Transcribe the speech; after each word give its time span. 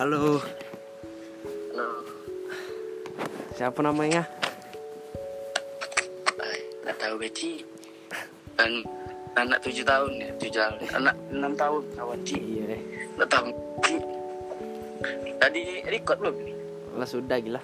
Halo, 0.00 0.40
Halo. 1.76 1.88
siapa 3.52 3.84
namanya? 3.84 4.24
Tak 6.88 6.96
tahu 6.96 7.20
Beci. 7.20 7.60
Dan 8.56 8.80
anak 9.36 9.60
tujuh 9.60 9.84
tahun 9.84 10.16
ya, 10.16 10.32
tujuh 10.40 10.56
tahun. 10.56 10.76
Anak 11.04 11.12
enam 11.28 11.52
tahun 11.52 11.84
kawan 12.00 12.16
Ci. 12.24 12.40
Iya, 12.40 12.80
Tak 13.20 13.28
tahu 13.28 13.52
Ci. 13.84 13.94
Tadi 15.36 15.62
record 15.84 16.16
belum? 16.24 16.36
lah 16.96 17.04
sudah 17.04 17.36
gila. 17.36 17.60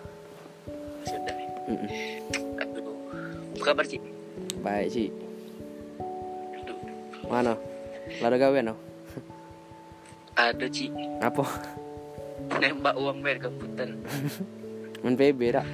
Sudah. 1.09 1.35
Mm-mm. 1.73 1.89
Aduh. 2.61 2.97
Apa 3.57 3.65
kabar 3.65 3.89
Ci? 3.89 3.97
Baik 4.61 4.89
sih. 4.93 5.09
Aduh. 6.61 6.77
Mana? 7.33 7.57
Lada 8.21 8.37
gawean 8.37 8.69
no? 8.69 8.77
Ada 10.37 10.69
Ci. 10.69 10.93
Apa? 11.25 11.86
Nembak 12.57 12.95
uang 12.97 13.19
bayar 13.21 13.39
komputer. 13.43 13.89
Main 15.05 15.15
PB 15.15 15.41
dah. 15.53 15.67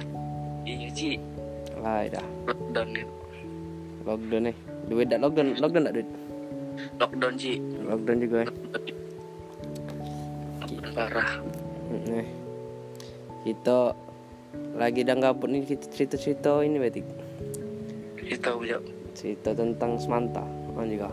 Iya 0.63 0.89
Ci. 0.91 1.19
Lah 1.79 2.05
dah. 2.07 2.25
Lockdown 2.47 2.89
ya. 2.95 3.05
Lockdown 4.03 4.43
nih. 4.51 4.55
Duit 4.91 5.07
dak 5.07 5.19
lockdown, 5.23 5.47
lockdown 5.59 5.83
dak 5.87 5.95
duit. 5.95 6.09
Lockdown 6.99 7.33
Ci. 7.39 7.51
Lockdown 7.87 8.17
juga. 8.19 8.37
eh. 8.43 8.49
Lockdown 10.59 10.91
parah. 10.95 11.31
Nih. 11.91 12.27
Kita 13.43 13.77
lagi 14.77 15.01
dah 15.03 15.15
gabut 15.19 15.49
nih 15.51 15.63
kita 15.67 15.85
cerita-cerita 15.91 16.63
ini 16.63 16.77
berarti. 16.79 17.01
Kita 18.19 18.51
tahu 18.51 18.67
Jo. 18.67 18.79
Cerita 19.13 19.51
tentang 19.55 19.99
semanta. 19.99 20.43
Oh 20.73 20.83
juga. 20.83 21.11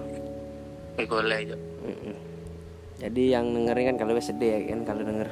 Boleh. 1.01 1.57
Jadi 3.01 3.33
yang 3.33 3.57
dengerin 3.57 3.97
kan 3.97 3.97
kalau 3.97 4.13
sedih 4.21 4.61
ya 4.61 4.77
kan 4.77 4.85
kalau 4.85 5.03
denger. 5.05 5.29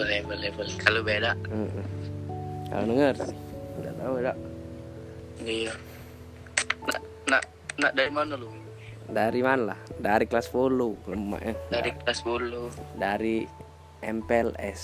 Boleh, 0.00 0.24
boleh, 0.24 0.48
boleh. 0.56 0.74
Kalau 0.80 1.00
beda. 1.04 1.36
Mm-mm. 1.52 1.86
Kalau 2.72 2.84
denger, 2.88 3.14
nggak 3.84 3.94
tahu 4.00 4.14
dak. 4.24 4.36
Iya. 5.44 5.72
Nak, 6.88 7.00
nak, 7.28 7.42
nak 7.76 7.92
dari 7.92 8.08
mana 8.08 8.32
lu? 8.32 8.48
Dari 9.12 9.40
mana 9.44 9.76
lah? 9.76 9.80
Dari 10.00 10.24
kelas 10.24 10.48
10 10.48 11.04
lemak 11.04 11.42
ya. 11.44 11.54
Dari 11.68 11.90
kelas 12.00 12.18
10. 12.24 12.96
Dari 12.96 13.44
MPLS. 14.00 14.80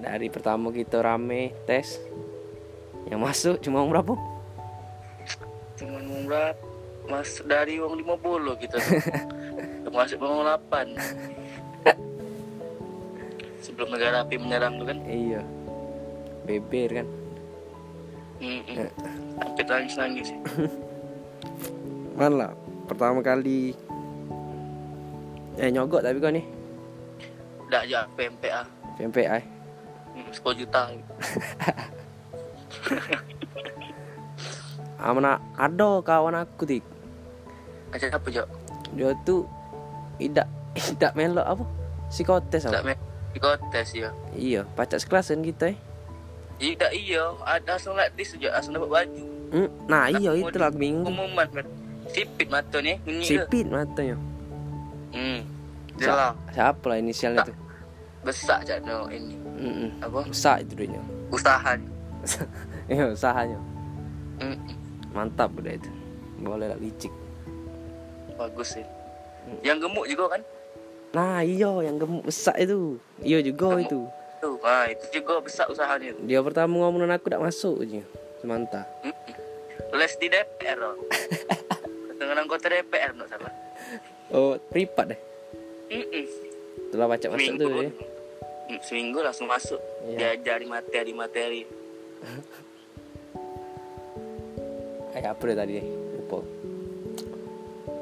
Dari 0.00 0.26
pertama 0.32 0.72
kita 0.72 1.04
rame 1.04 1.52
tes. 1.68 2.00
Yang 3.12 3.20
masuk 3.20 3.56
cuma 3.60 3.84
berapa? 3.84 4.16
Cuman 5.76 6.04
murah 6.08 6.56
mas 7.04 7.36
dari 7.44 7.76
uang 7.84 8.00
50 8.00 8.64
gitu. 8.64 8.78
Masuk 9.92 10.24
uang 10.24 10.48
8. 10.72 11.45
Sebelum 13.66 13.90
negara 13.90 14.22
api 14.22 14.38
menyerang 14.38 14.78
tuh 14.78 14.86
kan. 14.86 15.02
Iya. 15.02 15.42
Beber 16.46 17.02
kan. 17.02 17.06
Mm-mm. 18.38 18.86
Sampai 19.42 19.64
nangis-nangis. 19.66 20.30
Mana 22.18 22.46
lah? 22.46 22.54
Pertama 22.86 23.18
kali 23.26 23.74
eh 25.56 25.72
nyogok 25.72 26.04
tapi 26.04 26.20
kau 26.22 26.30
nih 26.30 26.46
Udah 27.66 27.82
aja 27.82 28.06
PMPA. 28.14 28.62
PMPI. 28.94 29.42
Hmm, 30.14 30.30
10 30.30 30.60
juta. 30.62 30.80
Amana 35.02 35.42
ada 35.58 35.98
kawan 36.06 36.38
aku 36.38 36.62
tik. 36.62 36.84
Aja 37.90 38.14
apa 38.14 38.30
Jo? 38.30 38.46
Dia 38.94 39.10
tuh 39.26 39.42
tidak 40.22 40.46
tidak 40.78 41.12
melok 41.18 41.42
apa? 41.42 41.64
Psikotes 42.06 42.70
apa? 42.70 42.94
Me 43.36 43.40
psikotes 43.44 43.88
ya. 43.92 44.10
Iya, 44.32 44.60
pacak 44.72 44.98
sekelas 45.04 45.28
kan 45.28 45.44
kita 45.44 45.64
eh. 45.76 45.78
Tidak 46.56 46.92
iya, 46.96 47.20
ada 47.44 47.76
langsung 47.76 48.00
this 48.16 48.32
juga 48.32 48.56
langsung 48.56 48.72
dapat 48.72 48.88
baju. 48.88 49.22
Hmm, 49.52 49.68
Nah 49.86 50.08
iya 50.08 50.32
itu 50.32 50.56
lah 50.56 50.72
bingung. 50.72 51.04
Pengumuman 51.04 51.46
kan. 51.52 51.66
Sipit 52.08 52.48
mata 52.48 52.80
nih? 52.80 52.96
Sipit 53.20 53.68
matanya. 53.68 54.16
Hmm. 55.12 55.44
Jelas. 56.00 56.32
Siapa 56.56 56.84
lah 56.88 56.96
inisialnya 56.96 57.44
tuh? 57.44 57.56
Besar 58.24 58.64
cak 58.64 58.80
no 58.88 59.06
ini. 59.12 59.36
Mm 59.36 60.00
Apa? 60.00 60.24
Besar 60.32 60.64
itu 60.64 60.72
duitnya. 60.72 61.02
Usaha. 61.28 61.76
Iya 62.88 63.04
usahanya. 63.16 63.60
Hmm. 64.40 64.56
Mantap 65.12 65.52
udah 65.60 65.76
itu. 65.76 65.92
Boleh 66.40 66.72
lah 66.72 66.78
licik. 66.80 67.12
Bagus 68.40 68.80
sih. 68.80 68.86
Yang 69.60 69.88
gemuk 69.88 70.08
juga 70.08 70.36
kan? 70.36 70.42
Nah 71.16 71.40
iya 71.40 71.72
yang 71.80 71.96
gemuk 71.96 72.28
besar 72.28 72.52
itu. 72.60 73.00
Iya 73.24 73.40
juga 73.40 73.72
Gemuk. 73.72 73.88
itu. 73.88 74.00
Tuh, 74.36 74.60
ah 74.60 74.84
itu 74.84 75.04
juga 75.16 75.40
besar 75.40 75.64
usahanya. 75.72 76.12
tuh. 76.12 76.28
Dia 76.28 76.44
pertama 76.44 76.84
ngomongin 76.84 77.08
aku 77.08 77.32
tak 77.32 77.40
masuk 77.40 77.80
aja. 77.80 78.04
Semanta. 78.36 78.84
Les 79.96 80.12
di 80.20 80.28
DPR. 80.28 80.76
Dengan 82.20 82.44
anggota 82.44 82.68
DPR 82.68 83.16
no 83.16 83.24
sama. 83.24 83.48
Oh, 84.28 84.60
privat 84.68 85.16
deh. 85.16 85.20
Mm-mm. 85.88 86.24
Setelah 86.84 87.06
baca 87.08 87.26
masuk 87.32 87.40
Seminggu. 87.40 87.64
tuh 87.64 87.72
ya. 87.80 87.90
Mm, 88.66 88.80
Seminggu 88.84 89.18
langsung 89.24 89.48
masuk. 89.48 89.80
Iya. 90.04 90.36
Diajari 90.36 90.68
materi-materi. 90.68 91.62
Eh 95.16 95.24
apa 95.24 95.40
deh 95.40 95.56
tadi? 95.56 95.80
Lupa. 95.80 96.44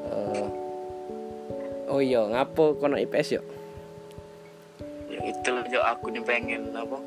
Eh, 0.03 0.47
oh 1.87 2.01
iya, 2.01 2.21
ngapo 2.25 2.77
nak 2.81 3.01
IPS 3.01 3.39
yuk? 3.39 3.45
Ya 5.09 5.19
itu 5.21 5.47
loh 5.49 5.65
Jo, 5.69 5.81
aku 5.85 6.09
nih 6.11 6.23
pengen 6.25 6.73
apa? 6.73 6.97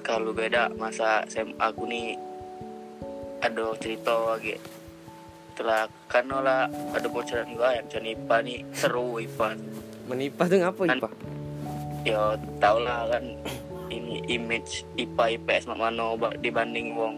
Kalau 0.00 0.32
beda 0.32 0.72
masa 0.74 1.22
SMA 1.28 1.54
aku 1.58 1.86
nih 1.86 2.16
ada 3.40 3.74
cerita 3.78 4.12
lagi. 4.14 4.56
Telah 5.54 5.86
kan 6.08 6.24
lah 6.30 6.66
ada 6.96 7.08
bocoran 7.10 7.46
juga 7.52 7.76
yang 7.76 7.84
macam 7.86 8.02
IPA 8.02 8.36
nih 8.42 8.58
seru 8.72 9.20
IPA. 9.20 9.48
Menipa 10.08 10.42
tuh 10.48 10.58
ngapo 10.58 10.82
Kan- 10.88 10.98
IPA? 10.98 11.10
Ya 12.00 12.22
tau 12.58 12.80
lah 12.80 13.12
kan 13.12 13.24
ini 13.92 14.24
image 14.26 14.88
IPA 14.96 15.36
IPS 15.36 15.68
ba- 16.16 16.38
dibanding 16.40 16.96
wong 16.96 17.16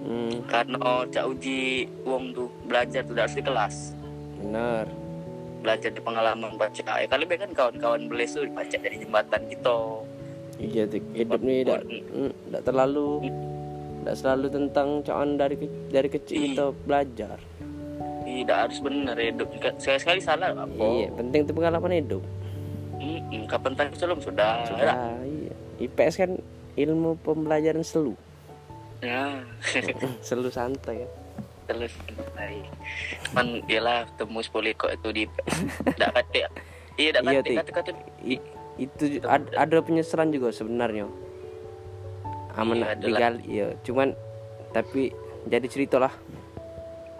Hmm, 0.00 0.42
karena 0.48 1.06
cak 1.06 1.28
uji 1.28 1.86
wong 2.02 2.32
tuh 2.34 2.48
belajar 2.66 3.04
tuh 3.04 3.14
harus 3.14 3.36
di 3.36 3.44
kelas 3.44 3.94
benar. 4.40 4.88
Belajar 5.60 5.90
di 5.90 6.00
pengalaman 6.00 6.56
baca 6.56 6.82
ya 6.96 7.06
kali 7.06 7.24
kan 7.28 7.50
kawan-kawan 7.52 8.08
beles 8.08 8.32
tuh 8.32 8.48
baca 8.48 8.76
dari 8.76 8.96
jembatan 8.96 9.40
gitu 9.46 10.02
Iya, 10.56 10.84
hidup 11.14 11.40
nih 11.40 11.64
tidak 11.64 11.80
tidak 11.88 12.62
terlalu 12.64 13.08
tidak 14.00 14.14
selalu 14.14 14.46
tentang 14.50 14.88
cawan 15.00 15.30
dari 15.36 15.56
ke- 15.56 15.88
dari 15.88 16.08
kecil 16.08 16.36
Iya. 16.36 16.44
kita 16.46 16.64
belajar. 16.84 17.38
tidak 18.20 18.56
harus 18.62 18.78
bener 18.78 19.16
hidup 19.16 19.48
sekali 19.76 19.98
sekali 19.98 20.20
salah 20.20 20.52
apa 20.52 20.68
Iya, 20.70 21.08
penting 21.12 21.40
itu 21.42 21.52
pengalaman 21.52 21.92
hidup. 21.94 22.22
Mm-mm, 23.00 23.48
kapan 23.48 23.72
tanya 23.74 23.96
sebelum 23.96 24.20
sudah, 24.20 24.60
Sudah, 24.68 25.18
iya. 25.24 25.52
IPS 25.80 26.14
kan 26.16 26.30
ilmu 26.76 27.16
pembelajaran 27.20 27.80
selu. 27.80 28.12
ya 29.00 29.40
selu 30.20 30.52
santai 30.52 31.02
kan. 31.02 31.10
Terus 31.70 31.94
baik 32.34 32.66
man 33.30 33.62
ialah 33.64 34.10
temu 34.18 34.42
sepuluh 34.42 34.74
kok 34.74 34.90
itu 34.90 35.08
di 35.14 35.24
tidak 35.94 36.10
kate 36.18 36.40
iya 36.98 37.10
tidak 37.14 37.22
kate 37.62 37.70
kate 37.70 37.92
I- 38.26 38.42
itu 38.80 39.20
ad- 39.28 39.52
ada 39.52 39.76
penyesalan 39.84 40.32
juga 40.32 40.48
sebenarnya. 40.50 41.04
Aman 42.56 42.80
Iya, 42.80 42.96
digali, 42.96 43.42
iya. 43.44 43.66
Cuman 43.84 44.16
tapi 44.72 45.12
jadi 45.44 45.68
cerita 45.68 46.00
lah. 46.00 46.10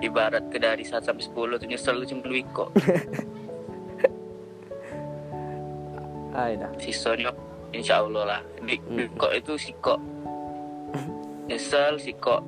ibarat 0.00 0.48
ke 0.48 0.56
dari 0.56 0.80
1 0.80 1.04
sampai 1.04 1.20
10 1.20 1.60
tuh 1.60 1.68
nyesel 1.68 2.00
lu 2.00 2.08
cuma 2.08 2.24
kok 2.56 2.72
dah. 6.32 6.72
sisanya 6.80 7.28
insya 7.68 8.00
Allah 8.00 8.24
lah 8.24 8.40
di, 8.64 8.80
di 8.80 9.04
Mm. 9.04 9.20
kok 9.20 9.32
itu 9.36 9.60
si 9.60 9.76
kok 9.76 10.00
nyesel 11.52 12.00
si 12.00 12.16
kok 12.16 12.40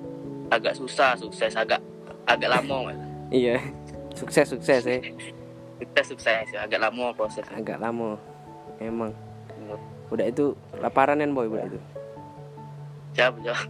agak 0.48 0.72
susah 0.72 1.12
sukses 1.20 1.52
agak 1.52 1.84
agak 2.24 2.50
lama 2.50 2.76
Mas. 2.88 2.98
Iya. 3.28 3.56
Sukses 4.12 4.46
sukses 4.46 4.82
ya. 4.82 5.00
kita 5.78 6.02
sukses 6.04 6.46
ya, 6.48 6.62
agak 6.62 6.78
lama 6.78 7.10
proses 7.12 7.42
Agak 7.48 7.78
lama. 7.78 8.14
Emang. 8.78 9.10
Udah 10.08 10.28
itu 10.28 10.52
laparan 10.76 11.18
kan 11.18 11.32
boy 11.32 11.48
udah 11.48 11.64
itu. 11.64 11.80
jawab 13.12 13.36
jawab 13.44 13.68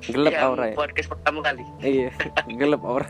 Gelap 0.00 0.32
Yang 0.32 0.42
aura 0.42 0.64
ya. 0.64 0.76
podcast 0.76 1.08
pertama 1.08 1.38
kali 1.40 1.64
Iya, 1.80 2.08
gelap 2.50 2.80
aura. 2.80 3.08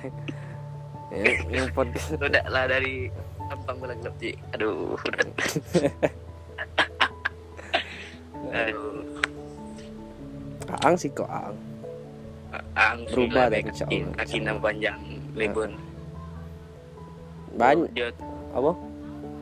Ya, 1.11 1.23
yang 1.55 1.71
podcast 1.71 2.15
udah 2.15 2.43
lah 2.47 2.67
dari 2.67 3.11
tampang 3.47 3.79
bola 3.79 3.95
gelap 3.95 4.15
Ji 4.17 4.35
aduh 4.51 4.95
udah 4.97 5.23
aduh 8.63 9.07
Aang 10.83 10.95
sih 10.95 11.11
kok 11.11 11.27
Aang. 11.27 11.55
Ang 12.79 13.03
Berubah 13.11 13.51
dah, 13.51 13.59
insya 13.59 13.85
kaki 13.87 13.97
Allah. 13.99 14.15
kaki 14.17 14.37
nama 14.41 14.59
panjang 14.63 15.01
lebon 15.35 15.71
Banyak 17.51 17.91
dia 17.93 18.09
apa? 18.55 18.73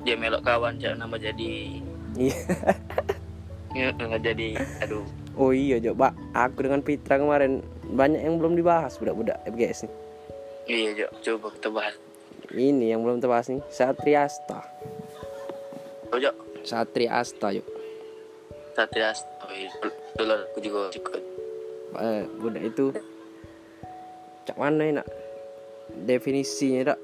Dia 0.04 0.14
melok 0.16 0.42
kawan 0.44 0.80
cak 0.80 0.96
nama 0.96 1.16
jadi 1.20 1.50
iya. 2.16 2.36
Ya, 3.76 3.92
nggak 3.92 4.24
jadi 4.24 4.56
aduh. 4.80 5.04
Oh 5.36 5.52
iya 5.52 5.76
coba 5.78 6.16
aku 6.32 6.64
dengan 6.64 6.80
Pitra 6.80 7.20
kemarin 7.20 7.60
banyak 7.92 8.24
yang 8.24 8.40
belum 8.40 8.56
dibahas 8.56 8.96
budak-budak 8.96 9.38
FGS 9.44 9.84
nih 9.84 9.92
iya 10.68 10.90
Jok. 10.96 11.10
Coba 11.20 11.46
kita 11.52 11.68
bahas. 11.68 11.94
Ini 12.48 12.96
yang 12.96 13.04
belum 13.04 13.20
terbahas 13.20 13.52
nih 13.52 13.60
Satriasta. 13.68 14.64
Oh 16.10 16.18
Jok. 16.18 16.64
Satriasta 16.64 17.52
yuk 17.52 17.68
Satria 18.78 19.10
iya 19.50 19.70
dulu 20.14 20.34
aku 20.38 20.58
juga 20.62 20.80
ikut. 20.94 21.22
Eh, 21.98 22.22
budak 22.38 22.62
itu 22.62 22.86
cak 24.48 24.56
mana 24.56 24.80
ya 24.80 24.92
nak? 24.98 25.06
Definisinya 26.08 26.96
tak? 26.96 26.98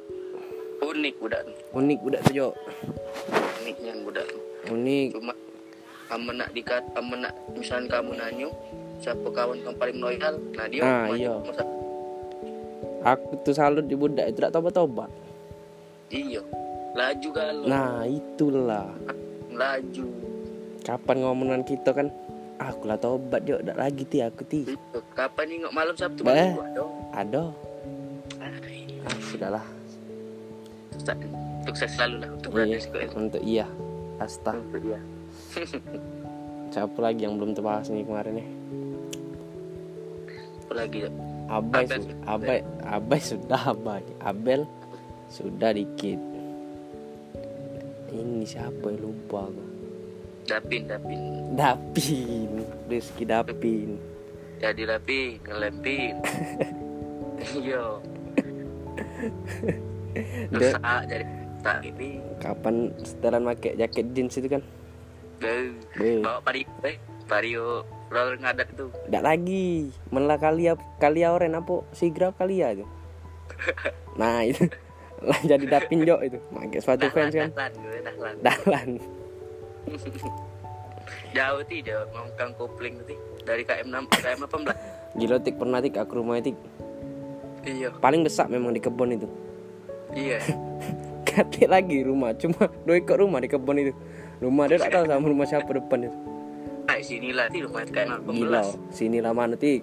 Unik 0.81 1.14
budak 1.20 1.44
unik 1.73 1.99
budak 2.00 2.20
tuh 2.25 2.32
jo 2.32 2.49
uniknya 3.61 3.93
budak 4.00 4.25
unik. 4.69 5.08
Cuma 5.12 5.32
kamu 6.08 6.31
nak 6.37 6.49
dikat 6.56 6.82
kamu 6.96 7.14
nak 7.20 7.32
misalnya 7.52 7.88
kamu 7.91 8.17
nanyu 8.17 8.49
siapa 8.96 9.29
kawan 9.29 9.61
kamu 9.61 9.76
paling 9.76 9.99
loyal? 10.00 10.35
Nah 10.56 10.67
dia 10.69 10.81
Ah, 10.81 11.12
iya. 11.12 11.37
masa- 11.37 11.69
aku 13.05 13.37
tuh 13.44 13.52
salut 13.52 13.85
di 13.85 13.93
budak 13.93 14.32
itu 14.32 14.41
tak 14.41 14.52
tobat-tobat 14.52 15.12
iya. 16.08 16.41
Laju 16.94 17.29
galau. 17.29 17.67
Nah 17.67 18.06
itulah. 18.06 18.87
Laju. 19.50 20.06
Kapan 20.81 21.17
ngomongan 21.20 21.67
kita 21.67 21.91
kan? 21.91 22.06
"Ah, 22.55 22.70
aku 22.70 22.87
lah 22.87 22.96
tobat 22.96 23.43
jo 23.43 23.58
tak 23.58 23.75
lagi 23.75 24.06
ti 24.06 24.23
aku 24.23 24.46
ti. 24.46 24.62
Itu. 24.64 25.02
kapan 25.12 25.44
nih 25.46 25.58
malam 25.70 25.94
sabtu 25.94 26.23
malam 26.23 26.55
dong 26.70 26.94
ada 27.14 27.55
ah, 28.43 29.19
sudahlah 29.31 29.64
sukses 31.64 31.90
selalu 31.94 32.16
lah 32.20 32.31
untuk 32.34 32.50
iya, 32.58 32.78
untuk 33.14 33.43
iya 33.43 33.66
asta 34.19 34.52
untuk 34.52 34.82
dia 34.82 35.00
siapa 36.75 36.99
lagi 36.99 37.22
yang 37.22 37.38
belum 37.38 37.55
terbahas 37.55 37.87
nih 37.88 38.02
kemarin 38.02 38.34
nih 38.43 38.49
apa 40.64 40.72
lagi? 40.81 40.99
Abai, 41.44 41.84
Abel 41.84 42.00
su- 42.00 42.08
sudah. 42.08 42.25
Abai, 42.25 42.58
Abai 42.88 43.20
sudah 43.20 43.62
Abai. 43.69 44.02
Abel 44.17 44.60
sudah 45.28 45.70
dikit. 45.76 46.17
Ini 48.08 48.49
siapa 48.49 48.88
yang 48.88 49.05
lupa 49.05 49.44
aku? 49.44 49.64
dapin 50.44 50.84
dapin 50.84 51.20
Dapin, 51.56 52.50
Rizky 52.88 53.25
Dapin. 53.25 53.96
jadi 54.60 54.82
rapi 54.87 55.40
ngelempin 55.44 56.14
iya. 57.58 57.84
Dia 60.54 60.78
Dosa 60.78 61.02
jadi 61.10 61.26
tak 61.64 61.82
ini. 61.82 62.22
Kapan 62.38 62.92
setelan 63.02 63.42
pakai 63.50 63.75
jaket 63.81 64.06
jeans 64.14 64.36
itu 64.38 64.46
kan? 64.46 64.62
Bawa 66.22 66.38
pario 66.44 66.69
eh 66.86 66.96
pario 67.26 67.82
roller 68.12 68.36
ngadat 68.38 68.69
itu. 68.70 68.86
Nggak 69.10 69.25
lagi, 69.25 69.90
malah 70.12 70.38
kalia 70.38 70.78
kalia 71.02 71.34
oren 71.34 71.58
apa 71.58 71.82
sigrap 71.96 72.38
kalia 72.38 72.78
itu. 72.78 72.86
Nah 74.20 74.46
itu. 74.46 74.70
Lah 75.25 75.40
jadi 75.42 75.66
Dapin 75.66 76.06
jo 76.06 76.22
itu, 76.22 76.38
pakai 76.54 76.78
sepatu 76.78 77.10
fans 77.10 77.34
kan? 77.34 77.50
dahlan 77.50 78.34
dahlan. 78.44 78.88
Jauh 81.34 81.62
ti 81.66 81.82
dia 81.82 81.98
ngongkang 82.14 82.54
kopling 82.54 82.94
ti. 83.02 83.19
Dari 83.44 83.66
KM 83.66 83.92
6 83.92 84.08
ke 84.08 84.19
KM 84.25 84.40
18 84.48 85.20
Gila 85.20 85.36
tik 85.36 85.60
pernah 85.60 85.78
tik 85.84 85.94
aku 86.00 86.16
rumah 86.16 86.40
tik 86.40 86.56
iya 87.64 87.88
paling 87.99 88.22
besar 88.22 88.46
memang 88.46 88.72
di 88.72 88.81
kebun 88.81 89.16
itu. 89.16 89.28
iya 90.14 90.38
Katik 91.34 91.66
lagi 91.66 92.06
rumah, 92.06 92.31
cuma 92.38 92.70
dua 92.87 93.02
ekor 93.02 93.19
rumah 93.19 93.43
di 93.43 93.50
kebun 93.50 93.82
itu. 93.82 93.90
Rumah 94.38 94.70
dia 94.70 94.78
tak 94.78 94.94
tahu 94.94 95.05
sama 95.11 95.26
rumah 95.26 95.46
siapa 95.49 95.66
depan 95.66 96.06
itu. 96.06 96.19
nah 96.84 97.00
sinilah 97.00 97.46
ti 97.50 97.58
rumah 97.64 97.82
KM 97.88 98.28
Gila, 98.28 98.61
18 98.61 98.94
sini 98.94 99.19
lah 99.19 99.32
mana 99.34 99.58
tik. 99.58 99.82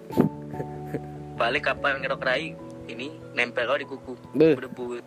balik 1.42 1.68
kapan 1.68 2.00
ngerok 2.00 2.22
rai 2.22 2.54
ini 2.86 3.10
nempel 3.34 3.66
lo 3.66 3.76
di 3.76 3.86
kuku 3.90 4.14
Beuh. 4.38 4.54
berdebu 4.54 5.02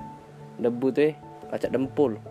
Debu 0.59 0.87
tuh 0.91 1.11
eh, 1.11 1.15
kacak 1.55 1.71
dempul. 1.71 2.19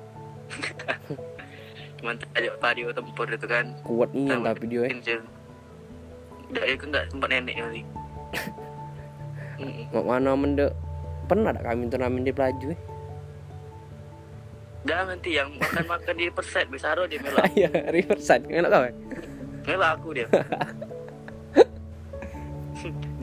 mantap 2.03 2.27
aja 2.35 2.51
pario 2.59 2.91
tempur 2.91 3.31
itu 3.31 3.47
kan 3.47 3.71
Kuat 3.87 4.11
nian 4.11 4.43
tapi 4.43 4.67
dia 4.67 4.91
eh. 4.91 5.23
Ya 6.51 6.75
kan 6.75 6.87
nggak 6.91 7.05
tempat 7.09 7.27
nenek 7.31 7.55
kali. 7.57 7.81
Mm-mm. 9.59 9.85
Mak 9.91 10.05
mana 10.05 10.31
mende 10.33 10.65
pernah 11.23 11.51
tak 11.51 11.63
kami 11.63 11.87
turnamen 11.87 12.23
di 12.23 12.33
pelaju 12.33 12.67
eh. 12.71 12.79
Jangan 14.83 15.15
nanti 15.15 15.29
yang 15.31 15.47
makan-makan 15.55 16.15
di 16.19 16.27
perset 16.27 16.67
besaro 16.67 17.07
dia 17.07 17.19
melak. 17.19 17.47
Iya, 17.55 17.71
Riverside, 17.87 18.43
enak 18.45 18.69
kau 18.69 18.83
eh. 18.83 18.93
Melak 19.63 19.91
aku 19.95 20.09
dia. 20.11 20.27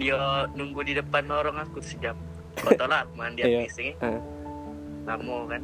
dia 0.01 0.17
nunggu 0.57 0.81
di 0.81 0.97
depan 0.97 1.29
lorong 1.29 1.61
aku 1.61 1.85
sejam. 1.85 2.17
Kau 2.57 2.73
tahu 2.73 2.89
lah 2.89 3.05
aku 3.05 3.13
mandi 3.15 3.45
Iya. 3.45 3.61
habis 3.61 3.77
ini. 3.77 3.93
Ah, 4.01 4.17
Lama 5.05 5.37
kan. 5.47 5.63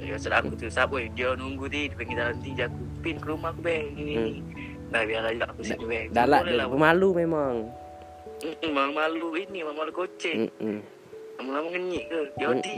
Ya 0.00 0.16
sudah 0.16 0.40
aku 0.40 0.56
tuh 0.56 0.72
sabu 0.72 0.98
dia 1.12 1.36
nunggu 1.36 1.68
di 1.68 1.86
di 1.86 1.94
pinggir 1.94 2.18
jalan 2.18 2.34
ti 2.40 2.56
aku 2.56 2.80
pin 3.04 3.20
ke 3.20 3.26
rumah 3.28 3.52
aku 3.52 3.60
beng 3.60 3.92
ini. 3.94 4.12
ini. 4.16 4.34
Nah 4.88 5.04
biar 5.04 5.28
aja 5.28 5.44
aku 5.46 5.60
sini. 5.62 6.08
Dalak 6.08 6.48
dia 6.48 6.64
lah. 6.64 6.66
pemalu 6.72 7.08
memang. 7.22 7.68
Malu-malu 8.42 9.38
ini, 9.38 9.62
malu-malu 9.62 9.92
goceng. 9.94 10.50
Mm-mm. 10.50 10.82
Lama-lama 11.38 11.68
ngenyik 11.74 12.04
ke. 12.10 12.20
Yodi. 12.42 12.76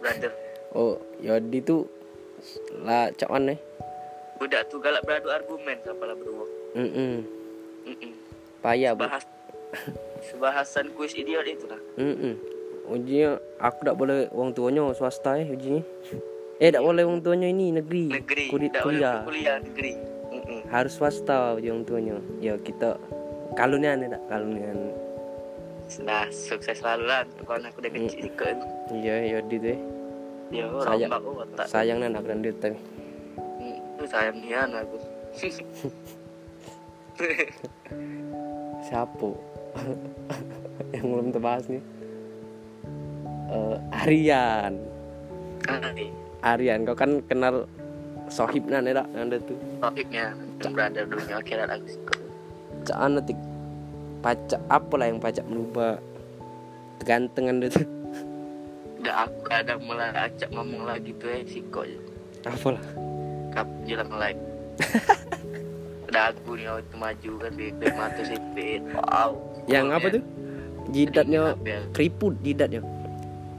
Brother. 0.00 0.32
Oh, 0.72 0.96
Yodi 1.20 1.60
tuh 1.64 1.88
lah 2.82 3.12
cak 3.14 3.30
mana. 3.30 3.54
Budak 4.40 4.66
tuh 4.66 4.82
galak 4.82 5.06
beradu 5.06 5.30
argumen 5.30 5.78
siapa 5.84 6.02
lah 6.02 6.16
berdua. 6.18 6.46
Mm-mm. 6.74 7.22
Mm-mm. 7.86 8.12
Payah. 8.64 8.92
Bahas 8.98 9.24
sebahasan 10.26 10.90
kuis 10.98 11.14
idiot 11.14 11.46
itu 11.46 11.64
lah. 11.70 11.80
Mm-mm. 11.96 12.34
Ujinya 12.90 13.38
aku 13.62 13.86
tak 13.86 13.94
boleh 13.94 14.26
uang 14.34 14.50
tuanya 14.52 14.82
swasta 14.98 15.38
eh 15.38 15.46
ujinya. 15.46 15.86
Eh 16.58 16.70
tak 16.74 16.82
boleh 16.82 17.06
uang 17.06 17.22
tuanya 17.22 17.46
ini 17.46 17.70
negeri. 17.70 18.10
Negeri. 18.10 18.50
Kulit 18.50 18.74
tak 18.74 18.82
boleh 18.82 18.98
kuliah. 18.98 19.18
kuliah 19.22 19.56
negeri. 19.62 19.92
Mm-mm. 20.34 20.60
Harus 20.72 20.98
swasta 20.98 21.54
uji 21.54 21.70
uang 21.70 21.86
tuanya. 21.86 22.18
Ya 22.42 22.58
kita 22.58 22.98
kalunian 23.54 24.02
ya 24.02 24.08
tak 24.16 24.22
kalunian. 24.28 24.78
Nah, 26.00 26.24
sukses 26.32 26.80
selalu 26.80 27.04
lah 27.04 27.20
kawan 27.44 27.68
aku 27.68 27.84
udah 27.84 27.92
kecil 27.92 28.32
ikut. 28.32 28.56
Iya, 28.96 29.14
Yodi 29.36 29.56
tuh 29.60 29.70
eh. 29.76 29.80
Ya, 30.52 30.68
Sayang. 30.84 31.10
Sayang 31.68 31.98
nan 32.00 32.16
aku 32.16 32.26
dan 32.28 32.40
dia 32.44 32.52
tapi. 32.56 32.76
Mm, 33.60 33.76
Itu 33.96 34.04
sayang 34.08 34.36
nian 34.40 34.68
aku. 34.72 34.96
Siapa? 38.88 39.28
yang 40.96 41.06
belum 41.08 41.28
terbahas 41.32 41.64
nih. 41.68 41.84
Eh, 43.52 43.76
Aryan. 44.04 44.80
Ay, 45.68 46.08
Aryan, 46.40 46.88
kau 46.88 46.96
kan 46.96 47.20
kenal 47.28 47.68
Sohib 48.32 48.64
nan 48.64 48.88
ya 48.88 49.04
tak? 49.04 49.06
Anda 49.12 49.36
tuh. 49.44 49.58
yang 50.08 50.72
berada 50.72 51.04
dunia 51.04 51.42
akhirat 51.42 51.68
aku 51.74 52.21
ikut. 52.82 52.88
Cak 52.88 52.98
anu 52.98 53.18
tik 53.22 53.38
pacak 54.18 54.60
apa 54.66 54.94
lah 54.94 55.06
yang 55.06 55.18
pacak 55.18 55.46
merubah 55.46 55.98
kegantengan 56.98 57.58
dia 57.58 57.70
tuh 57.70 57.86
Udah 58.98 59.26
aku 59.26 59.38
kadang 59.44 59.82
mulai 59.82 60.14
acak 60.14 60.46
ngomong 60.48 60.86
lagi 60.86 61.10
tuh 61.18 61.26
eh 61.26 61.42
siko 61.42 61.82
aja. 61.82 61.98
apa 62.44 62.68
lah 62.74 62.84
Kap 63.50 63.66
jelang 63.82 64.08
like. 64.14 64.38
Udah 66.06 66.24
aku 66.32 66.54
nih 66.54 66.70
waktu 66.70 66.94
maju 66.96 67.30
kan 67.36 67.52
BP 67.52 67.80
mata 67.92 68.22
sipit. 68.22 68.80
Wow. 68.90 69.30
yang 69.66 69.90
apa 69.90 70.06
tuh 70.08 70.22
jidatnya 70.90 71.54
ya? 71.62 71.78
keriput 71.90 72.34
jidatnya 72.42 72.82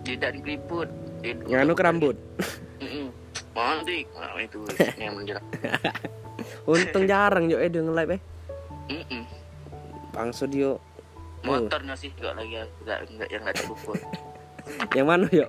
Jidat 0.04 0.36
keriput. 0.44 0.92
yang 1.24 1.64
anu 1.64 1.72
ke 1.72 1.84
rambut 1.84 2.16
Mm-mm. 2.84 3.08
Mantik. 3.54 4.08
Nah, 4.12 4.36
itu 4.36 4.60
yang 5.00 5.16
menjelang. 5.16 5.46
untung 6.66 7.04
jarang 7.06 7.48
yo 7.48 7.56
eh 7.56 7.68
dia 7.68 7.80
nge-live 7.80 8.16
eh 8.16 8.22
Mm-mm. 8.92 9.24
bangsa 10.12 10.46
dia 10.46 10.76
Motornya 11.44 11.92
sih 12.00 12.08
enggak 12.16 12.40
lagi 12.40 12.56
enggak 12.56 13.00
enggak 13.12 13.28
yang 13.28 13.42
enggak 13.44 13.56
terukur. 13.60 13.98
yang 14.98 15.08
mana 15.12 15.28
yo 15.28 15.48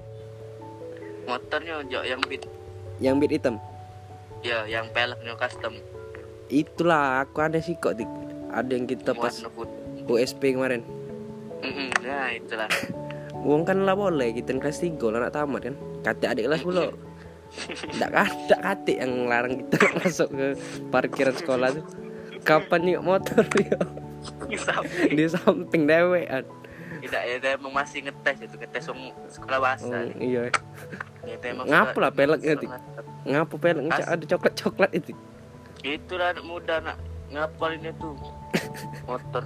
Motornya 1.25 1.75
jo 1.87 2.01
yang 2.03 2.19
beat 2.27 2.43
yang 2.99 3.17
beat 3.23 3.33
hitam 3.39 3.57
ya 4.45 4.67
yang 4.67 4.91
peleknya 4.91 5.39
custom. 5.39 5.79
itulah 6.53 7.25
aku 7.25 7.41
ada 7.41 7.63
sih 7.63 7.79
kok 7.79 7.97
tik 7.97 8.11
ada 8.53 8.71
yang 8.75 8.85
kita 8.85 9.15
pas. 9.17 9.33
USP 10.05 10.53
kemarin 10.53 10.85
Mm-mm. 11.65 11.89
Nah, 12.05 12.29
itulah. 12.35 12.69
uang 13.47 13.65
kan 13.65 13.85
lah 13.85 13.97
boleh 13.97 14.37
kita 14.37 14.57
kelas 14.57 14.85
3 14.85 15.01
lah 15.13 15.19
nak 15.25 15.33
tamat 15.33 15.61
kan 15.71 15.75
kata 16.03 16.25
adik 16.33 16.45
kelas 16.49 16.63
pula 16.65 16.93
Nggak 17.95 18.11
ada 18.11 18.57
kate 18.59 18.99
yang 18.99 19.31
larang 19.31 19.63
kita 19.63 19.79
masuk 20.03 20.29
ke 20.35 20.47
parkiran 20.91 21.37
sekolah 21.39 21.69
tuh 21.71 21.85
kapan 22.45 22.81
yuk 22.87 23.03
motor 23.03 23.45
yuk 23.59 23.81
di 25.11 25.25
samping 25.27 25.85
dewean 25.85 26.45
tidak 26.97 27.23
ya 27.23 27.37
dia 27.37 27.51
emang 27.55 27.69
masih 27.71 28.01
ngetes 28.01 28.37
itu 28.41 28.55
ngetes 28.55 28.85
um, 28.89 28.97
sekolah 29.29 29.59
bahasa 29.59 29.93
nih. 30.09 30.17
iya. 30.19 30.43
Ya, 31.21 31.37
emang 31.43 31.65
Ngapa 31.67 31.99
lah 31.99 32.11
peleknya, 32.11 32.57
sangat- 32.57 32.81
Ngapa 33.25 33.55
pelek 33.57 33.85
As- 33.91 34.09
ada 34.11 34.25
coklat-coklat 34.27 34.91
itu? 34.95 35.13
itulah 35.83 36.33
anak 36.33 36.45
muda 36.45 36.81
nak 36.81 36.97
ngapalin 37.29 37.85
itu 37.85 38.09
motor 39.09 39.45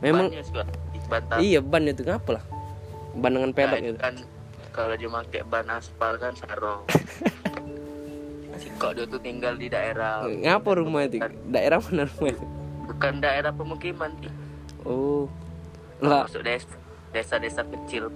Memang 0.00 0.32
bantal 1.04 1.36
iya 1.38 1.60
ban 1.60 1.84
itu 1.84 2.00
ngapa 2.02 2.40
lah? 2.40 2.44
Ban 3.14 3.32
dengan 3.32 3.52
Nah, 3.52 3.56
pelek 3.58 3.80
itu 3.82 3.88
itu. 3.90 4.00
kan 4.00 4.14
kalau 4.70 4.94
dia 4.96 5.08
pakai 5.08 5.40
ban 5.44 5.68
aspal 5.70 6.12
kan 6.16 6.32
sarong 6.32 6.80
si 8.56 8.68
kok 8.74 8.92
dia 8.92 9.04
tuh 9.04 9.18
tinggal 9.18 9.54
di 9.54 9.66
daerah 9.66 10.24
Ngapa 10.24 10.70
rumah 10.76 11.04
itu? 11.04 11.18
Daerah 11.46 11.78
mana 11.80 12.04
rumah 12.06 12.30
itu? 12.30 12.46
bukan 12.84 13.14
daerah 13.16 13.48
pemukiman 13.50 14.12
Tik. 14.18 14.32
Oh. 14.82 15.24
Lah, 15.98 16.24
masuk 16.24 16.42
desa 16.42 16.68
desa-desa 17.10 17.62
kecil 17.64 18.12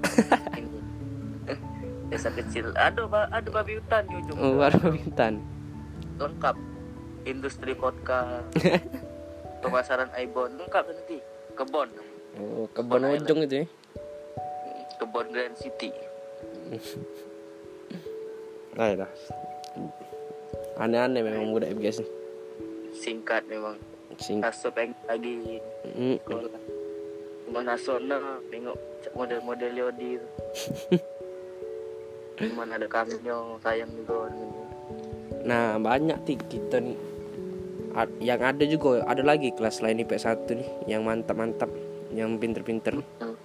Ini. 0.52 0.80
desa 2.10 2.28
kecil 2.30 2.74
ada 2.74 3.04
ba- 3.04 3.30
ada 3.30 3.48
babi 3.48 3.76
hutan 3.76 4.02
di 4.04 4.14
ujung 4.18 4.36
oh, 4.36 4.58
baru 4.58 4.90
bintan. 4.90 5.40
lengkap 6.16 6.56
industri 7.24 7.72
vodka 7.72 8.42
pemasaran 9.62 10.08
Aibon 10.12 10.52
lengkap 10.54 10.84
nanti 10.84 11.18
kebon 11.54 11.88
Oh, 12.36 12.68
kebun 12.68 13.02
ujung 13.08 13.40
itu 13.42 13.56
ya. 13.56 13.66
kebon 14.98 15.26
Grand 15.30 15.54
City 15.54 15.90
Nah, 18.74 18.94
dah. 18.94 19.10
Aneh-aneh 20.78 21.22
memang 21.22 21.50
budak 21.50 21.74
biasa. 21.74 22.02
singkat 22.88 23.44
memang 23.46 23.76
Sing. 24.16 24.40
kaso 24.40 24.72
pengen 24.72 24.96
lagi 25.04 25.60
Mm, 25.84 26.18
sekolah 26.24 26.50
cuma 27.44 27.60
nasional 27.62 28.42
tengok 28.48 28.76
model-model 29.12 29.72
Yodi 29.72 30.18
cuman 32.38 32.68
ada 32.76 32.86
kamio 32.86 33.58
sayang 33.60 33.90
juga 33.94 34.30
Nah, 35.38 35.78
banyak 35.78 36.18
tik 36.26 36.44
kita 36.50 36.82
nih. 36.82 36.98
Yang 38.20 38.40
ada 38.42 38.64
juga 38.66 38.90
ada 39.06 39.22
lagi 39.22 39.48
kelas 39.54 39.80
lain 39.80 40.02
IPS 40.02 40.26
1 40.26 40.50
nih 40.50 40.68
yang 40.90 41.06
mantap-mantap, 41.06 41.70
yang 42.10 42.36
pinter-pinter. 42.36 43.00
Hmm. 43.22 43.36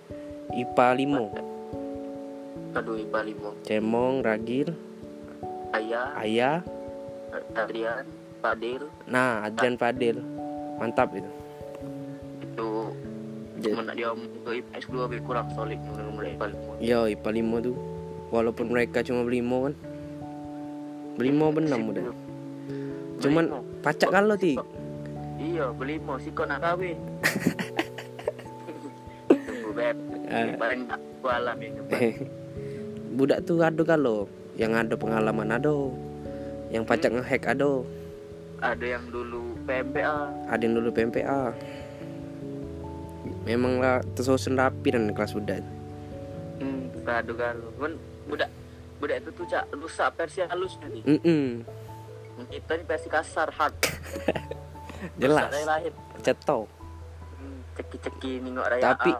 IPA 0.51 0.87
5, 0.99 2.75
aduh 2.75 2.97
Ipa 2.99 3.19
Limo 3.23 3.55
Cemong, 3.63 4.19
Ragil, 4.19 4.73
Ayah 5.71 6.11
Ayah, 6.19 6.59
Adrian 7.55 8.05
Fadil 8.43 8.83
nah 9.07 9.47
Adrian 9.47 9.75
Fadil. 9.79 10.17
Mantap 10.81 11.13
itu. 11.15 11.29
itu 12.43 12.69
cuma 13.63 13.87
nak 13.87 13.95
dia 13.95 14.11
ke 14.11 14.49
IPS 14.59 14.83
2 14.91 15.07
lebih 15.07 15.21
kurang 15.23 15.47
solid 15.55 15.79
IPA 15.79 16.45
Limo 16.51 16.71
Yo, 16.83 16.99
IPA 17.07 17.29
5 17.63 17.65
tuh. 17.71 17.75
Walaupun 18.33 18.65
mereka 18.73 19.05
cuma 19.05 19.23
belimo 19.23 19.69
kan. 19.69 19.73
Belimo 21.15 21.53
benam 21.53 21.93
udah. 21.93 22.05
Cuman 23.21 23.45
pacak 23.79 24.09
kalau 24.11 24.35
ti. 24.35 24.59
iya 25.43 25.69
beli 25.75 25.99
mau 25.99 26.15
sih 26.15 26.31
kok 26.31 26.47
nak 26.47 26.63
kawin 26.63 26.95
tunggu 29.27 29.69
beb 29.75 29.97
paling 30.55 30.87
tak 30.87 31.01
alam 31.27 31.57
ya 31.59 31.69
coba 31.75 31.97
Budak 33.13 33.39
tuh 33.45 33.61
ada 33.61 33.83
kalau 33.85 34.25
yang 34.57 34.73
ada 34.73 34.97
pengalaman 34.97 35.53
ada. 35.53 35.69
Yang 36.73 36.83
pacak 36.83 37.11
ngehack 37.13 37.43
ada. 37.47 37.85
ada 38.59 38.85
yang 38.87 39.05
dulu 39.07 39.53
PMPA 39.63 40.31
Ada 40.49 40.61
yang 40.61 40.73
dulu 40.73 40.89
PMPA. 40.89 41.53
Memang 43.43 43.77
lah 43.77 43.99
tersusun 44.13 44.55
rapi 44.55 44.89
dan 44.89 45.11
kelas 45.11 45.31
budak. 45.31 45.61
hmm 46.55 47.03
kado 47.03 47.35
galau 47.35 47.67
kan 47.75 47.91
budak 48.23 48.47
budak 48.95 49.19
itu 49.19 49.29
tuh 49.35 49.43
cak 49.43 49.67
rusak 49.75 50.07
versi 50.15 50.39
halus 50.39 50.79
nih 50.79 51.03
Mm 51.03 51.67
kita 52.47 52.79
nih 52.79 52.85
versi 52.87 53.07
kasar 53.07 53.51
hard 53.51 53.75
Jelas. 55.19 55.51
Cetok. 56.23 56.63
Hmm, 57.35 57.59
ceki-ceki 57.75 58.39
nengok 58.39 58.65
raya 58.65 58.95
Tapi-. 58.95 59.19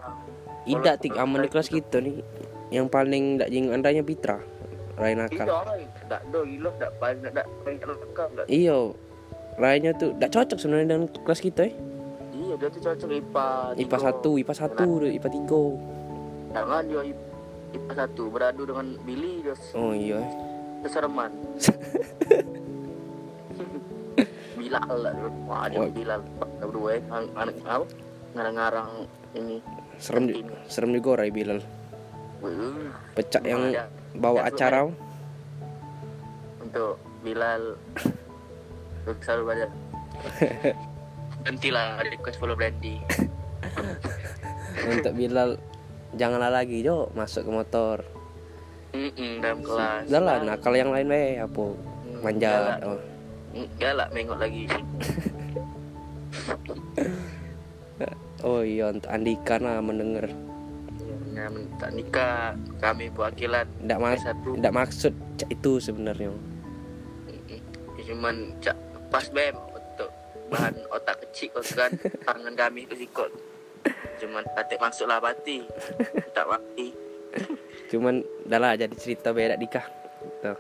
Ida 0.63 0.95
tik 0.95 1.11
Kalau- 1.11 1.27
aman 1.27 1.43
di 1.43 1.49
kelas 1.51 1.67
kita 1.67 1.99
nih. 1.99 2.23
Yang 2.71 2.87
paling 2.87 3.23
ndak 3.35 3.51
jenguk 3.51 3.75
andanya 3.75 3.99
Pitra. 3.99 4.39
Rai 4.93 5.13
nakal. 5.13 5.45
iya 5.45 5.89
tak 6.05 6.21
do 6.29 6.45
gila 6.45 6.69
tak 6.77 6.91
paling 6.97 7.19
lengkap 7.23 8.27
tak 8.35 8.45
Iyo. 8.45 8.93
Rainya 9.53 9.93
tuh 9.93 10.13
ndak 10.13 10.29
cocok 10.29 10.57
sebenarnya 10.57 10.87
dengan 10.91 11.05
kelas 11.19 11.37
kita 11.39 11.61
eh. 11.63 11.73
iya 12.31 12.53
dia 12.57 12.67
tuh 12.67 12.81
cocok 12.83 13.09
IPA 13.11 13.47
IPA 13.77 13.97
1, 14.21 14.41
IPA 14.41 14.53
1, 14.53 15.13
IPA 15.13 15.29
3. 15.29 16.53
jangan 16.53 16.81
dia 16.83 17.01
IPA 17.71 17.93
satu 17.95 18.23
beradu 18.29 18.63
dengan 18.63 18.85
Billy 19.01 19.41
dia 19.41 19.53
Oh 19.73 19.93
iya. 19.93 20.17
eh. 20.19 20.29
kesereman 20.81 21.29
Bilal 24.53 24.89
lah 24.95 25.13
wah 25.45 25.65
dia. 25.67 25.85
Bilal 25.87 26.21
berdua 26.59 26.97
ang- 27.09 27.33
anak 27.35 27.55
apa 27.63 27.85
ngarang-ngarang 28.33 28.89
ini 29.33 29.57
Serem 29.95 30.25
serem 30.65 30.89
juga 30.91 31.21
Rai 31.21 31.29
Bilal. 31.29 31.61
Wih, 32.41 32.89
Pecak 33.13 33.45
yang 33.45 33.69
ada 33.69 33.85
bawa 34.17 34.45
Ya, 34.45 34.53
acara. 34.53 34.79
untuk 36.61 36.97
Bilal 37.23 37.79
untuk 39.03 39.17
selalu 39.23 39.43
banyak 39.55 39.69
Hentilah 41.43 41.99
request 42.03 42.39
follow 42.39 42.55
Brandy 42.55 42.99
Untuk 44.91 45.13
Bilal 45.15 45.59
janganlah 46.13 46.51
lagi 46.53 46.85
Jo 46.85 47.09
masuk 47.17 47.47
ke 47.47 47.51
motor. 47.51 47.97
Mm-mm, 48.93 49.41
dalam 49.41 49.65
kelas 49.65 50.05
lah, 50.05 50.37
nah 50.45 50.53
kalau 50.61 50.77
yang 50.77 50.93
lain 50.93 51.09
weh 51.09 51.41
apa 51.41 51.63
manjat. 52.21 52.77
Oh. 52.85 53.01
Enggak 53.53 53.93
lah 53.97 54.07
mengok 54.13 54.37
lagi 54.37 54.69
oh 58.45 58.61
iya 58.61 58.93
untuk 58.93 59.09
Andika 59.09 59.57
nah 59.57 59.81
mendengar. 59.81 60.29
Ya, 61.43 61.51
minta 61.51 61.91
nikah 61.91 62.55
kami 62.79 63.11
perwakilan 63.11 63.67
Ndak 63.83 63.99
mas 63.99 64.23
satu 64.23 64.55
ndak 64.55 64.71
maksud 64.71 65.11
cak 65.35 65.49
itu 65.51 65.75
sebenarnya. 65.75 66.31
Ya, 67.99 68.03
cuman 68.07 68.55
cak 68.57 68.71
pas 69.11 69.27
bem 69.27 69.51
untuk 69.67 70.07
bahan 70.47 70.71
otak 70.87 71.19
kecil 71.19 71.51
kan 71.75 71.91
tangan 72.27 72.55
kami 72.55 72.87
itu 72.87 72.95
sikot 72.97 73.27
cuman 74.15 74.47
katik 74.55 74.79
masuklah 74.79 75.19
pati 75.19 75.67
tak 76.31 76.47
mati 76.47 76.95
Cuman 77.91 78.23
dah 78.45 78.57
lah 78.57 78.73
jadi 78.73 78.95
cerita 78.95 79.29
beda 79.29 79.59
dikah. 79.59 79.83
Tuh. 80.39 80.55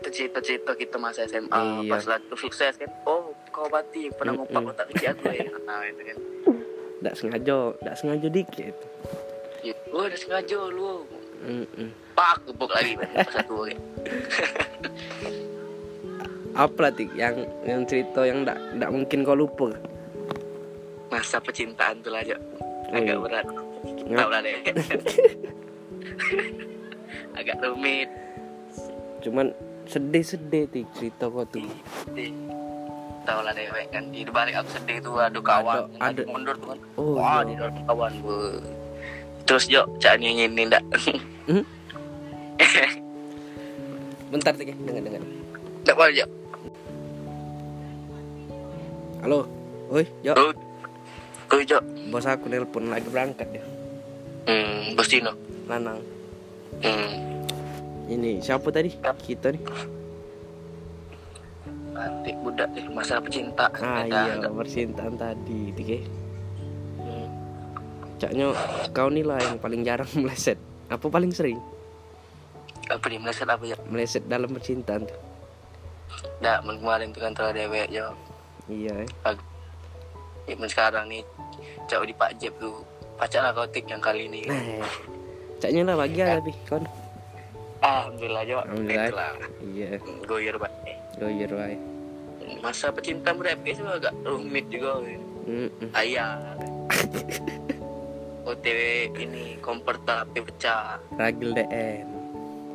itu 0.00 0.08
cerita-cerita 0.08 0.72
kita 0.72 0.96
masa 0.96 1.28
SMA 1.28 1.84
Iya. 1.84 1.92
pas 1.92 2.04
lagi 2.08 2.24
sukses 2.32 2.72
kan 2.74 2.88
oh 3.04 3.36
kau 3.50 3.68
pati 3.68 4.08
pernah 4.08 4.32
Mm-mm. 4.32 4.48
ngumpak 4.48 4.72
otak 4.72 4.86
kecil 4.90 5.12
aku 5.12 5.28
ya 5.28 5.44
nah 5.68 5.84
itu 5.84 6.02
kan 6.02 6.16
Ndak 7.00 7.14
sengaja, 7.16 7.58
ndak 7.80 7.96
sengaja 7.96 8.28
dikit. 8.28 8.76
Ya, 9.60 9.74
oh 9.92 10.02
udah 10.02 10.16
sengaja 10.16 10.58
lu. 10.66 11.04
Mm-mm. 11.40 11.88
pak 12.12 12.36
gebuk 12.44 12.68
lagi. 12.68 13.00
Satu 13.26 13.64
kan 13.64 13.76
Apa 16.58 16.90
tik? 16.90 17.10
Yang 17.14 17.46
yang 17.62 17.80
cerita 17.84 18.22
yang 18.22 18.42
ndak 18.42 18.58
ndak 18.74 18.90
mungkin 18.90 19.22
kau 19.22 19.34
lupa. 19.34 19.70
masa 21.08 21.38
percintaan 21.38 22.00
tuh 22.00 22.10
Jo. 22.22 22.36
Oh, 22.86 22.92
agak 22.92 23.08
iya. 23.08 23.18
berat 23.18 23.46
tahu 24.10 24.28
lah 24.28 24.40
deh 24.40 24.54
agak 27.34 27.56
rumit. 27.60 28.08
Cuman 29.20 29.46
sedih-sedih 29.86 30.64
tik 30.68 30.86
cerita 30.92 31.26
kau 31.26 31.44
tuh. 31.44 31.64
tahu 33.22 33.40
lah 33.42 33.50
dewek 33.50 33.90
kan. 33.90 34.04
Di 34.08 34.22
balik 34.24 34.54
aku 34.56 34.68
sedih 34.72 34.96
tuh 35.00 35.18
aduh 35.18 35.40
kawan. 35.40 35.88
Ada- 35.98 35.98
lagi 35.98 36.20
ada- 36.20 36.28
mundur 36.28 36.54
tuh 36.56 36.66
kan 36.70 36.78
Oh, 36.94 37.16
wah 37.16 37.40
iya. 37.40 37.42
di 37.42 37.52
dalam 37.56 37.74
kawan 37.84 38.12
gue 38.20 38.44
terus 39.50 39.66
Jo 39.66 39.82
cak 39.98 40.22
nyanyiin 40.22 40.54
ini 40.54 40.70
ndak 40.70 40.86
Hmm? 41.50 41.66
Bentar 44.30 44.54
tik, 44.54 44.70
dengar 44.86 45.02
dengar. 45.02 45.22
ndak 45.82 45.94
boleh 45.98 46.14
Jo 46.14 46.26
Halo. 49.20 49.50
Oi, 49.90 50.06
Jo. 50.22 50.38
oh 50.38 50.54
oh 51.50 51.60
Jo 51.66 51.82
Bos 52.14 52.30
aku 52.30 52.46
nelpon 52.46 52.94
lagi 52.94 53.10
berangkat 53.10 53.50
ya. 53.50 53.64
hmm 54.46 54.94
bos 54.94 55.10
Dino 55.10 55.34
Lanang. 55.66 55.98
hmm 56.78 57.10
Ini 58.06 58.38
siapa 58.38 58.70
tadi? 58.70 58.94
Kita 58.94 59.50
nih. 59.50 59.62
Batik 61.90 62.38
budak 62.42 62.70
masalah 62.90 63.22
pecinta 63.22 63.66
Ah 63.78 64.02
iya, 64.02 64.38
percintaan 64.46 65.14
tadi, 65.14 65.74
Tike. 65.74 66.19
Caknya 68.20 68.52
kau 68.90 69.08
nih 69.08 69.24
lah 69.24 69.40
yang 69.40 69.56
paling 69.56 69.80
jarang 69.80 70.08
meleset. 70.18 70.60
Apa 70.86 71.08
paling 71.08 71.32
sering? 71.32 71.58
apa 72.88 73.06
nih 73.06 73.22
meleset 73.22 73.46
apa 73.46 73.62
ya 73.64 73.78
Meleset 73.86 74.24
dalam 74.26 74.50
percintaan 74.50 75.06
tuh. 75.06 75.14
ndak 76.42 76.58
kemarin 76.76 77.14
tuh 77.14 77.22
kan 77.22 77.30
telah 77.30 77.54
dewek 77.54 77.86
Iya, 77.86 78.10
eh. 78.98 79.08
ya, 80.44 80.54
men 80.58 80.66
sekarang 80.66 81.06
nih 81.06 81.22
jauh 81.86 82.02
di 82.02 82.10
Pak 82.10 82.34
Jeb 82.36 82.50
tuh 82.58 82.82
pacar 83.14 83.46
lah 83.46 83.54
kau 83.54 83.62
tik 83.64 83.86
yang 83.86 84.02
kali 84.02 84.26
ini 84.26 84.42
Nah, 84.42 84.82
caknya 85.62 85.86
lah 85.86 85.94
bahagia 85.94 86.42
tapi 86.42 86.50
kon. 86.66 86.82
alhamdulillah 87.78 88.42
jo 88.42 88.58
Alhamdulillah. 88.58 89.06
itulah 89.06 89.30
Iya, 89.62 89.90
goyer 90.26 90.56
banget 90.58 90.98
goyer 91.14 91.50
wae. 91.52 91.76
masa 92.58 92.90
pecinta 92.90 93.30
FPS 93.30 93.78
juga 93.78 94.02
agak 94.02 94.14
rumit 94.26 94.66
juga 94.66 94.98
Mm-mm. 95.46 95.94
ayah 95.94 96.58
OTW 98.42 98.80
ini 99.14 99.44
kompor 99.58 100.00
tapi 100.00 100.40
pecah 100.40 100.96
Ragil 101.14 101.52
DN. 101.52 102.06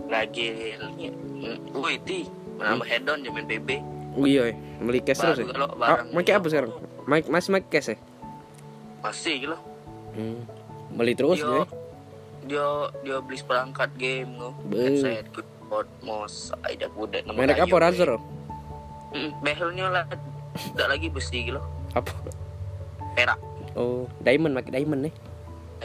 lagi 0.05 0.73
wih 1.71 1.97
ti 1.99 2.29
menambah 2.55 2.85
head 2.85 3.05
on 3.05 3.19
jamin 3.21 3.43
BB 3.43 3.69
oi, 4.15 4.53
beli 4.79 5.01
cash 5.01 5.19
terus. 5.19 5.35
Baru 5.35 5.43
ya? 5.43 5.51
kalau 5.51 5.67
Ah, 5.75 5.99
barang 6.05 6.31
apa 6.31 6.47
sekarang? 6.47 6.71
Mike 7.03 7.27
masih 7.27 7.49
make 7.51 7.67
cash 7.67 7.89
ya? 7.89 7.97
masih 9.01 9.35
gitu 9.41 9.57
Hmm. 10.15 10.47
Beli 10.95 11.11
terus 11.11 11.37
dia, 11.37 11.51
ya? 11.51 11.63
dia 12.45 12.67
dia 13.03 13.17
beli 13.19 13.35
perangkat 13.41 13.91
game 13.99 14.31
Be. 14.63 14.79
headset 14.79 15.27
keyboard 15.27 15.89
mouse 15.99 16.55
ada 16.63 16.87
kuda 16.87 17.25
nama 17.25 17.35
Merek 17.35 17.59
apa 17.59 17.75
Razer? 17.75 18.15
behelnya 19.41 19.87
lah 19.89 20.03
tidak 20.55 20.87
lagi 20.87 21.07
besi 21.09 21.47
gitu 21.47 21.59
Apa? 21.91 22.11
perak 23.11 23.39
Oh, 23.75 24.07
diamond 24.21 24.55
pakai 24.55 24.71
diamond 24.73 25.03
nih. 25.03 25.13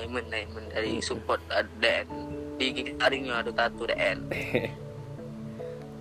Diamond 0.00 0.26
diamond 0.26 0.66
dari 0.68 0.96
support 0.98 1.40
ada 1.46 1.68
DN 1.76 2.08
di 2.56 2.66
gigi 2.72 2.92
ada 2.96 3.52
tato 3.52 3.84
DN 3.84 4.18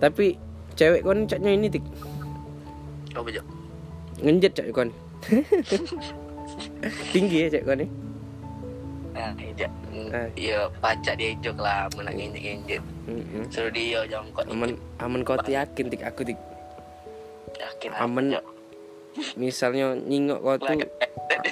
Tapi 0.00 0.32
cewek 0.72 1.04
kon 1.04 1.28
caknya 1.28 1.52
ini 1.52 1.68
tik. 1.68 1.84
Coba 3.12 3.28
aja 3.28 3.44
ngenjet 4.16 4.56
cak 4.56 4.72
kon. 4.72 4.88
Tinggi 7.12 7.44
ya 7.44 7.48
cak 7.52 7.64
kon 7.64 7.78
nih. 7.84 7.90
nah 9.10 9.34
iya 9.36 9.68
Ah. 10.14 10.26
iya 10.32 10.70
pacak 10.80 11.18
dia 11.18 11.34
jok 11.42 11.58
lah 11.58 11.90
menang 11.98 12.14
injek 12.14 12.40
injek 12.46 12.80
Mm-mm. 13.10 13.42
suruh 13.50 13.68
dia 13.74 14.06
jongkok 14.06 14.46
Aman 14.46 14.78
aman 15.02 15.26
kau 15.26 15.34
yakin 15.42 15.90
tik 15.90 16.06
aku 16.06 16.22
tik? 16.22 16.38
Yakin 17.58 17.90
aman. 17.98 18.38
misalnya 19.34 19.98
nyingok 19.98 20.40
kau 20.40 20.56
tuh 20.62 20.78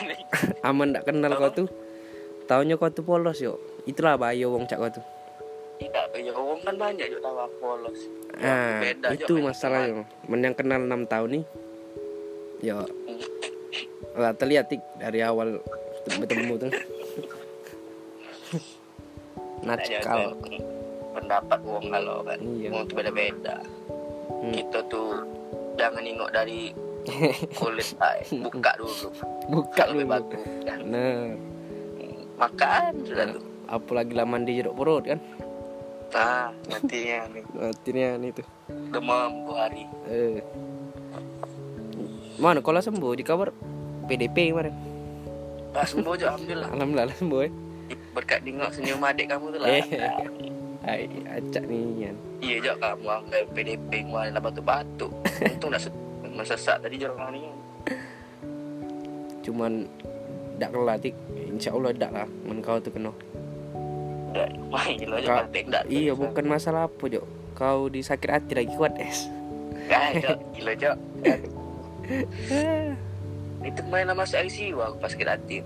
aman 0.70 0.94
ndak 0.94 1.04
kenal 1.04 1.34
kau 1.34 1.50
tuh 1.50 1.66
taunya 2.48 2.74
kau 2.74 2.88
tuh 2.88 3.04
polos 3.04 3.38
yo 3.38 3.60
itulah 3.84 4.16
bahaya 4.16 4.48
wong 4.48 4.64
cak 4.64 4.78
kau 4.78 4.90
tuh 4.90 5.04
tidak 5.78 6.10
ya 6.12 6.32
orang 6.32 6.58
kan 6.58 6.74
banyak 6.74 7.06
juga 7.06 7.30
tahu 7.30 7.38
polos. 7.60 7.98
Ah 8.34 8.82
Beda, 8.82 9.14
itu 9.14 9.34
masalahnya 9.38 10.02
men 10.26 10.42
yang 10.42 10.50
kenal 10.52 10.80
enam 10.80 11.06
tahun 11.06 11.38
nih 11.38 11.44
ya 12.60 12.82
lah 14.14 14.34
terlihat 14.34 14.66
tik 14.66 14.82
dari 14.96 15.22
awal 15.22 15.62
bertemu 16.08 16.54
tuh 16.58 16.70
Natskal 19.58 20.34
Ada 20.34 20.58
pendapat 21.14 21.60
wong 21.62 21.84
kalau 21.90 22.22
kan 22.22 22.38
Iya. 22.38 22.68
wong 22.70 22.86
beda-beda. 22.88 23.56
Hmm. 24.28 24.54
kita 24.54 24.78
tuh 24.86 25.18
jangan 25.74 25.98
nengok 26.00 26.30
dari 26.30 26.70
kulit 27.58 27.90
ay. 27.98 28.22
buka 28.38 28.70
dulu. 28.78 29.08
Buka 29.50 29.82
lebih 29.90 30.06
dulu. 30.06 30.14
bagus. 30.14 30.42
Kan 30.62 30.78
nah 30.86 31.26
makan 32.38 32.92
sudah 33.04 33.26
tuh 33.34 33.44
apalagi 33.68 34.12
lama 34.16 34.40
di 34.40 34.52
jeruk 34.62 34.74
perut 34.78 35.04
kan? 35.04 35.20
Nah 36.14 36.48
nantinya 36.70 37.18
nih. 37.34 37.44
Artinya 37.58 38.08
nih 38.16 38.30
tuh 38.32 38.46
demam 38.94 39.32
dua 39.44 39.68
hari. 39.68 39.84
Eh. 40.08 40.40
Mana 42.38 42.62
kalau 42.62 42.80
sembuh 42.80 43.12
di 43.18 43.24
kabar? 43.26 43.50
PDP 44.08 44.54
kemarin. 44.54 44.74
Pas 45.74 45.84
sembuh 45.84 46.16
aja 46.16 46.32
alhamdulillah. 46.32 46.68
Alhamdulillah 46.72 47.16
sembuh 47.18 47.40
ya 47.44 47.50
berkat 48.18 48.42
nengok 48.42 48.70
senyum 48.74 49.00
adik 49.04 49.26
kamu 49.30 49.46
tuh 49.54 49.60
lah. 49.62 49.68
Eh 49.70 49.84
Ay, 50.88 51.04
acak 51.28 51.68
nih 51.68 52.08
kan. 52.08 52.16
Iya 52.40 52.56
jok 52.64 52.76
kamu 52.80 53.06
ambil 53.12 53.42
PDP 53.52 53.90
kemarin 54.08 54.32
lah 54.32 54.42
batuk-batuk. 54.42 55.12
Untung 55.52 55.70
dah 55.74 55.82
mensesak 56.24 56.80
tadi 56.80 56.96
jorang 56.96 57.28
ni. 57.34 57.44
Cuman 59.44 59.84
dak 60.58 60.74
kelatik 60.74 61.14
insya 61.34 61.72
Allah 61.72 61.94
dak 61.94 62.10
lah. 62.12 62.28
Men 62.46 62.60
kau 62.60 62.82
tuh 62.82 62.90
kena. 62.92 63.14
Aja 64.68 65.48
penting 65.48 65.72
dah 65.72 65.82
iya 65.88 66.12
bukan 66.12 66.44
masalah 66.44 66.86
apa 66.86 67.04
jo 67.08 67.24
kau 67.56 67.88
disakit 67.88 68.28
hati 68.28 68.52
lagi 68.54 68.70
kuat 68.76 68.94
es. 69.00 69.26
Jok. 69.88 70.38
Gila 70.54 70.72
jok. 70.76 70.96
Itu 73.68 73.80
main 73.90 74.06
sama 74.06 74.22
si 74.22 74.36
ICU 74.38 74.78
aku 74.78 74.96
pas 75.02 75.12
kira 75.16 75.34
hati. 75.34 75.64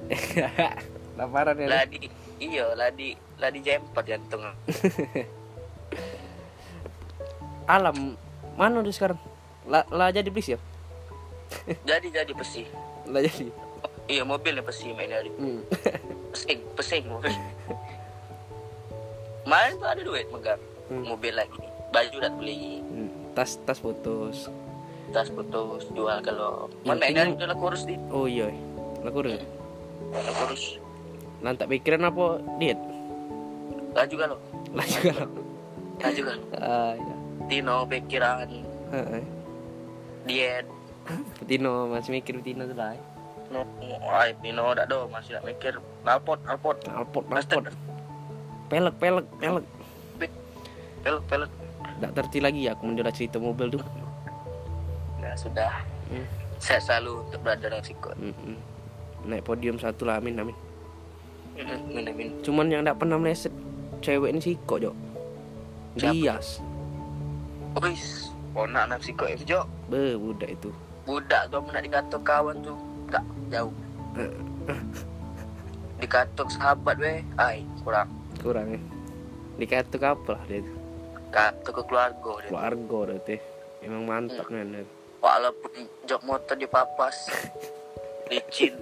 Laparan 1.18 1.58
ya 1.60 1.68
ladi 1.68 2.08
iya 2.40 2.72
ladi 2.72 3.12
ladi 3.36 3.58
jemput 3.60 4.06
jantung 4.08 4.40
alam 7.74 8.16
mana 8.56 8.80
udah 8.80 8.94
sekarang? 8.94 9.20
Lah 9.68 9.84
lah 9.92 10.08
jadi 10.08 10.32
please 10.32 10.56
ya 10.56 10.58
jadi 11.84 12.08
jadi 12.22 12.32
besi 12.32 12.62
lah 13.08 13.20
jadi 13.22 13.48
iya 14.06 14.22
mobilnya 14.22 14.62
besi 14.62 14.90
main 14.92 15.08
dari 15.08 15.30
hmm. 15.30 15.60
pesing 16.32 16.60
pesing 16.74 17.04
mobil. 17.06 17.30
Main 19.42 19.74
tuh 19.76 19.88
ada 19.88 20.00
duit 20.00 20.26
megang 20.28 20.60
Hmm. 20.90 21.08
mobil 21.08 21.32
lagi. 21.32 21.56
Baju 21.88 22.14
udah 22.18 22.32
beli. 22.36 22.82
Hmm. 22.82 23.08
tas 23.32 23.56
tas 23.64 23.80
putus 23.80 24.50
tas 25.08 25.28
putus 25.28 25.88
jual 25.92 26.18
kalau. 26.20 26.68
Yang 26.82 26.88
main 26.88 26.98
main 26.98 27.12
dari 27.12 27.30
penting- 27.32 27.48
udah 27.48 27.58
kurus 27.58 27.82
di 27.84 27.94
oh 28.08 28.26
iya. 28.26 28.48
Kurus? 29.02 29.40
Udah 30.10 30.34
kurus. 30.36 30.64
Tak 31.42 31.68
pikiran 31.68 32.06
apa 32.06 32.38
diet 32.56 32.78
lah 33.92 34.08
juga 34.08 34.24
lo 34.24 34.36
lah 34.72 34.86
juga 34.88 35.12
lah 36.00 36.10
juga 36.10 36.30
lo 36.32 36.44
ah 36.64 36.92
ya 36.96 37.14
Tino 37.44 37.76
pikiran. 37.84 38.48
Heeh. 38.88 39.22
diet. 40.24 40.66
Tino 41.44 41.90
masih 41.90 42.14
mikir 42.14 42.40
Tino 42.40 42.64
tuh 42.64 42.72
lah 42.72 42.94
no 43.52 43.68
ay 44.08 44.32
Tino 44.40 44.72
udah 44.72 44.88
do 44.88 45.06
masih 45.12 45.36
nak 45.36 45.44
mikir. 45.44 45.76
Alpot 46.08 46.40
alpot 46.48 46.80
alpot 46.88 47.24
alpot 47.28 47.68
pelek 48.72 48.94
pelek 48.96 49.26
pelek. 49.36 49.64
Pelek 51.04 51.22
pelek. 51.28 51.50
Tak 52.00 52.12
terti 52.16 52.38
lagi 52.40 52.66
aku 52.66 52.82
menjelaskan 52.88 53.14
cerita 53.14 53.36
mobil 53.38 53.68
tuh 53.68 53.84
nah 55.22 55.38
sudah. 55.38 55.70
Hmm. 56.10 56.26
saya 56.58 56.82
selalu 56.82 57.24
untuk 57.24 57.40
berada 57.46 57.70
dalam 57.70 57.80
sikut. 57.80 58.12
Mm-mm. 58.18 58.58
naik 59.24 59.46
podium 59.46 59.78
satu 59.78 60.02
lah 60.02 60.18
amin 60.18 60.34
amin. 60.42 60.56
Min 61.88 62.10
min 62.10 62.28
cuman 62.42 62.66
yang 62.68 62.82
tak 62.82 62.98
pernah 62.98 63.16
meleset 63.16 63.54
cewek 64.02 64.34
ini 64.34 64.40
sih 64.42 64.54
kok 64.66 64.82
jok? 64.82 64.96
Dias 65.94 66.58
Wis, 67.80 68.28
ponak 68.52 68.84
nak 68.92 69.00
sikut 69.00 69.32
itu 69.32 69.56
jok. 69.56 69.64
Be 69.88 70.12
budak 70.12 70.52
itu. 70.52 70.68
Budak 71.08 71.48
tuh 71.48 71.64
nak 71.72 71.80
dikatok 71.80 72.22
kawan 72.26 72.60
tuh 72.60 72.76
tak 73.12 73.24
jauh. 73.52 73.74
Dikatok 76.00 76.48
sahabat 76.48 76.96
weh. 76.98 77.20
Ay 77.36 77.62
kurang. 77.84 78.08
Kurang 78.40 78.66
ya 78.72 78.80
dikatuk 79.60 80.02
apa 80.02 80.34
lah 80.36 80.42
dia 80.48 80.64
itu 80.64 80.72
katok 81.32 81.72
ke 81.72 81.82
keluarga 81.88 82.32
dia 82.40 82.48
keluarga 82.48 82.98
dah 83.08 83.18
teh 83.24 83.40
emang 83.84 84.02
mantap 84.08 84.46
kan 84.48 84.64
dia. 84.68 84.84
walaupun 85.20 85.72
jok 86.08 86.22
motor 86.24 86.56
dipapas 86.56 87.16
licin. 88.32 88.72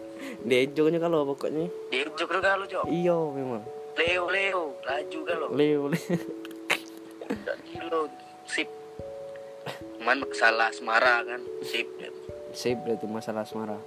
Dia 0.46 0.62
joknya 0.68 1.02
kalau 1.02 1.26
pokoknya. 1.26 1.66
Dia 1.90 2.06
jok 2.06 2.38
kalau 2.38 2.64
jok? 2.68 2.86
Iya 2.86 3.18
memang. 3.34 3.64
Leo 3.98 4.24
leo. 4.30 4.64
Laju 4.86 5.18
kalau? 5.26 5.48
Leo 5.52 5.82
leo. 5.90 6.14
Kilo 7.68 8.06
sip. 8.46 8.68
Cuman 9.98 10.22
salah 10.32 10.70
semara 10.70 11.24
kan 11.26 11.40
sip 11.66 11.88
sip 12.54 12.78
tuh 12.98 13.10
masalah 13.10 13.46
asmara 13.46 13.78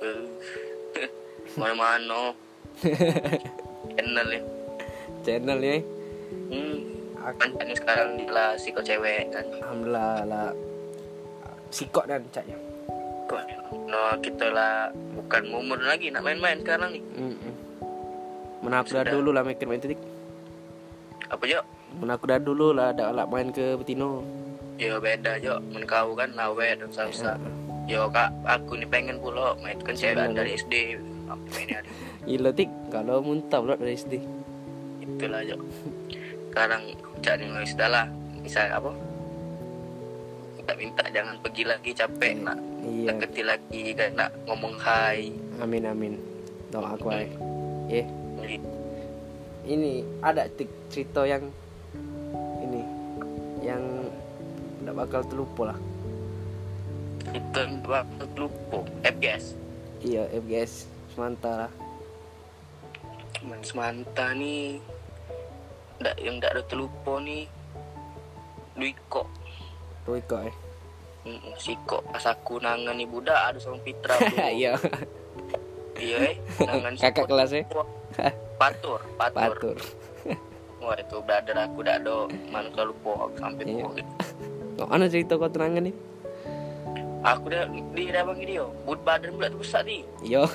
mana 1.60 2.32
channel 3.94 4.28
ya. 4.30 4.42
Channel 5.26 5.58
ya. 5.60 5.76
Hmm. 6.48 6.76
Aku 7.20 7.52
sekarang 7.76 8.16
lah 8.32 8.56
si 8.56 8.72
kok 8.72 8.86
cewek 8.86 9.28
kan. 9.28 9.44
Alhamdulillah 9.60 10.24
lah. 10.24 10.48
Sikok 11.70 12.08
dan 12.08 12.24
caknya 12.32 12.56
no 13.90 14.14
kita 14.22 14.46
lah 14.50 14.90
bukan 15.18 15.42
umur 15.50 15.78
lagi 15.82 16.10
nak 16.14 16.22
main-main 16.26 16.58
sekarang 16.62 16.94
nih 16.94 17.02
Mm-mm. 17.18 17.54
Mana 18.60 18.84
aku 18.84 18.92
dah 18.92 19.02
Sudah. 19.02 19.14
dulu 19.18 19.30
lah 19.32 19.42
mikir 19.42 19.66
main 19.66 19.82
titik 19.82 19.98
apa 21.30 21.42
jo 21.46 21.60
Mana 21.98 22.14
aku 22.14 22.24
dah 22.30 22.38
dulu 22.38 22.70
lah 22.74 22.94
ada 22.94 23.10
alat 23.10 23.26
main 23.26 23.50
ke 23.50 23.74
Betino 23.78 24.22
yo 24.78 24.98
beda 25.02 25.38
jo 25.42 25.58
men 25.74 25.84
kau 25.84 26.14
kan 26.14 26.30
lawe 26.34 26.66
dan 26.78 26.90
salsa 26.90 27.36
yo 27.90 28.06
kak 28.06 28.30
aku 28.46 28.78
nih 28.78 28.86
pengen 28.86 29.18
pula 29.18 29.58
main 29.58 29.74
kan 29.82 29.98
cewek 29.98 30.14
Senang, 30.14 30.38
dari 30.38 30.54
SD 30.54 30.74
main 31.26 31.68
hari 31.74 31.90
Gila 32.30 32.50
tik. 32.54 32.70
Kalau 32.94 33.18
muntah 33.18 33.58
pula 33.58 33.74
dari 33.74 33.98
SD 33.98 34.14
itulah 35.02 35.42
jo 35.42 35.58
sekarang 36.50 36.82
cari 37.18 37.44
nulis 37.50 37.74
dah 37.74 37.90
lah. 37.90 38.06
Misal 38.40 38.70
apa? 38.70 38.90
Minta 40.56 40.72
minta 40.78 41.02
jangan 41.10 41.34
pergi 41.42 41.62
lagi 41.66 41.90
capek 41.90 42.32
nak 42.40 42.58
Iya. 42.80 43.12
deketin 43.12 43.44
lagi 43.44 43.82
kan 43.92 44.10
nak 44.16 44.30
ngomong 44.46 44.74
hai. 44.80 45.28
Amin 45.58 45.84
amin. 45.84 46.14
Doa 46.70 46.94
aku 46.94 47.10
ay 47.10 47.26
ya 47.90 48.06
ini 49.66 50.02
ada 50.22 50.46
tik 50.48 50.70
cerita 50.88 51.26
yang 51.26 51.44
ini 52.62 52.80
yang 53.60 53.82
tidak 54.80 54.94
bakal 54.96 55.20
terlupa 55.26 55.74
lah 55.74 55.78
itu 57.30 57.62
waktu 57.86 58.24
lupa 58.36 58.78
FGS 59.04 59.44
iya 60.00 60.24
FGS 60.32 60.88
sementara 61.12 61.68
Teman 63.40 63.64
semanta 63.64 64.36
nih. 64.36 64.76
Ndak 65.96 66.16
yang 66.20 66.36
ndak 66.36 66.52
ada 66.52 66.62
terlupa 66.68 67.16
nih. 67.24 67.48
Duiko 68.76 69.24
tuh 70.04 70.20
kok 70.28 70.44
eh? 70.44 70.54
Mm, 71.24 71.52
Siko 71.56 72.04
pas 72.08 72.24
aku 72.28 72.60
nangani 72.60 73.04
budak 73.08 73.36
ada 73.36 73.58
sama 73.60 73.80
Pitra 73.80 74.16
bro. 74.20 74.44
iya. 74.52 74.76
Iya 75.96 76.16
eh. 76.32 76.36
Nangan 76.60 76.96
kakak 77.00 77.28
kelas 77.28 77.52
eh? 77.56 77.64
Patur 78.60 79.00
patur, 79.16 79.56
patur. 79.56 79.76
Wah 80.84 80.96
itu 80.96 81.16
brother 81.24 81.56
aku 81.60 81.80
mana 82.48 82.68
terlalu 82.72 82.94
po 83.00 83.28
sampai 83.36 83.64
Iya. 83.68 83.84
gitu. 83.88 84.04
kok 84.80 84.88
mana 84.88 85.04
cerita 85.12 85.36
kau 85.36 85.48
tenangan 85.48 85.88
nih 85.88 85.94
aku 87.20 87.44
dah 87.52 87.64
di 87.70 88.04
rabang 88.12 88.38
dia 88.40 88.64
bud 88.84 89.00
badan 89.04 89.36
budak 89.36 89.50
tu 89.54 89.58
besar 89.60 89.82
ni. 89.84 90.04
Yo. 90.24 90.48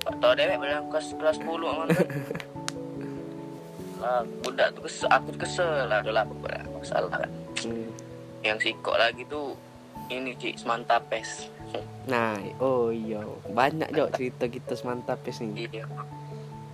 Tak 0.00 0.16
tahu 0.16 0.32
dewek 0.32 0.56
dalam 0.64 0.84
kelas 0.88 1.06
kelas 1.20 1.36
10 1.44 1.60
mana 1.60 1.92
kan 1.92 2.08
Ah, 4.00 4.24
budak 4.40 4.72
tu 4.72 4.88
kesel, 4.88 5.12
aku 5.12 5.28
tu 5.36 5.38
kesel 5.44 5.68
lah. 5.84 6.00
Adalah 6.00 6.24
apa 6.24 6.64
masalah 6.72 7.12
kan. 7.20 7.30
Hmm. 7.60 7.92
yang 8.40 8.56
sikok 8.56 8.96
lagi 8.96 9.20
tu 9.28 9.52
ini 10.08 10.32
cik 10.32 10.56
semantapes 10.56 11.52
nah 12.08 12.40
oh 12.56 12.88
iya 12.88 13.20
banyak 13.52 13.92
jo 13.92 14.08
cerita 14.16 14.48
kita 14.48 14.72
semantap 14.72 15.20
pes 15.20 15.44
nih 15.44 15.68
iya. 15.70 15.84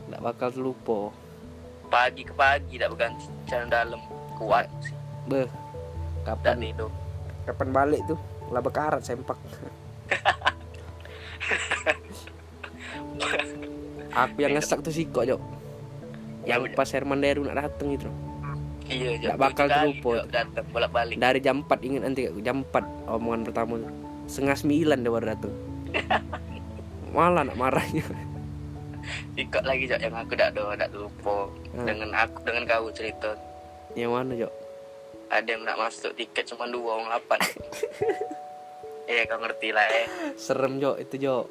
Tidak 0.07 0.23
bakal 0.23 0.55
terlupa. 0.55 1.11
Pagi 1.91 2.23
ke 2.23 2.31
pagi 2.31 2.79
tak 2.79 2.95
berganti 2.95 3.27
cara 3.51 3.67
dalam 3.67 3.99
kuat 4.39 4.71
sih. 4.79 4.95
Beh 5.27 5.51
tak 6.23 6.39
kapan 6.39 6.63
tidur. 6.63 6.91
Kapan 7.43 7.69
balik 7.75 8.01
tuh 8.07 8.19
lah 8.49 8.61
bekarat 8.61 9.03
sempak. 9.03 9.39
Aku 14.17 14.37
yang 14.41 14.57
ngesak 14.57 14.81
tuh 14.81 14.91
sih 14.91 15.05
kok 15.07 15.29
jo 15.29 15.37
yang 16.47 16.63
Ya, 16.63 16.73
pas 16.73 16.87
Herman 16.89 17.19
Deru 17.19 17.43
nak 17.43 17.59
dateng 17.59 17.99
itu. 17.99 18.07
Iya 18.87 19.35
Tak 19.35 19.39
bakal 19.43 19.67
terlupa 19.67 20.31
datang 20.31 20.63
bolak 20.71 20.91
balik 20.95 21.19
dari 21.19 21.43
jam 21.43 21.67
4 21.67 21.75
ingat 21.83 22.03
nanti 22.07 22.23
jam 22.41 22.63
4 22.65 23.11
omongan 23.11 23.43
pertama. 23.43 23.83
Tuh 23.83 23.91
setengah 24.27 24.57
sembilan 24.57 24.99
dia 25.03 25.11
baru 25.11 25.27
dateng. 25.27 25.55
Malah 27.15 27.51
nak 27.51 27.59
marahnya. 27.59 28.07
Ikut 29.43 29.63
lagi 29.63 29.87
Jok, 29.87 30.01
yang 30.03 30.15
aku 30.15 30.35
tak 30.35 30.55
ada 30.55 30.75
tak 30.77 30.91
lupa 30.95 31.51
Hmm. 31.77 31.85
dengan 31.85 32.11
aku 32.17 32.41
dengan 32.41 32.63
kau 32.65 32.89
cerita. 32.89 33.37
Yang 33.93 34.11
mana 34.11 34.33
jo 34.33 34.49
ada 35.31 35.49
yang 35.49 35.63
nak 35.67 35.79
masuk 35.79 36.15
tiket 36.15 36.47
cuma 36.55 36.71
dua 36.71 37.01
orang 37.01 37.19
lapan 37.19 37.41
eh 39.11 39.23
kau 39.27 39.39
ngerti 39.39 39.69
lah 39.71 39.87
eh 39.87 40.07
serem 40.35 40.79
jo 40.83 40.99
itu 40.99 41.17
jo 41.19 41.47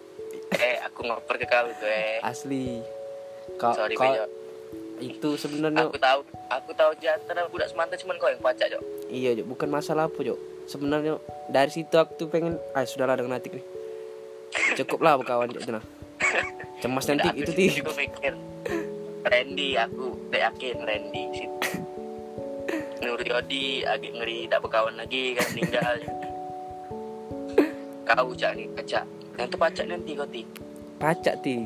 eh 0.55 0.79
aku 0.83 1.07
ngoper 1.07 1.35
ke 1.39 1.47
kau 1.47 1.67
eh 1.83 2.19
asli 2.23 2.79
kau 3.59 3.75
sorry 3.75 3.95
kau 3.95 4.27
itu 5.03 5.35
sebenarnya 5.35 5.91
aku 5.91 5.99
tahu 5.99 6.19
aku 6.47 6.71
tahu 6.71 6.91
antara 7.03 7.47
budak 7.51 7.67
semanta 7.67 7.99
cuma 7.99 8.15
kau 8.15 8.31
yang 8.31 8.39
pacak 8.39 8.71
Jok. 8.71 8.81
Iya, 9.11 9.35
Jo. 9.35 9.43
bukan 9.43 9.67
masalah 9.67 10.07
apa, 10.07 10.23
Jo. 10.23 10.39
Sebenarnya 10.71 11.19
dari 11.51 11.67
situ 11.67 11.91
aku 11.99 12.15
tuh 12.15 12.27
pengen, 12.31 12.55
ah 12.71 12.87
sudahlah 12.87 13.19
dengan 13.19 13.35
Atik 13.35 13.59
nih. 13.59 13.65
Cukup 14.79 15.03
lah 15.03 15.19
berkawan 15.19 15.51
Jo 15.51 15.59
nah. 15.67 15.83
Cemas 16.79 17.07
nanti 17.11 17.27
itu 17.35 17.51
sih 17.51 17.67
ti. 17.71 17.79
juga 17.83 17.91
mikir 17.95 18.33
Randy 19.25 19.75
aku 19.79 20.15
udah 20.29 20.39
yakin 20.51 20.75
Randy 20.85 21.23
situ 21.33 21.84
Nur 23.25 23.41
Yodi 23.41 23.81
agak 23.81 24.21
ngeri 24.21 24.45
tak 24.45 24.61
berkawan 24.61 25.01
lagi 25.01 25.33
kan 25.33 25.49
meninggal 25.57 25.97
kau 28.05 28.29
cak 28.37 28.53
nih 28.53 28.69
pacak 28.77 29.01
yang 29.41 29.49
tu 29.49 29.57
pacak 29.57 29.85
nanti 29.89 30.11
kau 30.13 30.29
ti 30.29 30.45
Pacak 31.01 31.41
ti. 31.41 31.65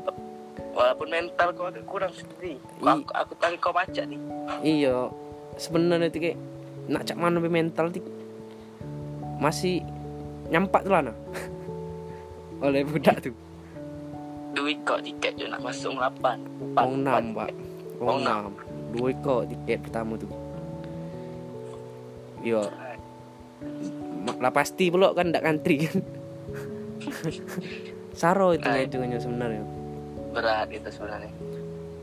walaupun 0.72 1.12
mental 1.12 1.52
kau 1.52 1.68
agak 1.68 1.84
kurang 1.84 2.16
sendiri 2.16 2.56
aku, 2.80 3.12
aku 3.12 3.34
tahu 3.44 3.60
kau 3.60 3.76
pacak 3.76 4.08
nih 4.08 4.16
Iya. 4.64 5.12
Sebenarnya 5.60 6.08
ti 6.08 6.24
kayak 6.24 6.40
nak 6.88 7.04
cak 7.04 7.20
mana 7.20 7.44
be 7.44 7.52
mental 7.52 7.92
ti. 7.92 8.00
Masih 9.44 9.84
nyampak 10.48 10.88
tuh 10.88 10.96
lah 10.96 11.12
nah. 11.12 11.18
Oleh 12.64 12.88
budak 12.88 13.20
tuh. 13.20 13.36
duit 14.56 14.80
kau 14.88 14.96
tiket 15.04 15.36
je 15.36 15.52
nak 15.52 15.60
masuk 15.60 15.92
8 15.92 16.80
Wong 16.80 17.04
enam, 17.04 17.36
Pak. 17.36 17.52
Wong 18.00 18.00
Wong 18.00 18.18
enam. 18.24 18.56
Dua 18.96 19.12
kok 19.20 19.52
tiket 19.52 19.84
pertama 19.84 20.16
tuh. 20.16 20.39
Ma- 24.20 24.38
Lah 24.40 24.52
pasti 24.52 24.88
pula 24.88 25.12
kan 25.12 25.30
ndak 25.30 25.42
kantri 25.42 25.84
kan. 25.84 26.00
Saro 28.12 28.52
itu 28.52 28.66
Ay. 28.66 28.86
ngejungnya 28.86 29.18
sebenarnya. 29.18 29.64
berat 30.30 30.70
itu 30.70 30.86
sebenarnya 30.88 31.32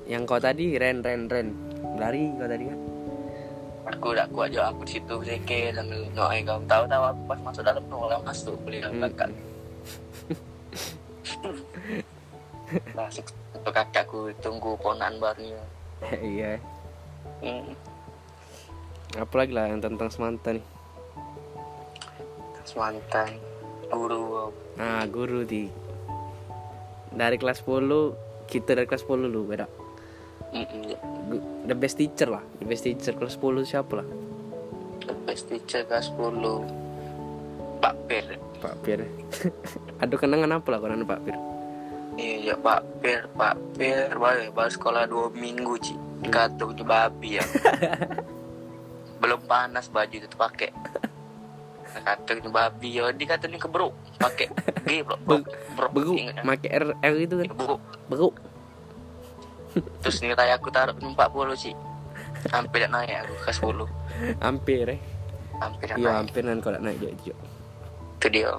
Yang 0.04 0.22
kau 0.24 0.40
tadi 0.40 0.74
ren 0.74 0.98
ren 0.98 1.26
ren 1.26 1.54
lari 1.94 2.26
kau 2.32 2.44
tadi 2.44 2.64
kan. 2.64 2.78
aku 3.86 4.06
udah 4.10 4.26
kuat 4.28 4.50
je 4.50 4.58
aku 4.58 4.82
di 4.82 4.92
situ 4.92 5.14
seke 5.22 5.70
sambil 5.70 6.02
noai 6.10 6.42
kau 6.42 6.58
tahu 6.60 6.84
tahu 6.84 7.02
aku 7.06 7.20
pas 7.24 7.38
masuk 7.40 7.62
dalam 7.62 7.82
tu 7.84 7.94
orang 7.94 8.18
masuk 8.20 8.58
beli 8.60 8.82
Hmm. 8.82 8.98
kakak 9.00 9.30
masuk 12.92 13.24
untuk 13.54 13.72
kakakku 13.72 14.18
tunggu 14.36 14.74
ponan 14.76 15.14
barunya 15.16 15.62
iya. 16.18 16.58
hmm. 17.40 17.70
Apalagi 19.16 19.52
lah 19.56 19.72
yang 19.72 19.80
tentang 19.80 20.12
semanta 20.12 20.52
nih. 20.52 20.64
mantan 22.76 23.40
guru 23.88 24.52
Nah 24.76 25.00
guru 25.08 25.48
di 25.48 25.64
dari 27.08 27.40
kelas 27.40 27.64
10 27.64 28.44
kita 28.44 28.76
dari 28.76 28.84
kelas 28.84 29.08
10 29.08 29.32
lu 29.32 29.48
beda. 29.48 29.64
The 31.64 31.72
best 31.72 31.96
teacher 31.96 32.28
lah, 32.28 32.44
the 32.60 32.68
best 32.68 32.84
teacher 32.84 33.16
kelas 33.16 33.40
10 33.40 33.64
siapa 33.64 34.04
lah? 34.04 34.06
The 35.08 35.16
best 35.24 35.48
teacher 35.48 35.88
kelas 35.88 36.12
10 36.12 37.80
Pak 37.80 37.94
Pir 38.04 38.36
Pak 38.60 38.74
Pir. 38.84 39.08
Aduh 40.04 40.20
kenangan 40.20 40.60
apa 40.60 40.68
lah 40.68 40.78
kalau 40.84 41.08
Pak 41.08 41.20
Pir? 41.24 41.36
iya 42.16 42.52
ya 42.52 42.54
Pak 42.56 42.82
Pir 43.04 43.28
Pak 43.36 43.56
Pir 43.76 44.16
baru 44.16 44.48
baru 44.50 44.70
sekolah 44.72 45.04
dua 45.04 45.28
minggu 45.36 45.76
ci 45.80 45.92
kata 46.32 46.72
itu 46.72 46.84
babi 46.84 47.36
ya 47.38 47.44
belum 49.16 49.40
panas 49.44 49.88
baju 49.88 50.16
itu 50.16 50.36
pakai 50.36 50.70
kata 51.96 52.36
itu 52.36 52.48
babi 52.52 53.00
ya 53.00 53.08
dia 53.10 53.26
kata 53.26 53.48
ini 53.48 53.56
keberuk 53.56 53.92
pakai 54.20 54.52
G 54.84 55.00
bro 55.00 55.16
bro 55.16 55.40
bro 55.72 56.12
kan? 56.12 56.44
make 56.44 56.68
R 56.68 56.92
R 56.92 57.14
itu 57.16 57.34
kan. 57.40 57.46
beruk 57.56 57.80
Beruk. 58.06 58.34
terus 60.04 60.20
nilai 60.20 60.52
aku 60.52 60.68
taruh 60.68 60.92
40 60.92 61.16
sih 61.56 61.74
hampir 62.52 62.84
tak 62.84 62.92
naik 62.92 63.24
aku 63.24 63.34
ke 63.42 63.50
10 63.50 64.40
Hampir 64.40 64.84
eh. 64.88 65.00
hampir 65.56 65.86
Iya 65.96 66.20
hampir 66.20 66.42
kan 66.44 66.58
kalau 66.60 66.78
naik 66.78 66.96
jo, 67.00 67.08
jo. 67.24 67.34
itu 68.16 68.28
dia 68.30 68.52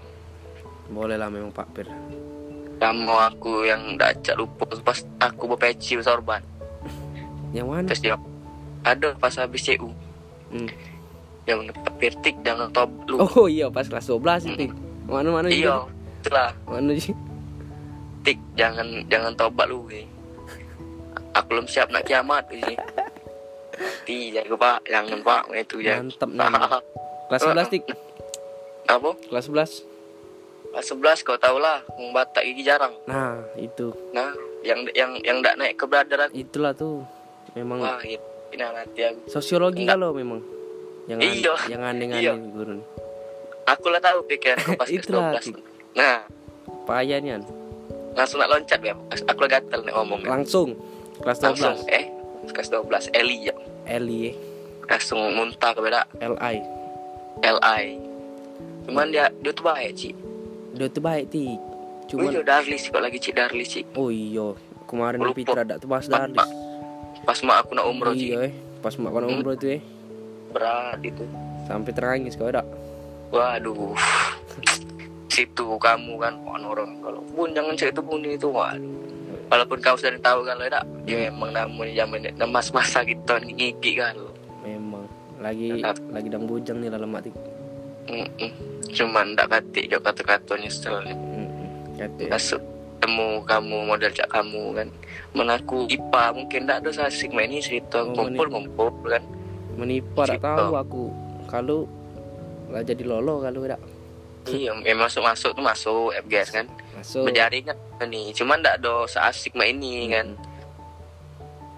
Boleh 0.88 1.16
lah 1.16 1.28
memang 1.28 1.52
Pak 1.52 1.68
Pir. 1.74 1.88
kamu 2.78 3.10
aku 3.12 3.66
yang 3.66 3.98
tak 3.98 4.22
cak 4.22 4.38
lupa 4.38 4.66
pas 4.82 4.98
aku 5.20 5.44
berpeci 5.50 5.98
sorban 6.00 6.42
Yang 7.50 7.68
mana? 7.68 7.86
terus 7.86 8.02
dia 8.02 8.16
ada 8.82 9.14
pas 9.14 9.34
habis 9.34 9.62
CU 9.64 9.90
Hmm. 10.48 10.70
yang 11.44 11.60
Pirtik 11.96 12.36
jangan 12.42 12.68
top 12.70 12.88
lu 13.06 13.18
Oh 13.18 13.48
iya 13.48 13.68
pas 13.68 13.84
kelas 13.84 14.06
12 14.06 14.48
itu. 14.50 14.68
Mana 15.04 15.30
mana 15.30 15.48
iya 15.48 15.82
itulah 16.20 16.52
Mana 16.64 16.92
sih? 16.94 17.16
tik 18.22 18.36
jangan 18.54 18.84
jangan 19.08 19.32
tobat 19.34 19.66
lu 19.66 19.88
eh. 19.88 20.04
aku 21.32 21.48
belum 21.50 21.66
siap 21.66 21.88
nak 21.88 22.04
kiamat 22.04 22.44
ti 24.06 24.32
jaga 24.32 24.56
pak 24.56 24.78
jangan 24.84 25.20
pak 25.22 25.42
itu 25.54 25.80
ya 25.80 25.98
Mantap 25.98 26.30
nama. 26.30 26.60
Kelas 27.28 27.42
11 27.44 27.68
tik. 27.70 27.84
apa 28.86 29.10
Kelas 29.28 29.46
11. 29.46 29.84
kelas 30.68 30.88
11 30.92 31.24
kau 31.24 31.36
tau 31.36 31.58
lah 31.58 31.80
orang 31.90 32.12
Batak 32.14 32.44
gigi 32.46 32.64
jarang 32.64 32.92
Nah, 33.04 33.40
itu. 33.56 33.92
nah 34.12 34.32
yang 34.62 34.84
yang 34.92 35.16
yang 35.22 35.40
tak 35.40 35.56
naik 35.56 35.76
keberadaran 35.76 36.28
Itulah 36.32 36.72
tuh. 36.72 37.04
Memang 37.54 37.80
wah 37.80 38.00
itu 38.02 38.20
ini 38.50 38.62
nanti 38.62 39.02
aku 39.02 39.20
sosiologi 39.28 39.84
kalau 39.84 40.12
memang. 40.12 40.40
Yang 41.08 41.20
an- 41.20 41.70
yang 41.70 41.82
aneh-aneh 41.82 42.20
Iya. 42.20 42.34
guru. 42.36 42.84
aku 43.64 43.86
lah 43.88 44.00
tahu 44.00 44.24
pikiran 44.26 44.56
kau 44.58 44.76
pas 44.80 44.88
kelas 44.88 45.04
Itulah, 45.04 45.32
12 45.34 45.44
Tik. 45.46 45.56
nah 45.94 46.24
Payah 46.84 47.20
nian. 47.20 47.42
langsung 48.12 48.40
nak 48.40 48.50
loncat 48.50 48.80
ya 48.82 48.96
aku 49.24 49.40
lah 49.40 49.52
gatel 49.54 49.80
nih 49.82 49.94
ngomong 49.94 50.20
ya. 50.22 50.30
Langsung 50.30 50.68
kelas 51.18 51.38
12. 51.38 51.44
langsung 51.46 51.76
eh 51.88 52.06
kelas 52.46 52.68
12 52.70 53.12
Eli 53.14 53.38
ya 53.44 53.56
Eli 53.86 54.36
langsung 54.84 55.20
muntah 55.32 55.72
ke 55.72 55.80
beda 55.80 56.04
LI. 56.18 56.58
LI 57.40 57.84
cuman 58.84 59.06
dia 59.08 59.28
dia 59.38 59.52
tuh 59.52 59.64
baik 59.64 59.92
Ci 59.94 60.12
Dia 60.74 60.88
tuh 60.88 61.00
baik. 61.00 61.28
Cuma 62.08 62.24
Cuman 62.24 62.40
Darlis 62.42 62.88
kok 62.88 63.00
lagi 63.00 63.18
Cik 63.18 63.34
Darlis 63.34 63.68
Cik 63.70 63.86
oh 63.94 64.08
iya, 64.08 64.56
kemarin 64.88 65.20
Lupa. 65.20 65.36
Fitra 65.36 65.62
ada 65.62 65.76
tuh 65.76 65.92
dari 65.92 66.32
mak- 66.32 66.52
pas 67.28 67.36
mak 67.44 67.58
aku 67.62 67.76
nak 67.76 67.86
umroh 67.86 68.16
sih 68.16 68.32
iya 68.32 68.48
eh. 68.48 68.54
Pas 68.80 68.96
mak 68.96 69.12
kena 69.12 69.28
Hmm. 69.28 69.36
umroh 69.36 69.54
tuh 69.54 69.76
eh. 69.76 69.82
Berat 70.48 71.04
itu. 71.04 71.28
Sampai 71.68 71.92
terangis 71.92 72.34
kau 72.34 72.48
ada 72.48 72.64
waduh. 73.28 73.92
Situ 75.28 75.76
kamu 75.78 76.16
kan 76.18 76.34
orang 76.48 76.98
kalau 77.04 77.20
bun 77.36 77.52
jangan 77.52 77.76
cek 77.76 77.92
itu 77.92 78.02
bun 78.02 78.24
itu 78.24 78.48
waduh 78.48 78.96
walaupun 79.48 79.80
kau 79.80 79.96
sudah 79.96 80.20
tahu 80.20 80.44
kan 80.44 80.58
ada 80.58 80.82
ya 81.04 81.28
emang 81.28 81.52
namanya 81.52 82.04
zaman 82.04 82.20
mas 82.48 82.72
masa 82.72 83.04
gitu 83.04 83.36
nih 83.44 83.54
gigi 83.54 83.96
kan 83.96 84.16
memang. 84.60 85.04
Lagi 85.38 85.70
Tetap. 85.78 85.96
lagi 86.10 86.28
dang 86.28 86.46
bujang 86.48 86.82
nih 86.82 86.90
dalam 86.90 87.14
hati 87.14 87.30
Mm-mm. 88.08 88.50
cuman 88.90 89.36
ndak 89.36 89.52
katik 89.52 89.92
jauh 89.92 90.00
kata-katanya 90.02 90.70
setelahnya 90.72 91.14
Mm-mm. 91.14 91.68
Kata 92.00 92.24
masuk 92.32 92.62
temu 92.98 93.42
kamu 93.44 93.78
model 93.86 94.12
cak 94.12 94.30
kamu 94.30 94.64
kan. 94.74 94.88
Menaku 95.36 95.86
IPA 95.86 96.24
mungkin 96.34 96.60
ndak 96.66 96.78
ada 96.86 97.08
asik 97.08 97.30
main 97.32 97.52
ini 97.52 97.62
cerita 97.62 98.02
Oh, 98.02 98.14
kumpul 98.16 98.48
kumpul 98.50 98.90
kan. 99.06 99.24
Menipu 99.78 100.26
tak 100.26 100.42
tahu 100.42 100.74
aku. 100.74 101.04
Kalau 101.48 101.86
lah 102.68 102.84
jadi 102.84 103.04
lolo 103.08 103.40
kalau 103.40 103.64
tidak 103.64 103.80
iya 104.48 104.72
eh, 104.84 104.96
masuk 104.96 105.24
masuk 105.24 105.52
tuh 105.56 105.64
masuk 105.64 106.12
FGS 106.26 106.50
kan. 106.52 106.66
Masuk. 106.96 107.28
Berjaring 107.28 107.68
kan 107.68 108.08
nih? 108.08 108.32
Cuman 108.32 108.64
ndak 108.64 108.80
ada 108.84 109.06
seasik 109.06 109.54
main 109.54 109.78
ini 109.78 110.10
kan. 110.12 110.34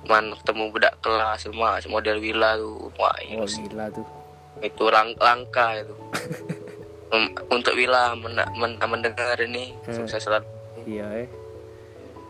Man 0.10 0.34
ketemu 0.42 0.74
budak 0.74 0.94
kelas 1.06 1.46
semua 1.46 1.78
model 1.86 2.18
villa 2.18 2.58
tuh 2.58 2.90
wah 2.98 3.14
oh 3.14 3.46
itu, 3.46 3.70
gila 3.70 3.86
tuh 3.94 4.06
itu 4.60 4.86
lang 4.90 5.14
langka 5.22 5.80
itu. 5.80 5.96
Em, 7.14 7.24
untuk 7.56 7.74
villa 7.78 8.18
men, 8.18 8.36
men, 8.58 8.76
mendengar 8.80 9.38
ini 9.38 9.76
Hmm. 9.86 9.94
sukses 9.94 10.24
selalu 10.24 10.46
iya 10.90 11.08
eh. 11.22 11.30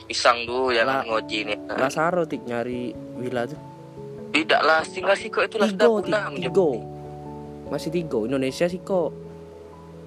Pisang 0.03 0.43
dulu 0.43 0.73
jangan 0.73 0.99
Lah. 0.99 1.03
ngoji 1.05 1.37
nih 1.47 1.57
lah 1.69 1.87
saro 1.87 2.25
tik 2.25 2.43
nyari 2.43 2.91
villa 3.15 3.47
tuh. 3.47 3.59
Tidak 4.29 4.61
lah 4.61 4.81
tinggal 4.83 5.15
sih 5.15 5.29
kok 5.29 5.47
itu 5.47 5.55
lah 5.55 5.69
sudah 5.69 5.87
punah 5.87 6.25
tigo 6.33 6.69
masih 7.69 7.89
tigo 7.93 8.25
Indonesia 8.25 8.65
sih 8.65 8.81
kok. 8.81 9.09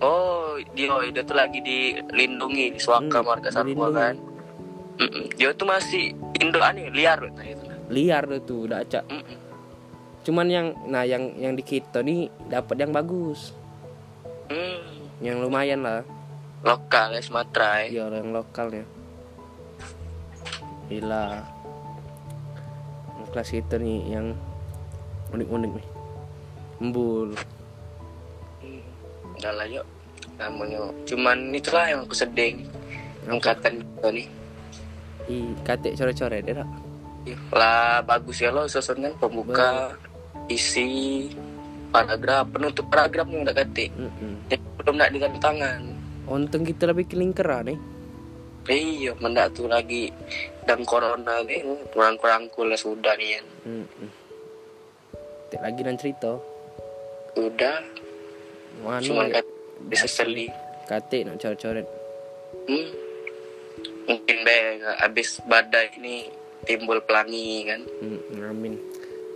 Oh 0.02 0.58
dia 0.74 0.90
dia 1.08 1.22
tuh 1.22 1.38
lagi 1.38 1.62
dilindungi 1.62 2.74
di 2.74 2.80
Suaka 2.82 3.22
Hmm, 3.22 3.26
marga 3.26 3.48
Satwa 3.48 3.88
kan. 3.88 4.14
Mm-mm. 4.92 5.32
dia 5.38 5.48
tuh 5.56 5.64
masih 5.64 6.12
Indo 6.36 6.60
aneh 6.60 6.92
liar 6.92 7.16
nah 7.32 7.46
itu 7.48 7.64
liar 7.88 8.28
tuh 8.44 8.68
udah 8.68 8.84
acak. 8.84 9.06
Mm-mm. 9.08 9.38
cuman 10.22 10.46
yang 10.46 10.66
nah 10.86 11.02
yang 11.02 11.32
yang 11.34 11.54
di 11.54 11.62
kita 11.62 12.02
nih 12.02 12.26
dapat 12.46 12.76
yang 12.78 12.92
bagus. 12.92 13.54
Hmm, 14.50 15.08
yang 15.22 15.40
lumayan 15.40 15.80
lah 15.80 16.02
lokal 16.62 17.14
ya 17.14 17.20
Sumatera 17.22 17.86
ya. 17.86 18.06
iya 18.08 18.22
yang 18.22 18.30
lokalnya 18.30 18.86
gila. 20.92 21.40
Yang 23.16 23.28
kelas 23.32 23.48
kita 23.48 23.74
nih 23.80 23.98
yang 24.12 24.26
unik-unik 25.32 25.70
nih. 25.80 25.86
Embul 26.82 27.28
Hmm, 28.62 28.82
udah 29.38 29.52
lah 29.58 29.66
yuk. 29.66 29.86
Namanya 30.38 30.78
cuman 31.08 31.50
itulah 31.50 31.84
yang 31.88 32.00
aku 32.06 32.14
sedih 32.14 32.62
angkatan 33.26 33.82
kita 33.82 34.08
nih. 34.12 34.26
I 35.30 35.54
ya 35.66 36.54
tak? 36.62 36.68
Ih, 37.22 37.38
lah 37.54 38.02
bagus 38.02 38.42
ya 38.42 38.50
lo 38.50 38.66
susunan 38.66 39.14
pembuka 39.14 39.94
isi 40.50 41.30
paragraf 41.94 42.50
penutup 42.50 42.82
paragrafnya 42.90 43.46
udah 43.46 43.54
ketik 43.54 43.94
Mm-mm. 43.94 44.50
Yang 44.50 44.62
belum 44.82 44.94
nak 44.98 45.10
dengan 45.14 45.32
tangan 45.38 45.80
untung 46.32 46.64
kita 46.64 46.88
lebih 46.88 47.06
kelingkera 47.06 47.60
nih. 47.62 47.78
Iya 48.62 49.18
mendak 49.18 49.58
tuh 49.58 49.66
lagi 49.66 50.14
dan 50.62 50.86
corona 50.86 51.42
nih 51.42 51.66
kurang 51.90 52.14
kurang 52.14 52.46
lah 52.46 52.78
sudah 52.78 53.18
nih 53.18 53.38
ya. 53.38 53.40
Tak 55.50 55.60
lagi 55.60 55.80
dan 55.82 55.96
cerita. 55.98 56.38
Udah 57.34 57.82
Manu 58.86 59.04
cuman 59.04 59.34
ya, 59.34 59.42
bisa 59.90 60.06
seli. 60.06 60.46
Kate 60.86 61.26
nak 61.26 61.42
coret-coret. 61.42 61.86
Hmm. 62.68 62.88
mungkin 64.02 64.42
deh 64.42 64.82
habis 64.98 65.38
badai 65.46 65.94
ini 65.98 66.26
timbul 66.66 66.98
pelangi 67.06 67.66
kan? 67.66 67.80
Mm, 68.02 68.50
amin. 68.50 68.74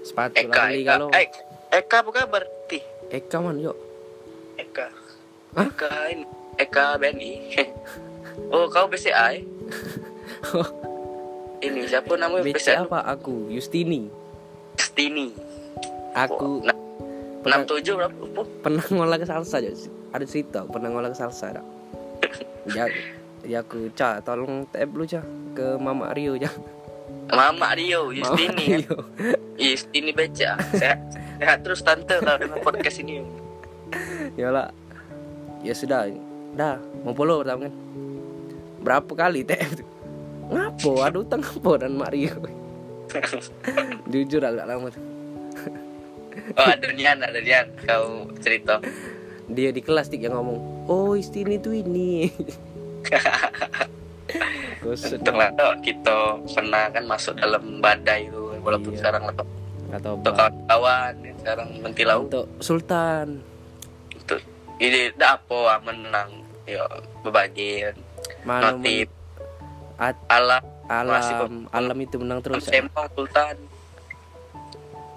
Sepatu 0.02 0.42
Eka 0.42 0.62
beli 0.70 0.82
Eka. 0.82 0.90
kalau. 0.90 1.08
Eh, 1.14 1.26
Eka 1.74 1.98
bukan 2.02 2.24
berarti 2.30 2.78
Eka 3.10 3.36
man 3.42 3.58
yuk? 3.58 3.74
Eka. 4.58 4.86
Hah? 5.54 5.66
Eka 5.66 5.90
ini 6.14 6.35
Eka 6.56 6.96
BNI 6.96 7.32
oh 8.54 8.68
kau 8.72 8.88
BCA 8.88 9.36
ini 11.66 11.80
siapa 11.88 12.14
namanya 12.20 12.44
BC 12.44 12.56
BCA 12.56 12.84
apa? 12.84 13.00
Aku 13.16 13.48
Yustini. 13.48 14.08
Stini 14.76 15.32
aku 16.12 16.64
Nah, 16.64 16.76
pernah, 17.44 17.64
67 17.64 17.96
berapa? 17.96 18.42
Pernah 18.64 18.84
ngolah 18.92 19.16
ke 19.20 19.26
salsa 19.28 19.60
ada 20.12 20.24
cerita 20.24 20.64
pernah 20.64 20.88
ngolah 20.92 21.12
ke 21.12 21.18
salsa 21.18 21.52
tak? 21.52 21.66
ya 22.76 22.84
ya 23.46 23.62
aku 23.62 23.92
ca 23.92 24.18
tolong 24.24 24.66
tab 24.72 24.90
lu 24.96 25.04
ca 25.04 25.22
ke 25.54 25.76
mama 25.76 26.10
Rio 26.16 26.34
ca 26.40 26.50
Mama 27.26 27.74
Rio 27.74 28.10
Mama 28.10 28.16
Yustini 28.18 28.64
kan 28.66 28.80
Rio. 28.82 28.98
Yustini 29.56 30.10
baca 30.14 30.50
sehat 30.74 30.98
sehat 31.38 31.58
terus 31.62 31.82
tante 31.82 32.18
kalau 32.22 32.38
dengan 32.38 32.58
podcast 32.62 33.02
ini. 33.02 33.22
Ya 34.34 34.50
lah 34.50 34.70
ya 35.62 35.74
sudah 35.74 36.06
dah 36.54 36.78
mau 37.02 37.16
polo 37.16 37.42
pertama 37.42 37.66
kan? 37.66 37.74
Berapa 38.84 39.12
kali 39.26 39.42
TF 39.42 39.82
tuh 39.82 39.88
ngapo? 40.46 41.02
Ada 41.02 41.16
utang 41.18 41.42
ngapo 41.42 41.72
dan 41.74 41.98
Mario 41.98 42.36
jujur 44.12 44.42
agak 44.42 44.66
lama 44.66 44.86
tuh. 44.92 45.04
Oh 46.58 46.66
ada 46.68 46.86
Nian 46.92 47.18
kau 47.88 48.28
cerita. 48.38 48.78
Dia 49.46 49.70
di 49.70 49.80
kelas 49.82 50.10
yang 50.14 50.36
ngomong 50.38 50.86
oh 50.86 51.14
istini 51.18 51.58
tuh 51.58 51.74
ini. 51.74 52.30
Kusut 54.82 55.18
Untung 55.22 55.38
lah 55.38 55.50
Dok, 55.54 55.82
kita 55.82 56.38
pernah 56.50 56.90
kan 56.90 57.04
masuk 57.06 57.38
dalam 57.38 57.78
badai 57.78 58.26
itu 58.26 58.54
walaupun 58.62 58.92
Iya. 58.94 58.98
sekarang 59.02 59.22
lah 59.30 59.34
atau 59.86 60.18
kawan-kawan 60.18 61.14
sekarang 61.38 61.68
mentilau 61.78 62.26
untuk 62.26 62.50
Sultan 62.58 63.38
ini 64.76 65.12
dah 65.16 65.40
apa 65.40 65.58
ah, 65.76 65.80
menang 65.80 66.30
ya 66.68 66.84
berbagi 67.24 67.86
mana 68.44 68.74
notif 68.74 69.08
men- 69.08 69.14
at- 69.96 70.24
alam. 70.28 70.62
alam 70.86 71.52
alam 71.72 71.96
itu 71.98 72.16
menang 72.20 72.44
terus 72.44 72.68
ya. 72.68 72.84
Sema 72.84 73.08
Sultan. 73.16 73.56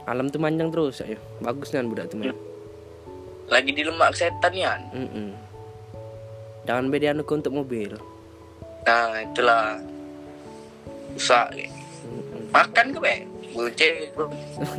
Alam 0.09 0.33
tuh 0.33 0.41
manjang 0.41 0.73
terus 0.73 1.05
ya? 1.05 1.19
Bagus 1.43 1.69
kan 1.69 1.85
budak 1.85 2.09
tuh 2.09 2.17
lagi 3.49 3.73
di 3.73 3.81
lemak 3.81 4.13
setan 4.13 4.53
ya 4.53 4.77
Mm-mm. 4.93 5.33
jangan 6.69 6.85
beda 6.93 7.17
anu 7.17 7.25
untuk 7.25 7.49
mobil. 7.49 7.97
Nah 8.85 9.25
itulah. 9.25 9.81
Usah 11.17 11.49
Mm-mm. 11.49 12.53
makan 12.53 12.93
ke 12.93 12.99
be? 13.01 13.15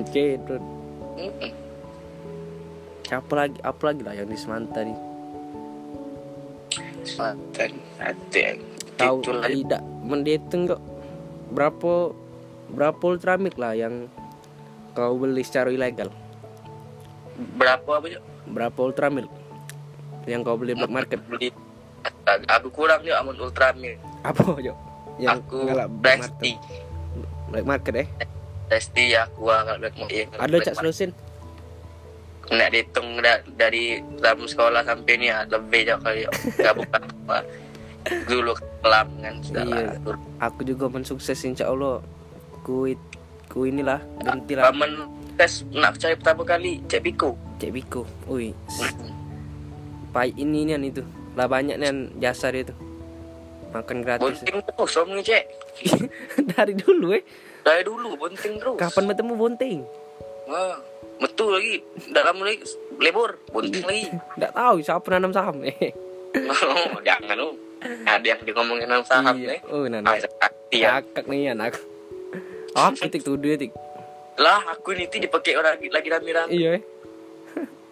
Cedot. 0.07 0.62
Siapa 3.11 3.33
lagi? 3.35 3.59
Apa 3.66 3.90
lagi 3.90 4.07
lah 4.07 4.14
yang 4.14 4.31
di 4.31 4.38
Semanta 4.38 4.87
nih? 4.87 4.94
Selatan 7.03 7.83
hati 7.99 8.62
Tahu 8.94 9.18
tidak 9.27 9.83
menditung 10.07 10.70
kok 10.70 10.79
berapa 11.51 12.14
berapa 12.70 13.03
ultramilk 13.03 13.59
lah 13.59 13.75
yang 13.75 14.07
kau 14.94 15.18
beli 15.18 15.42
secara 15.42 15.75
ilegal? 15.75 16.14
berapa 17.59 17.99
apa 17.99 18.07
Jok? 18.07 18.23
Berapa 18.55 18.79
ultramilk 18.79 19.33
yang 20.31 20.46
kau 20.46 20.55
beli 20.55 20.79
black 20.79 20.94
market? 20.94 21.18
beli 21.27 21.51
aku 22.46 22.70
kurang 22.70 23.03
ya 23.03 23.18
amun 23.18 23.35
ultramil 23.42 23.99
Apa 24.23 24.55
jo? 24.62 24.79
Yang 25.18 25.42
aku 25.51 25.59
black 25.99 26.31
market. 26.31 26.55
Black 27.51 27.66
market 27.66 27.94
eh? 28.07 28.09
Presti 28.70 29.18
aku 29.18 29.51
nggak 29.51 29.77
black 29.83 29.94
iya, 30.14 30.31
Ada 30.38 30.57
cak 30.62 30.79
selusin? 30.79 31.11
Nak 32.51 32.69
dihitung 32.71 33.23
da- 33.23 33.47
dari 33.55 34.03
dalam 34.19 34.43
sekolah 34.43 34.83
sampai 34.83 35.13
ni 35.17 35.31
ah, 35.31 35.47
lebih 35.47 35.87
jauh 35.87 36.03
kali 36.03 36.27
Gak 36.59 36.75
bukan 36.75 37.03
apa 37.03 37.39
Dulu 38.27 38.53
kelam 38.81 39.09
kan 39.19 39.35
sudah 39.39 39.63
Iya. 39.63 39.87
Aku 40.41 40.65
juga 40.65 40.89
mensukses 40.89 41.37
insya 41.45 41.69
Allah. 41.69 42.01
Ku 42.65 42.89
ku 43.47 43.69
inilah 43.69 44.01
ganti 44.19 44.57
lah. 44.57 44.73
Paman 44.73 45.05
tes 45.37 45.69
nak 45.71 46.01
cari 46.01 46.17
pertama 46.17 46.43
kali 46.43 46.81
Cek 46.89 47.03
Biko 47.03 47.37
Cek 47.61 47.71
Biko. 47.71 48.09
Ui, 48.25 48.57
pai 50.11 50.33
ini 50.33 50.65
nih 50.65 50.91
itu. 50.91 51.05
Lah 51.37 51.45
banyak 51.45 51.77
nih 51.77 51.93
jasa 52.19 52.49
dia 52.49 52.67
tuh. 52.67 52.79
Makan 53.71 54.01
gratis. 54.01 54.41
Bunting 54.43 54.59
terus 54.65 54.93
om 54.97 55.09
ni 55.13 55.23
Cek 55.23 55.45
Dari 56.51 56.75
dulu 56.75 57.15
eh. 57.15 57.23
Dari 57.61 57.85
dulu 57.85 58.17
bunting 58.17 58.57
terus 58.57 58.81
Kapan 58.81 59.05
bertemu 59.07 59.33
Bonting? 59.37 59.79
Betul 61.21 61.49
lagi 61.57 61.75
Dalam 62.11 62.37
lagi 62.41 62.59
Lebur 62.99 63.39
Bunting 63.49 63.85
lagi 63.87 64.05
Enggak 64.35 64.53
tahu 64.53 64.77
siapa 64.81 65.07
nanam 65.11 65.31
saham 65.31 65.63
eh. 65.63 65.95
oh, 66.37 66.99
Jangan 67.07 67.37
lu 67.37 67.49
Ada 68.05 68.27
yang 68.27 68.41
ngomongin 68.45 68.87
tentang 68.87 69.07
saham 69.07 69.35
Iya. 69.37 69.49
nih 69.49 69.61
Oh, 69.69 69.85
nanam. 69.87 70.13
Iya. 70.71 70.89
Kakak 71.01 71.25
nih 71.27 71.51
anak. 71.51 71.75
Oh, 72.77 72.91
titik 73.01 73.25
tuh 73.25 73.35
dia 73.35 73.57
tik. 73.57 73.73
Lah, 74.37 74.63
aku 74.69 74.95
ini 74.95 75.09
tuh 75.09 75.19
dipakai 75.19 75.57
orang 75.57 75.81
lagi, 75.81 76.09
rame-rame. 76.09 76.51
Iya. 76.53 76.73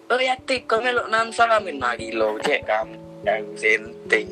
Oh 0.09 0.17
ya, 0.17 0.37
tik, 0.41 0.65
kau 0.65 0.81
melok 0.81 1.05
nam 1.09 1.29
salamin 1.29 1.77
lagi 1.77 2.13
lo, 2.13 2.37
cek 2.39 2.65
kamu. 2.65 2.97
Yang 3.25 3.45
senting. 3.57 4.29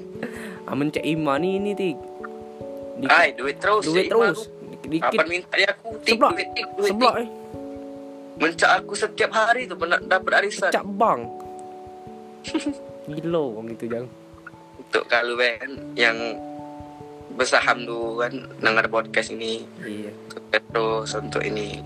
Aman 0.64 0.88
cek 0.88 1.04
Ima 1.04 1.36
nih 1.36 1.58
ini 1.58 1.72
tik. 1.72 1.96
Ay, 3.06 3.32
duit 3.32 3.60
terus. 3.60 3.84
duit 3.84 4.08
terus. 4.08 4.48
Iman. 4.48 4.86
Dikit. 4.86 5.10
Kapan 5.10 5.26
minta 5.26 5.56
ya 5.58 5.68
aku 5.68 5.88
tik, 6.00 6.16
duit 6.16 6.48
tik, 6.52 6.66
duit 6.76 6.88
Seblak 6.88 7.12
tik. 7.12 7.20
eh. 7.20 7.28
Mencak 8.36 8.68
aku 8.78 8.92
setiap 8.92 9.30
hari 9.30 9.64
tuh 9.64 9.74
pernah 9.74 9.96
dapat 9.98 10.40
arisan. 10.40 10.68
Cak 10.68 10.84
bang. 10.84 11.20
Gila 13.08 13.42
bang 13.54 13.66
itu 13.70 13.84
jang. 13.86 14.06
Untuk 14.76 15.02
kalau 15.06 15.34
kan 15.34 15.70
yang 15.94 16.16
bersaham 17.32 17.84
tuh 17.84 18.16
kan 18.16 18.32
dengar 18.58 18.86
podcast 18.86 19.28
ini 19.28 19.60
Iya. 19.78 20.08
terus 20.70 21.10
untuk 21.12 21.42
ini 21.42 21.76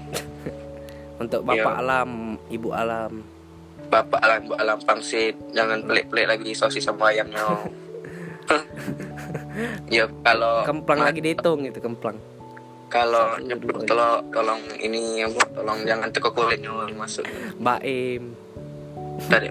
Untuk 1.23 1.43
bapak 1.43 1.75
Iya. 1.75 1.81
alam, 1.81 2.11
ibu 2.47 2.71
alam. 2.71 3.25
bapak 3.87 4.23
alam 4.23 4.47
bu 4.47 4.55
alam 4.55 4.79
pangsit 4.79 5.35
jangan 5.51 5.83
pelik-pelik 5.83 6.29
lagi 6.29 6.55
sosis 6.55 6.81
sama 6.81 7.11
ayamnya 7.11 7.43
ya 9.91 10.07
kalau 10.23 10.63
Kemplang 10.63 11.03
lagi 11.03 11.19
dihitung 11.19 11.65
itu 11.65 11.77
kemplang. 11.77 12.17
Kalau 12.91 13.39
nyebut 13.39 13.87
tolong 13.87 14.27
tolong 14.35 14.59
ini 14.83 15.23
apa 15.23 15.41
tolong 15.55 15.87
jangan 15.87 16.11
teko 16.11 16.35
kulitnya 16.35 16.75
masuk 16.99 17.23
Baim. 17.63 18.35
dari 19.31 19.49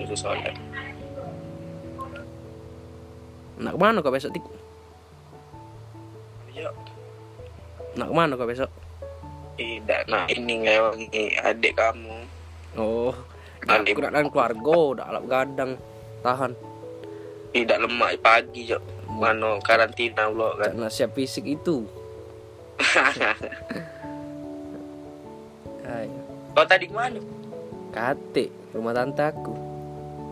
itu 0.00 0.14
soalnya 0.16 0.56
Nak 3.54 3.78
ke 3.78 3.78
mana 3.78 4.02
kau 4.02 4.10
besok 4.10 4.34
tik? 4.34 4.44
ya 6.56 6.72
Nak 7.94 8.08
ke 8.10 8.14
mana 8.16 8.34
kau 8.34 8.48
besok? 8.48 8.66
tidak 9.54 10.02
nah. 10.10 10.26
ini 10.26 10.66
ngewangi 10.66 11.38
adik 11.38 11.78
kamu. 11.78 12.26
Oh, 12.74 13.14
Nak 13.64 14.12
dan 14.12 14.28
keluarga, 14.28 14.76
udah 14.94 15.04
alap 15.08 15.24
gadang, 15.28 15.72
tahan. 16.20 16.52
tidak 17.54 17.86
lemak 17.86 18.18
pagi 18.18 18.66
jo 18.66 18.82
mano 19.06 19.62
karantina 19.62 20.26
lo 20.26 20.58
kan. 20.58 20.74
Karena 20.74 20.90
siap 20.90 21.14
fisik 21.14 21.46
itu. 21.46 21.86
Kau 26.54 26.66
tadi 26.66 26.86
ke 26.86 26.94
mana 26.94 27.18
kate 27.94 28.50
rumah 28.74 28.94
tante 28.94 29.22
aku, 29.22 29.54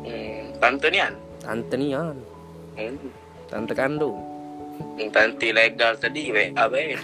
hmm, 0.06 0.58
tante 0.58 0.86
nian? 0.90 1.14
Tante 1.42 1.74
Nian, 1.74 2.14
hmm. 2.78 3.10
tante 3.50 3.74
kandung. 3.74 4.18
tante 5.12 5.50
legal 5.50 5.94
tadi 5.98 6.32
we 6.32 6.50
abe 6.54 6.96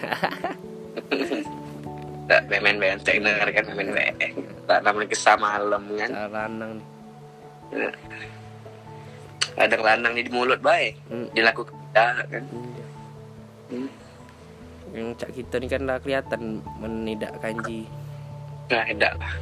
tak 2.29 2.43
main 2.49 2.81
benteng 2.81 3.23
dengar 3.23 3.49
kan 3.53 3.65
main 3.77 3.91
benteng 3.93 4.35
tak 4.69 4.85
namanya 4.85 5.09
kesah 5.09 5.35
malam 5.35 5.83
kan 5.91 6.11
lanang 6.29 6.73
nih. 6.77 7.93
ada 9.57 9.77
lanang 9.77 10.13
di 10.15 10.29
mulut 10.29 10.61
baik 10.61 10.95
Hmm, 11.09 11.27
dilakukan 11.33 11.73
kan 12.29 12.45
iya. 12.45 12.87
Hmm. 13.69 13.89
Yang 14.89 15.09
cak 15.19 15.31
kita 15.35 15.55
nih 15.59 15.69
kan 15.69 15.81
udah 15.83 15.99
kelihatan 15.99 16.41
menidak 16.77 17.33
kanji. 17.39 17.85
nah 18.67 18.85
tidak 18.85 19.13
lah 19.17 19.33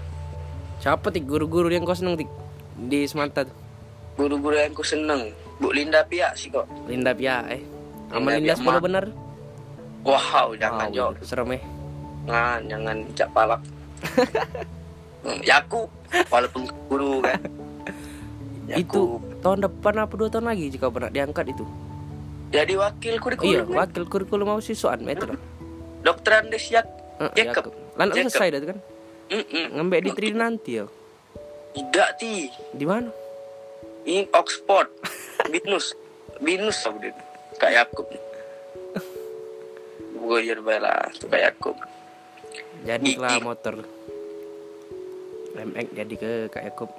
Siapa 0.77 1.09
tik 1.09 1.25
guru-guru 1.25 1.67
yang 1.67 1.83
kau 1.83 1.93
seneng 1.93 2.15
tik 2.17 2.31
di 2.79 3.03
Semanta 3.05 3.43
tuh? 3.43 3.55
guru-guru 4.15 4.55
yang 4.55 4.73
ku 4.73 4.81
seneng 4.81 5.29
Bu 5.57 5.71
Linda 5.71 6.01
Pia 6.03 6.33
sih 6.33 6.49
kok 6.49 6.65
Linda 6.87 7.11
Pia 7.11 7.43
eh. 7.49 7.61
Aman 8.09 8.39
Linda 8.39 8.53
Linda 8.53 8.55
Pia, 8.55 8.62
10 8.62 8.71
Ma. 8.71 8.81
bener? 8.81 9.05
wow 10.03 10.49
jangan 10.55 10.89
Wow, 10.89 10.95
jo 10.95 11.07
serem 11.21 11.51
eh. 11.53 11.62
Nah, 12.25 12.59
jangan 12.61 13.07
cak 13.12 13.31
palak. 13.31 13.62
Hmm, 15.27 15.43
ya 15.43 15.59
aku 15.59 15.91
walaupun 16.31 16.71
guru 16.87 17.19
kan. 17.19 17.43
Ya 18.67 18.79
Itu 18.79 19.19
tahun 19.43 19.67
depan 19.67 20.07
apa 20.07 20.15
dua 20.15 20.31
tahun 20.31 20.47
lagi 20.47 20.71
jika 20.71 20.87
pernah 20.91 21.11
diangkat 21.11 21.51
itu? 21.51 21.67
jadi 22.47 22.79
wakil 22.79 23.19
Iya, 23.19 23.21
kurikulum. 23.21 23.67
kan. 23.67 23.77
wakil 23.85 24.03
kurikulum 24.07 24.47
mahasiswaan 24.55 25.03
itu 25.03 25.27
lah. 25.27 25.39
Dokter 26.07 26.47
Andes 26.47 26.71
Yak. 26.71 26.87
Eh, 27.19 27.31
Jacob. 27.43 27.75
Jacob. 27.75 28.15
selesai 28.31 28.49
dah 28.55 28.61
kan? 28.71 28.79
Mm-mm. 29.27 29.67
Ngembek 29.75 30.01
di 30.07 30.11
Tri 30.15 30.29
nanti 30.31 30.79
ya. 30.79 30.87
Tidak 31.75 32.09
ti. 32.23 32.47
Di 32.71 32.87
mana? 32.87 33.11
Ini 34.07 34.31
Oxford. 34.31 34.87
Binus. 35.53 35.99
Binus 36.39 36.79
apa 36.87 36.97
dia? 37.03 37.12
Kak 37.59 37.73
Yakub. 37.75 38.07
Gue 40.23 40.39
bela 40.62 40.95
tuh 41.19 41.27
Kak 41.27 41.43
Yakub. 41.43 41.77
Jadi 42.87 43.19
lah 43.19 43.43
motor. 43.43 43.83
MX 45.57 45.87
jadi 45.97 46.14
ke 46.14 46.33
Kak 46.53 46.64
Yakub. 46.64 46.90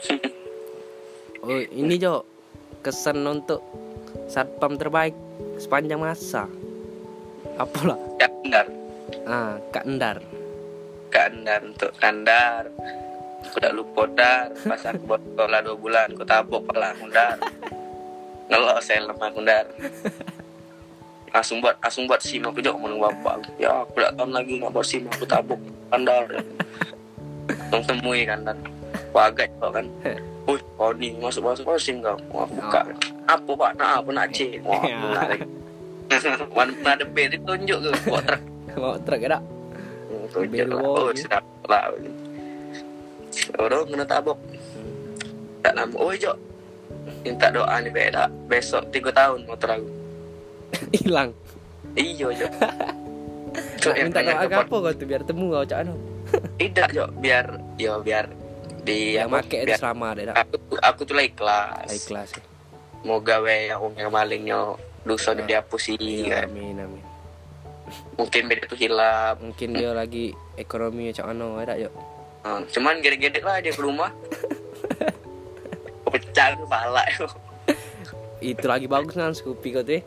Oh, 1.40 1.56
ini 1.56 1.96
Jo. 1.96 2.28
Kesan 2.84 3.24
untuk 3.24 3.64
satpam 4.28 4.76
terbaik 4.76 5.16
sepanjang 5.56 5.96
masa. 5.96 6.44
Apalah? 7.56 7.96
Kak 8.20 8.32
Endar. 8.44 8.66
Ah, 9.24 9.56
Kak 9.72 9.88
Endar. 9.88 10.20
Kak 11.08 11.32
Endar 11.32 11.60
untuk 11.64 11.92
Kandar. 11.96 12.68
Aku 13.40 13.56
udah 13.56 13.72
lupa 13.72 14.02
dar. 14.12 14.52
Pas 14.52 14.84
aku 14.84 15.02
buat 15.08 15.22
sekolah 15.24 15.58
dua 15.64 15.76
bulan, 15.80 16.12
aku 16.12 16.24
tabok 16.28 16.60
pala 16.68 16.92
Kundar. 17.00 17.40
Ngelok 18.52 18.78
saya 18.84 19.08
lemah 19.08 19.30
Kundar. 19.32 19.66
Langsung 21.32 21.64
buat 21.64 21.78
langsung 21.80 22.04
buat 22.04 22.20
sim 22.20 22.44
aku 22.44 22.60
jauh 22.60 22.76
menunggu 22.76 23.08
bapak. 23.08 23.48
Ya 23.56 23.80
aku 23.80 23.96
udah 23.96 24.12
tahun 24.12 24.32
lagi 24.36 24.60
nggak 24.60 24.72
buat 24.76 24.86
sim 24.86 25.08
aku 25.08 25.24
tabok 25.24 25.60
Kandar. 25.88 26.24
Langsung 27.70 27.98
temui 27.98 28.22
Kandar. 28.24 28.56
Wagat 29.10 29.50
kok 29.58 29.70
kan. 29.74 29.86
Wih, 30.48 30.60
kau 30.74 30.90
ni 30.94 31.14
masuk 31.18 31.42
masuk 31.44 31.64
masuk 31.66 31.82
sim 31.82 31.96
kau. 32.00 32.16
Wah, 32.30 32.42
aku 32.46 32.54
buka. 32.58 32.80
Apa 33.28 33.50
pak? 33.54 33.70
Nah, 33.78 34.02
apa 34.02 34.08
nak 34.10 34.26
cek? 34.34 34.62
Wah, 34.66 34.82
Ya. 34.88 34.96
benar 34.98 35.24
lagi. 35.30 35.46
Mana 36.56 36.70
pernah 36.74 36.92
ada 36.98 37.04
bed 37.06 37.28
ditunjuk 37.34 37.78
ke 37.78 37.88
buat 38.04 38.22
truk. 38.26 38.42
Mau 38.74 38.98
truk 38.98 39.20
ya 39.20 39.28
tak? 39.30 39.42
Tunjuk 40.30 40.66
lah. 40.66 40.78
Oh, 40.82 41.08
ya. 41.10 41.18
sedap 41.18 41.44
lah. 41.66 41.82
Orang 43.58 43.86
kena 43.86 44.04
tabok. 44.04 44.38
Tak 45.62 45.72
nama. 45.76 45.94
Oh, 45.94 46.10
Jo. 46.14 46.34
Minta 47.22 47.46
doa 47.50 47.78
ni 47.78 47.90
beda. 47.90 48.26
Besok 48.50 48.90
tiga 48.90 49.10
tahun 49.14 49.46
motor 49.46 49.78
aku. 49.78 49.88
Hilang. 50.98 51.30
Iyo, 51.94 52.34
Jo. 52.34 52.46
Nak 53.80 53.94
minta 53.96 54.20
doa 54.22 54.46
apa 54.46 54.66
kau 54.66 54.90
tu 54.90 55.04
biar 55.06 55.22
temu 55.22 55.50
kau 55.50 55.62
cak 55.62 55.86
anu. 55.86 55.94
Tidak, 56.56 56.88
Jo. 56.90 57.04
Biar, 57.12 57.46
yo 57.74 58.00
biar 58.00 58.30
di 58.80 59.14
Yang 59.14 59.28
make 59.28 59.56
biar 59.60 59.76
selamat 59.76 60.14
ya 60.16 60.24
tak? 60.26 60.36
aku, 60.40 60.56
aku 60.78 61.00
tuh 61.04 61.14
lah 61.14 61.24
ikhlas. 61.24 61.88
Ikhlas. 61.90 62.28
ya. 62.32 62.42
Mau 63.00 63.18
gawe 63.18 63.54
yang 63.66 63.80
yang 63.94 64.10
malingnya 64.10 64.76
dosa 65.02 65.32
Ya. 65.32 65.44
dihapusi 65.60 65.96
Iya, 65.96 66.44
kan. 66.44 66.52
amin 66.52 66.76
amin. 66.78 67.04
Mungkin 68.14 68.42
beda 68.46 68.64
tuh 68.66 68.76
hilang. 68.76 69.36
Mungkin 69.40 69.68
dia 69.72 69.90
lagi 69.90 70.30
ekonomi 70.54 71.10
cak 71.10 71.26
ya 71.26 71.64
tak 71.66 71.78
yuk. 71.78 71.92
Hmm, 72.40 72.62
Cuman 72.66 73.00
gede-gede 73.00 73.40
lah 73.40 73.60
dia 73.60 73.72
ke 73.72 73.80
rumah. 73.80 74.12
Pecah 76.06 76.56
kepala. 76.56 77.02
yo. 77.16 77.26
Itu 78.40 78.64
lagi 78.64 78.88
bagus 78.88 79.12
kan 79.12 79.36
Scoopy 79.36 79.68
kau 79.70 79.84
tu 79.84 80.00
eh. 80.00 80.04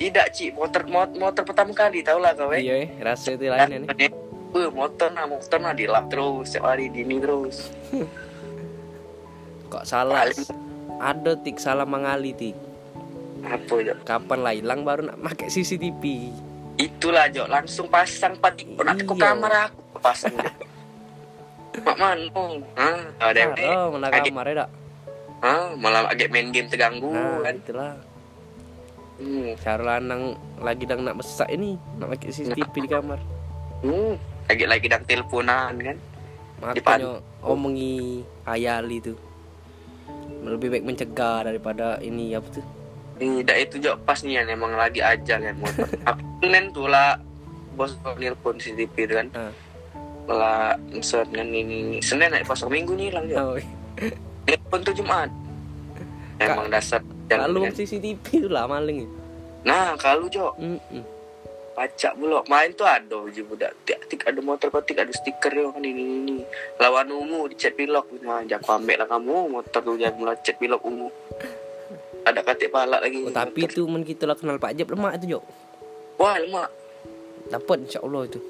Tidak, 0.00 0.26
Cik. 0.32 0.56
Motor, 0.56 0.88
motor, 0.88 1.16
motor 1.20 1.42
pertama 1.44 1.76
kali. 1.76 2.00
Tau 2.00 2.16
lah 2.16 2.32
kau, 2.32 2.48
eh. 2.50 2.64
Iya 2.64 2.74
eh, 2.80 2.88
rasa 2.98 3.36
itu 3.36 3.44
lain 3.44 3.84
ni. 3.84 4.08
Uh, 4.50 4.66
motor 4.68 5.08
nah, 5.10 5.30
motor 5.30 5.58
nah 5.58 5.70
dilap 5.70 6.10
terus 6.10 6.50
setiap 6.50 6.74
hari 6.74 6.90
dini 6.90 7.22
terus. 7.22 7.70
Kok 9.72 9.84
salah? 9.86 10.26
Paling- 10.26 10.68
Ada 11.00 11.32
tik 11.38 11.56
salah 11.56 11.86
mengali 11.86 12.34
tik. 12.34 12.56
Apa 13.40 13.74
jo? 13.80 13.94
Kapan 14.04 14.38
lah 14.42 14.52
hilang 14.52 14.84
baru 14.84 15.08
nak 15.08 15.18
pakai 15.22 15.48
CCTV. 15.48 16.02
Itulah 16.76 17.30
jo, 17.30 17.46
langsung 17.46 17.88
pasang 17.88 18.36
patik 18.36 18.68
nak 18.74 19.00
ke 19.00 19.06
Iya. 19.06 19.22
kamar 19.22 19.52
aku 19.70 19.96
pasang. 19.98 20.34
Mak 21.86 21.96
mano? 21.96 22.66
Hah, 22.74 23.00
ada 23.22 23.38
yang 23.38 23.52
Oh, 23.70 23.94
mana 23.94 24.10
kamar 24.10 24.46
ya 24.50 24.66
hah, 25.40 25.72
malah 25.72 26.04
agak 26.04 26.28
main 26.28 26.52
game 26.52 26.68
terganggu 26.68 27.08
Nah, 27.08 27.40
kan. 27.40 27.54
itulah. 27.56 27.92
Hmm. 29.16 29.52
Cara 29.56 29.96
lanang 29.96 30.36
lagi 30.58 30.84
dang 30.84 31.04
nak 31.04 31.20
besak 31.20 31.48
ini 31.48 31.76
nak 31.96 32.12
pakai 32.12 32.28
CCTV 32.28 32.74
di 32.74 32.88
kamar. 32.88 33.20
Hmm. 33.80 34.16
Lagi 34.50 34.64
lagi 34.66 34.86
dan 34.90 35.02
teleponan 35.06 35.74
kan. 35.78 35.96
Makanya 36.58 37.22
omongi 37.46 38.26
ayali 38.42 38.98
tu. 38.98 39.14
Lebih 40.42 40.74
baik 40.74 40.84
mencegah 40.84 41.46
daripada 41.46 42.02
ini 42.02 42.34
apa 42.34 42.50
tu? 42.50 42.60
Tidak 43.20 43.56
itu 43.62 43.78
jo 43.78 43.94
pas 44.02 44.18
nih 44.26 44.42
emang 44.42 44.74
lagi 44.74 44.98
aja 44.98 45.38
kan 45.38 45.54
motor. 45.54 45.86
Aku 46.10 46.50
nen 46.50 46.74
tuh 46.74 46.90
lah 46.90 47.20
bos 47.78 47.94
nelpon 48.18 48.58
CCTV 48.58 48.96
itu 49.06 49.14
kan. 49.14 49.28
Ah. 49.38 49.52
lah 50.30 50.78
misalnya 50.94 51.42
ini 51.42 51.98
Senin 51.98 52.30
naik 52.30 52.46
pasar 52.46 52.70
Minggu 52.70 52.94
nih 52.94 53.10
ya 53.10 53.42
Oh, 53.42 53.58
pun 54.70 54.78
tuh 54.86 54.94
Jumat 54.94 55.26
emang 56.38 56.70
dasar 56.70 57.02
kalau 57.26 57.66
CCTV 57.68 58.22
itu 58.22 58.48
lah 58.48 58.70
maling. 58.70 59.10
nah 59.66 59.92
kalau 59.98 60.30
Jo 60.30 60.54
Mm-mm. 60.56 61.19
Pacak 61.70 62.12
bulok 62.18 62.44
main 62.50 62.74
tuh 62.74 62.84
ada 62.84 63.24
je 63.30 63.40
budak. 63.46 63.72
Tik 63.86 64.00
tik 64.10 64.20
ada 64.26 64.40
motor 64.42 64.68
kotik 64.68 64.98
ada 64.98 65.12
stiker 65.14 65.54
yo 65.54 65.70
kan 65.70 65.80
ini 65.80 66.02
ini 66.02 66.36
lawan 66.76 67.08
ungu 67.08 67.46
dicat 67.48 67.72
pilok. 67.78 68.10
Nah 68.20 68.42
jak 68.44 68.66
ambil 68.66 69.00
lah 69.00 69.08
kamu. 69.08 69.36
Motor 69.48 69.80
tuh 69.80 69.96
jangan 69.96 70.14
mulai 70.18 70.36
cat 70.42 70.56
pilok 70.58 70.82
ungu. 70.82 71.08
Ada 72.20 72.44
katik 72.44 72.68
palak 72.68 73.00
lagi. 73.00 73.24
Oh, 73.24 73.32
tapi 73.32 73.64
itu 73.64 73.88
men 73.88 74.04
kita 74.04 74.28
lah 74.28 74.36
kenal 74.36 74.60
Pak 74.60 74.76
Jeb. 74.76 74.92
Lemak 74.92 75.16
itu, 75.22 75.38
Jok. 75.38 75.44
wah 76.20 76.36
lemak. 76.36 76.68
Dapat 77.48 77.88
insyaallah 77.88 78.22
itu. 78.28 78.40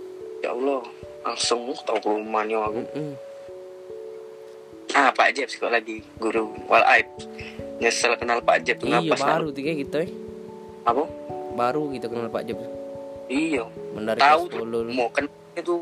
ya 0.42 0.50
Allah. 0.50 0.82
Langsung 1.20 1.70
tahu 1.84 2.00
ke 2.00 2.08
rumahnya 2.08 2.56
aku 2.64 2.80
Mm-mm. 2.80 3.12
ah 4.96 5.12
Pak 5.12 5.36
Jeb 5.36 5.46
sekolah 5.52 5.78
lagi 5.78 6.02
guru. 6.18 6.50
Wal 6.66 6.82
aib. 6.98 7.06
Nyesel 7.78 8.16
kenal 8.18 8.42
Pak 8.42 8.64
Jeb 8.66 8.80
tuh 8.82 8.90
Iya 8.90 9.14
baru 9.14 9.52
tiga 9.54 9.72
kita 9.72 10.04
eh. 10.04 10.10
apa? 10.82 11.04
Baru 11.54 11.92
kita 11.94 12.08
kenal 12.10 12.26
Pak 12.26 12.42
Jeb. 12.48 12.58
Iya 13.30 13.62
Mendari 13.94 14.18
tahu 14.18 14.50
kelas 14.50 14.58
tuh 14.58 14.84
10. 14.90 14.98
mau 14.98 15.08
kenal 15.08 15.30
itu 15.54 15.74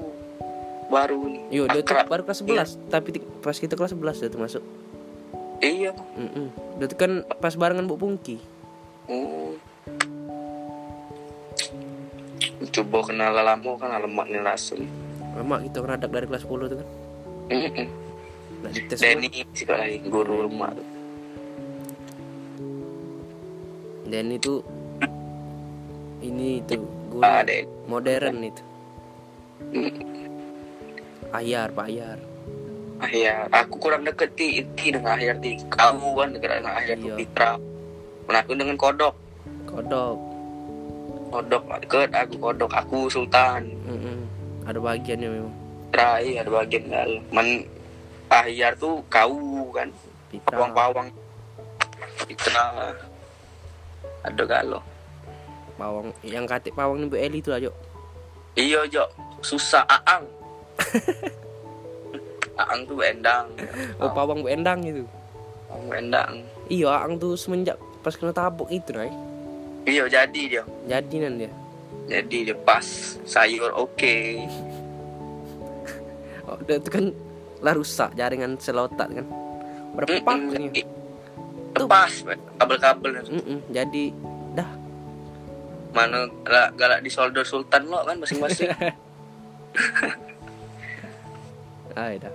baru 0.88 1.18
nih 1.24 1.42
Yo, 1.50 1.64
dia 1.66 1.80
tuh 1.80 1.96
baru 2.04 2.22
kelas 2.22 2.40
11, 2.44 2.88
tapi 2.88 3.08
ti- 3.10 3.28
pas 3.40 3.56
kita 3.56 3.72
kelas 3.72 3.92
11 3.92 4.20
dia 4.20 4.28
tuh 4.28 4.40
masuk. 4.40 4.62
iya 5.58 5.92
Mm 6.14 6.48
Dia 6.76 6.86
tuh 6.86 6.96
kan 6.96 7.12
pas 7.36 7.52
barengan 7.52 7.84
Bu 7.84 7.96
Pungki. 7.96 8.38
Oh. 9.06 9.56
Coba 12.68 12.98
kenal 13.02 13.32
lama 13.32 13.70
kan 13.76 13.90
alamat 13.90 14.26
nih 14.28 14.38
langsung. 14.38 14.84
Lama 15.34 15.58
kita 15.58 15.80
kan 15.80 15.96
ada 15.96 16.06
dari 16.06 16.26
kelas 16.26 16.44
10 16.44 16.68
tuh 16.68 16.78
kan. 16.78 16.88
Mm-mm. 17.48 17.86
Nah, 18.58 18.70
dites 18.70 18.98
Denny 18.98 19.30
sekolah 19.50 19.80
lagi 19.80 19.98
guru 20.04 20.44
rumah 20.44 20.70
tuh. 20.70 20.86
Dan 24.04 24.32
itu 24.32 24.64
ini 26.18 26.58
itu 26.58 26.80
guru 27.08 27.24
Ah, 27.24 27.42
modern 27.88 28.36
itu. 28.44 28.62
Ayar, 31.32 31.68
Pak 31.72 31.86
Ayar. 31.88 32.18
Ya, 33.14 33.46
aku 33.54 33.78
kurang 33.78 34.02
deket 34.02 34.34
ti, 34.34 34.66
ti 34.74 34.90
dengan 34.90 35.14
akhir 35.14 35.38
ti. 35.38 35.54
Kamu 35.70 36.18
kan 36.18 36.34
dekat 36.34 36.58
dengan 36.60 36.74
tuh 36.74 36.98
Iya. 36.98 37.14
Fitra. 37.14 37.52
Nah, 38.28 38.40
aku 38.42 38.52
dengan 38.58 38.76
kodok. 38.76 39.14
Kodok. 39.70 40.18
Kodok 41.30 41.62
deket, 41.84 42.10
aku 42.10 42.34
kodok, 42.42 42.72
aku 42.74 43.06
Sultan. 43.06 43.70
Mm-mm. 43.86 44.18
Ada 44.66 44.80
bagiannya 44.82 45.28
memang. 45.30 45.54
Iya 45.94 46.36
ada 46.42 46.50
bagian 46.52 46.84
gal. 46.92 47.10
Men 47.32 47.64
akhir 48.28 48.76
tuh 48.76 49.00
kau 49.08 49.72
kan, 49.72 49.88
Pitra. 50.28 50.52
pawang-pawang. 50.52 51.08
Fitra. 52.28 52.92
Ada 54.26 54.42
galo. 54.44 54.80
Pawang 55.78 56.10
yang 56.26 56.42
katik 56.42 56.74
pawang 56.74 56.98
nih 56.98 57.08
Bu 57.08 57.16
Eli 57.16 57.38
itu 57.38 57.54
aja. 57.54 57.70
Iya, 58.58 58.82
Jo. 58.90 59.06
Susah 59.38 59.86
aang. 59.86 60.26
aang 62.66 62.80
tuh 62.90 62.98
endang. 63.06 63.46
Oh, 64.02 64.10
pawang 64.10 64.42
Bu 64.42 64.50
Endang 64.50 64.82
itu. 64.82 65.06
Aang 65.70 65.86
endang. 65.94 66.42
Iya, 66.66 67.06
Ang 67.06 67.22
tuh 67.22 67.38
semenjak 67.38 67.78
pas 68.02 68.18
kena 68.18 68.34
tabuk 68.34 68.66
itu, 68.74 68.90
Nay. 68.90 69.14
Iya, 69.86 70.10
jadi 70.10 70.42
dia. 70.50 70.62
Jadi 70.90 71.14
nan 71.22 71.38
dia. 71.38 71.52
Jadi 72.10 72.50
dia 72.50 72.56
pas 72.58 72.84
sayur 73.22 73.70
oke. 73.78 74.14
Oh, 76.48 76.56
dia 76.64 76.80
itu 76.80 76.88
kan 76.88 77.12
lah 77.60 77.76
rusak 77.76 78.16
jaringan 78.16 78.56
selotak 78.56 79.12
kan. 79.12 79.26
Berpak 79.92 80.32
Mm-mm. 80.32 80.72
ini. 80.72 80.80
Lepas 81.76 82.24
kabel-kabel 82.56 83.20
Mm-mm, 83.28 83.68
Jadi 83.68 84.08
dah 84.16 84.37
mana 85.92 86.28
galak, 86.44 86.70
galak 86.76 87.00
di 87.02 87.10
solder 87.10 87.44
sultan 87.44 87.88
lo 87.88 88.04
kan 88.04 88.16
masing-masing. 88.20 88.68
ah 91.98 92.12
dah. 92.14 92.34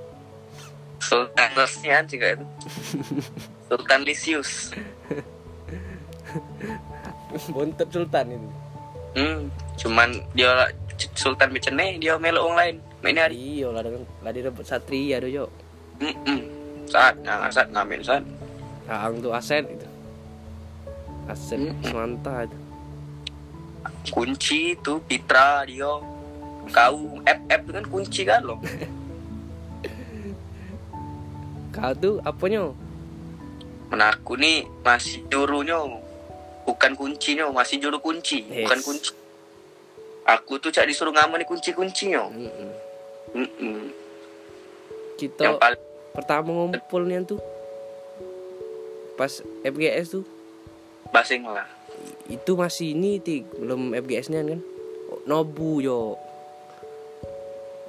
sultan 1.04 1.50
Rosnian 1.56 2.04
juga 2.08 2.36
itu. 2.40 2.46
Sultan 3.68 4.02
Lisius. 4.06 4.72
Bontot 7.50 7.90
Sultan 7.90 8.26
itu. 8.30 8.50
Hmm, 9.14 9.50
cuman 9.78 10.10
dia 10.34 10.70
Sultan 11.18 11.50
Becene 11.54 11.98
dia 11.98 12.18
melo 12.18 12.46
orang 12.46 12.58
lain. 12.58 12.76
Main 13.02 13.18
hari. 13.20 13.60
Iya 13.60 13.74
lah 13.74 13.82
dengan 13.84 14.06
lah 14.22 14.32
direbut 14.32 14.66
Satria 14.66 15.20
tuh, 15.20 15.30
Yo. 15.30 15.46
Mm 16.00 16.42
Saat 16.88 17.16
nah, 17.26 17.50
saat 17.50 17.72
ngamen 17.74 18.04
saat. 18.04 18.24
Ang 18.86 19.24
tuh 19.24 19.34
aset 19.34 19.66
itu. 19.66 19.88
Aset 21.26 21.60
Mm-mm. 21.60 21.84
semanta 21.88 22.46
itu. 22.46 22.58
Kunci 24.12 24.76
itu 24.78 25.00
Pitra 25.06 25.64
dia. 25.68 25.92
Kau 26.72 27.20
FF 27.24 27.62
itu 27.68 27.72
kan 27.76 27.86
kunci 27.88 28.22
kan 28.24 28.42
lo. 28.44 28.56
Kau 31.74 31.92
tuh 31.98 32.22
apanya? 32.24 32.72
Mana 33.90 34.14
aku 34.14 34.40
nih 34.40 34.66
masih 34.82 35.26
jurunya 35.30 35.78
bukan 36.64 36.96
kuncinya 36.96 37.52
masih 37.52 37.80
juru 37.80 38.00
kunci 38.00 38.44
Yes. 38.48 38.66
bukan 38.66 38.80
kunci 38.82 39.12
aku 40.24 40.54
tuh 40.64 40.72
cak 40.72 40.88
disuruh 40.88 41.12
ngamen 41.12 41.44
kunci-kuncinya 41.44 42.32
Mm-mm. 42.32 42.70
Mm-mm. 43.36 43.92
Kita 45.20 45.44
yang 45.44 45.60
paling 45.60 45.84
pertama 46.16 46.50
ngumpulnya 46.72 47.28
tuh 47.28 47.40
pas 49.20 49.44
FGS 49.62 50.18
tuh 50.18 50.24
basing 51.12 51.44
lah. 51.44 51.68
Itu 52.30 52.56
masih 52.56 52.96
ini 52.96 53.20
tik. 53.20 53.50
Belum 53.58 53.92
FGS-nya 53.92 54.46
kan? 54.46 54.60
Oh, 55.12 55.20
Nobu 55.28 55.84
yo. 55.84 56.16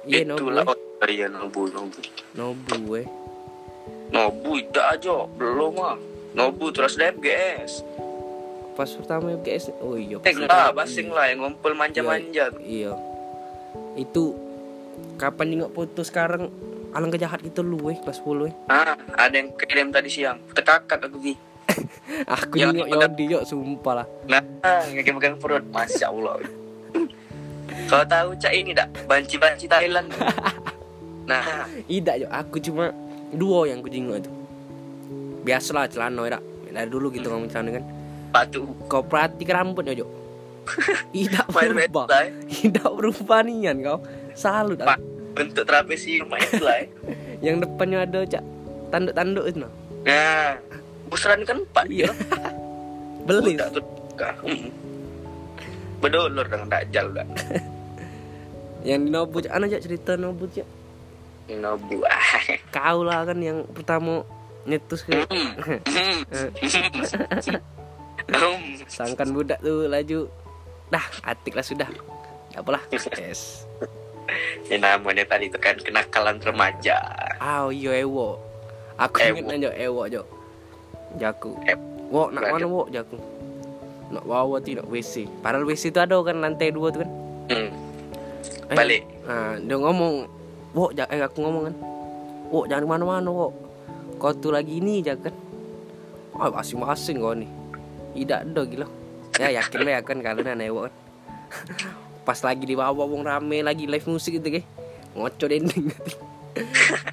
Iya 0.05 0.27
Nobu 0.27 0.49
itulah 0.49 0.63
oh, 0.69 0.77
iya 1.09 1.27
nobu 1.29 1.65
nobu. 1.73 1.99
Nobu 2.37 2.77
eh. 3.01 3.07
Nobu 4.13 4.61
tidak 4.61 5.01
aja. 5.01 5.17
Belum 5.33 5.73
ah. 5.81 5.97
Nobu 6.35 6.69
terus 6.69 6.99
ada 6.99 7.15
FGS 7.15 7.95
pas 8.75 8.91
pertama 8.91 9.31
FGS 9.39 9.71
oh 9.79 9.95
iya 9.95 10.19
eh 10.19 10.35
lah 10.35 10.75
basing 10.75 11.07
lah 11.07 11.31
yang 11.31 11.47
ngumpul 11.47 11.71
manja-manja. 11.71 12.51
Iya 12.59 12.91
itu 13.95 14.35
kapan 15.15 15.45
nih 15.47 15.55
nggak 15.63 15.73
putus 15.73 16.11
sekarang 16.11 16.51
alangkah 16.91 17.19
jahat 17.19 17.39
gitu 17.39 17.63
lu 17.63 17.79
eh 17.87 17.97
kelas 18.03 18.19
10 18.19 18.51
eh. 18.51 18.53
Ah 18.67 18.99
ada 19.15 19.35
yang 19.35 19.55
kirim 19.55 19.95
tadi 19.95 20.11
siang. 20.11 20.43
Tekakak 20.51 21.07
aku 21.07 21.17
ki 21.23 21.33
aku 22.35 22.55
Yang 22.55 22.71
nengok 22.73 22.87
dipegang- 22.87 23.13
Yodi 23.17 23.25
yo 23.33 23.39
sumpah 23.43 23.93
lah. 24.01 24.07
Nah 24.29 24.41
yang 24.91 25.15
pegang 25.17 25.35
perut 25.37 25.65
masya 25.69 26.09
allah. 26.09 26.37
Kau 27.85 28.03
tahu 28.05 28.33
cak 28.37 28.53
ini 28.53 28.71
dak 28.73 28.89
banci-banci 29.05 29.65
Thailand. 29.69 30.09
Nah. 31.25 31.65
Tidak 31.89 32.21
yo 32.21 32.29
aku 32.29 32.61
cuma 32.61 32.93
dua 33.33 33.65
yang 33.65 33.81
ku 33.81 33.89
jenguk 33.89 34.21
itu. 34.21 34.29
Biasalah 35.41 35.89
celana 35.89 36.21
ya 36.29 36.37
dari 36.69 36.85
dulu 36.85 37.09
gitu 37.09 37.33
ngomong 37.33 37.49
celana 37.49 37.81
kan. 37.81 37.83
Batu 38.29 38.69
kau 38.85 39.01
perhatikan 39.01 39.65
rambutnya 39.65 39.97
Jo 39.99 40.05
tidak 41.09 41.49
berubah. 41.49 42.05
tidak 42.45 42.89
berubah 42.93 43.41
nian 43.41 43.81
kau. 43.81 43.97
Salut 44.37 44.77
Pak, 44.77 45.01
bentuk 45.35 45.63
trapesium 45.67 46.31
main 46.31 46.47
lah 46.63 46.79
eh. 46.79 46.87
yang 47.43 47.59
depannya 47.59 48.07
ada 48.07 48.23
cak 48.23 48.43
tanduk-tanduk 48.89 49.45
itu 49.51 49.57
nah. 49.63 49.71
Busran 51.15 51.39
kan 51.47 51.63
iya. 51.87 52.11
dia 52.11 52.11
beli. 53.27 53.55
Budak 53.55 53.69
tuh 53.71 53.83
kah 54.19 54.35
Hmm. 54.43 54.67
bedolor 56.03 56.43
dengan 56.45 56.67
dajjal 56.67 57.07
dah 57.15 57.27
yang 58.87 59.07
di 59.07 59.09
Nobu 59.09 59.39
ana 59.47 59.65
cak 59.65 59.81
cerita 59.81 60.19
Nobu 60.19 60.45
cak? 60.51 60.67
Nobu. 61.55 62.03
Kau 62.75 63.01
lah 63.01 63.23
kan 63.23 63.39
yang 63.39 63.63
pertama 63.71 64.21
nyetus 64.65 65.01
ke 65.07 65.13
sangkan 68.85 69.29
budak 69.33 69.57
tuh 69.61 69.89
laju. 69.89 70.29
Dah 70.89 71.05
atik 71.25 71.57
lah 71.57 71.65
sudah. 71.65 71.89
Gak 72.53 72.61
apalah. 72.61 72.81
Yes. 73.17 73.65
Ini 74.69 74.81
namanya 74.81 75.25
tadi 75.25 75.49
itu 75.49 75.57
kan 75.57 75.77
kenakalan 75.77 76.37
remaja. 76.41 76.97
ah 77.37 77.69
iya 77.69 78.01
ewo 78.01 78.41
aku 78.95 79.21
ingat 79.21 79.59
aja 79.59 79.69
ewo 79.75 80.07
jo 80.07 80.23
jaku 81.15 81.55
Ewo. 81.63 81.81
wo 82.07 82.21
nak 82.29 82.43
mana 82.47 82.65
wo 82.65 82.83
jaku 82.87 83.17
nak 84.07 84.23
bawa 84.23 84.57
tidak 84.59 84.85
WC 84.85 85.25
padahal 85.41 85.65
WC 85.65 85.89
itu 85.89 85.99
ada 85.99 86.15
kan 86.21 86.37
lantai 86.37 86.69
dua 86.69 86.89
tuh 86.89 87.01
kan 87.01 87.11
Hmm. 87.45 87.69
Eh, 88.65 88.73
Balik. 88.73 89.05
Nah, 89.21 89.61
dia 89.61 89.77
ngomong, 89.77 90.25
"Wo, 90.73 90.89
ja- 90.89 91.05
eh 91.05 91.21
aku 91.21 91.45
ngomong 91.45 91.69
kan. 91.69 91.75
Wo, 92.49 92.65
jangan 92.65 92.81
ke 92.81 92.89
mana-mana, 92.89 93.29
wo. 93.29 93.53
Kau 94.17 94.33
tuh 94.33 94.49
lagi 94.49 94.81
ini 94.81 95.05
aja 95.05 95.13
kan." 95.13 95.29
Ah, 96.33 96.49
masing-masing 96.49 97.21
kau 97.21 97.37
nih. 97.37 97.45
Tidak 98.17 98.39
ada 98.43 98.61
gila. 98.65 98.87
Ya 99.37 99.53
yakin 99.53 99.85
lah 99.85 99.91
ya 99.93 100.01
kan 100.01 100.17
kalau 100.17 100.41
nana 100.49 100.65
wo 100.73 100.89
kan. 100.89 100.93
Pas 102.25 102.41
lagi 102.41 102.65
di 102.65 102.73
bawah 102.73 103.05
wong 103.05 103.21
rame 103.21 103.61
lagi 103.61 103.85
live 103.85 104.09
musik 104.09 104.41
gitu 104.41 104.49
ke. 104.49 104.65
ngoco 105.13 105.45
dinding 105.45 105.93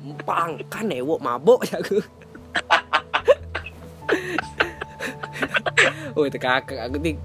Empang 0.00 0.57
kan 0.72 0.88
ewok 0.88 1.20
mabok 1.20 1.61
ya 1.68 1.76
aku. 1.76 2.00
oh 6.17 6.25
itu 6.29 6.39
kakak 6.39 6.89
aku 6.89 6.97
tik 7.01 7.17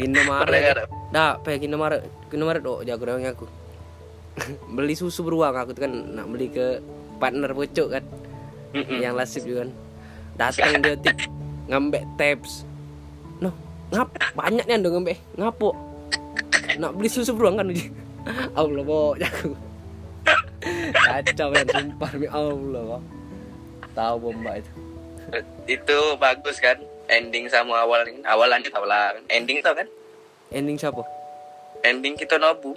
Indomaret. 0.00 0.88
Dah, 1.12 1.36
pengen 1.42 1.72
Indomaret. 1.72 2.06
Indomaret 2.30 2.62
oh 2.64 2.80
jago 2.86 3.04
orang 3.04 3.28
aku. 3.28 3.46
beli 4.76 4.94
susu 4.96 5.26
beruang 5.26 5.52
aku 5.52 5.76
tuh 5.76 5.82
kan 5.84 5.92
nak 5.92 6.26
beli 6.30 6.48
ke 6.48 6.80
partner 7.20 7.52
bocok 7.52 7.88
kan. 7.98 8.04
Yang 8.72 9.14
lasip 9.14 9.42
juga 9.44 9.66
kan. 9.66 9.70
Datang 10.38 10.80
dia 10.80 10.96
tik 10.96 11.18
ngambek 11.68 12.04
tabs. 12.16 12.64
No, 13.42 13.52
ngap 13.92 14.08
banyak 14.32 14.64
nih 14.64 14.76
ando 14.78 14.88
ngambek. 14.94 15.18
Ngapo? 15.36 15.76
Nak 16.78 16.92
beli 16.96 17.10
susu 17.10 17.36
beruang 17.36 17.60
kan. 17.60 17.68
Allah 18.58 18.82
bo 18.84 19.18
jago. 19.18 19.56
Kacau 20.92 21.48
kan 21.52 21.66
sumpah 21.68 22.10
demi 22.14 22.28
Allah. 22.30 23.00
Tahu 23.90 24.16
bomba 24.22 24.60
itu. 24.60 24.70
Itu 25.66 25.98
bagus 26.16 26.58
kan 26.58 26.76
ending 27.06 27.46
sama 27.46 27.80
awal 27.80 28.00
awal 28.24 28.46
lanjut 28.46 28.70
awal 28.72 28.90
ending 29.26 29.60
tau 29.60 29.72
kan 29.72 29.86
Ending 30.50 30.74
siapa? 30.74 31.06
ending 31.80 32.14
kita 32.14 32.36
nobu 32.36 32.74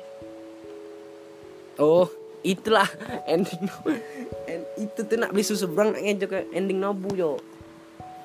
Oh, 1.75 2.05
itulah 2.41 2.85
ending. 3.25 3.65
En- 4.45 4.69
itu 4.75 5.01
tuh 5.01 5.17
nak 5.17 5.33
beli 5.33 5.41
susu 5.41 5.65
beruang 5.65 5.89
nak 5.91 6.01
ngejok 6.01 6.29
ke 6.29 6.39
ending 6.51 6.77
nobu 6.77 7.09
yo. 7.13 7.31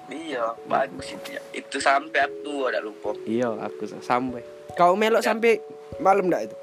iya 0.07 0.53
bagus 0.65 1.13
itu 1.13 1.33
ya 1.33 1.43
itu 1.53 1.77
sampai 1.79 2.25
aku 2.25 2.65
ada 2.65 2.81
lupa 2.81 3.13
Iya, 3.25 3.57
aku 3.59 3.85
sa- 3.85 4.01
sampai. 4.01 4.41
Kau 4.73 4.93
melok 4.93 5.21
sampai 5.21 5.61
malam 5.99 6.29
enggak 6.29 6.49
itu? 6.49 6.57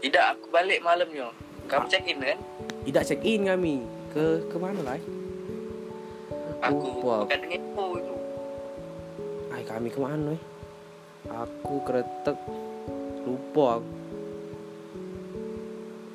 tidak 0.00 0.36
aku 0.36 0.48
balik 0.50 0.80
malamnya 0.80 1.32
kamu 1.64 1.88
check 1.88 2.04
in 2.04 2.20
kan 2.20 2.36
Tidak 2.84 3.02
check 3.02 3.20
in 3.20 3.48
kami. 3.48 3.80
Ke 4.10 4.44
ke 4.44 4.56
mana 4.56 4.84
lah? 4.84 5.00
Aku 6.64 6.86
Lupa. 7.00 7.14
bukan 7.28 7.40
ngepo 7.44 7.84
itu 8.00 8.14
Ay, 9.54 9.62
kami 9.62 9.86
ke 9.86 10.00
mana? 10.02 10.34
eh? 10.34 10.42
Aku 11.30 11.78
kretek 11.86 12.34
lupa 13.22 13.78
aku. 13.78 13.92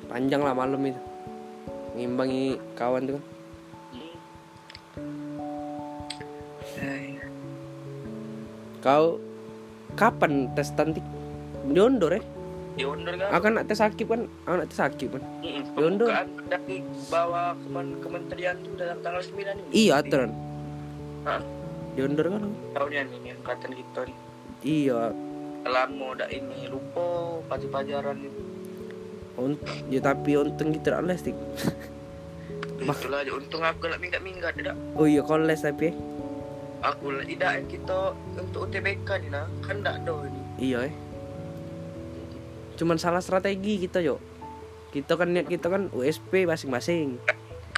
Panjang 0.06 0.44
lah 0.44 0.52
malam 0.52 0.84
itu. 0.84 1.00
Ngimbangi 1.96 2.60
kawan 2.76 3.08
tuh 3.08 3.14
kan. 3.16 3.24
Kau 8.80 9.16
kapan 9.96 10.52
tes 10.52 10.68
tantik? 10.76 11.04
Diondor 11.68 12.16
ya? 12.16 12.22
Diundur 12.72 13.14
kan 13.14 13.28
Aku 13.32 13.46
nak 13.48 13.64
tes 13.66 13.78
akib 13.78 14.06
kan? 14.06 14.24
Aku 14.42 14.54
nak 14.56 14.68
tes 14.68 14.78
akib 14.78 15.10
kan? 15.12 15.22
Mm-mm, 15.40 15.64
diundur. 15.72 16.08
dari 16.46 16.76
bawah 17.06 17.54
kemen 17.58 17.86
kementerian 17.98 18.54
tuh 18.60 18.72
dalam 18.74 18.98
tanggal 19.00 19.20
9 19.20 19.36
ini 19.36 19.70
Iya, 19.70 19.92
aturan. 19.98 20.30
Hah? 21.22 21.40
Diondor 21.90 22.26
kan? 22.28 22.42
tahunnya 22.70 23.00
ini 23.12 23.30
angkatan 23.32 23.70
kita 23.72 24.00
nih 24.04 24.16
Iya. 24.60 25.00
lama 25.62 26.06
udah 26.10 26.28
ini 26.28 26.66
lupa 26.66 27.06
pelajaran 27.48 28.16
itu 28.18 28.42
Unt 29.36 29.60
ya 29.86 30.00
tapi 30.00 30.34
untung 30.34 30.70
kita 30.70 30.92
tidak 30.92 31.02
les 31.06 31.22
tik. 31.22 31.36
itulah 32.80 33.20
aja 33.20 33.32
untung 33.32 33.60
aku 33.60 33.84
lah 33.86 33.96
minggat 33.96 34.20
minggat 34.20 34.52
tidak 34.54 34.72
Oh 34.94 35.04
iya 35.04 35.20
kau 35.20 35.36
les 35.36 35.60
tapi. 35.60 35.90
eh. 35.90 35.94
aku 36.80 37.12
lah 37.12 37.24
tidak 37.24 37.68
kita 37.68 37.98
untuk 38.34 38.60
UTBK 38.64 39.08
nih 39.18 39.30
nah 39.30 39.44
kan 39.60 39.76
tidak 39.78 39.94
ada 39.98 40.14
ini 40.24 40.40
Iya 40.56 40.78
eh. 40.88 40.92
Cuman 42.80 42.96
salah 42.96 43.20
strategi 43.20 43.76
kita 43.78 44.00
yo. 44.00 44.16
Kita 44.88 45.14
kan 45.14 45.30
niat 45.30 45.44
kita 45.46 45.68
kan 45.68 45.92
USP 45.92 46.48
masing-masing. 46.48 47.20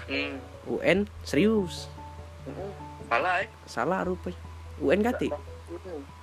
hmm. 0.07 0.35
UN 0.71 1.11
serius. 1.21 1.91
salah 3.05 3.43
eh 3.43 3.49
Salah 3.67 4.07
rupanya. 4.07 4.39
UN 4.79 5.03
kati. 5.03 5.29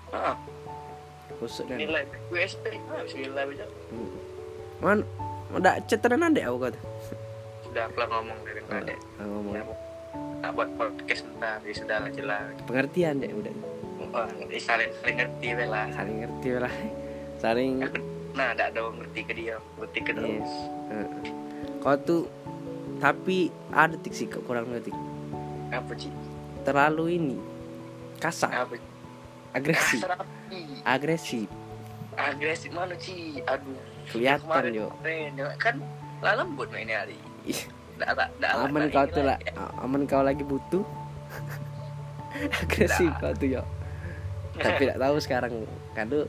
ah 0.10 0.40
Kusuk 1.38 1.68
kan. 1.68 1.76
nilai 1.76 2.04
USP 2.28 2.66
bismillah 2.98 3.46
aja 3.46 3.66
Man, 4.80 5.04
ada 5.54 5.80
ceteran 5.86 6.24
ada 6.24 6.40
aku 6.42 6.58
kata. 6.62 6.80
sudah 7.62 7.84
aku 7.86 8.00
lah 8.00 8.08
ngomong 8.10 8.40
dari 8.42 8.62
tadi 8.66 8.96
Ah, 9.16 9.24
ngomong. 9.24 9.54
Ya, 9.54 9.64
tak 10.40 10.52
buat 10.52 10.70
podcast 10.74 11.22
ntar 11.36 11.60
ya 11.62 11.74
sudah 11.74 11.98
lah 12.00 12.12
jelas 12.12 12.44
Pengertian 12.66 13.22
deh 13.22 13.30
udah. 13.30 13.54
oh, 14.10 14.26
saling 14.58 14.90
saling 14.98 15.16
ngerti 15.16 15.48
lah 15.62 15.86
Saling 15.94 16.16
ngerti 16.18 16.50
lah. 16.58 16.74
Saling 17.38 17.74
nah 18.32 18.52
tidak 18.52 18.68
ada 18.70 18.80
orang 18.82 18.98
ngerti 19.00 19.22
ke 19.22 19.34
dia 19.34 19.56
ngerti 19.76 20.00
ke 20.00 20.12
Yes. 20.12 20.16
terus 20.16 20.52
Heeh. 20.90 21.08
Kau 21.80 21.96
tuh 21.98 22.24
tapi 22.98 23.38
ada 23.72 23.96
tik 23.96 24.12
sih 24.12 24.28
kurang 24.28 24.68
ngerti. 24.68 24.92
apa 25.70 25.92
sih 25.96 26.12
Terlalu 26.60 27.06
ini 27.14 27.38
kasar, 28.18 28.52
apa 28.60 28.76
agresif, 29.52 30.04
kasar 30.04 30.20
agresif. 30.84 31.48
agresif 32.14 32.70
mana 32.70 32.94
sih 32.98 33.40
aduh 33.44 33.80
Kelihatan 34.08 34.64
yo. 34.70 34.88
ya 35.02 35.48
kan 35.56 35.80
lah 36.20 36.36
lembut 36.36 36.68
main 36.70 36.86
hari 36.86 37.16
nggak- 37.96 38.12
nggak- 38.36 38.56
aman 38.60 38.84
kau 38.90 39.06
tuh 39.08 39.24
lah, 39.24 39.38
lagi. 39.38 39.56
aman 39.80 40.02
kau 40.04 40.20
lagi 40.22 40.44
butuh. 40.44 40.84
agresif 42.60 43.12
kau 43.18 43.32
tuh 43.34 43.48
yo. 43.50 43.64
Tapi 44.56 44.84
tidak 44.84 45.00
tahu 45.00 45.16
sekarang 45.18 45.54
kado 45.94 46.28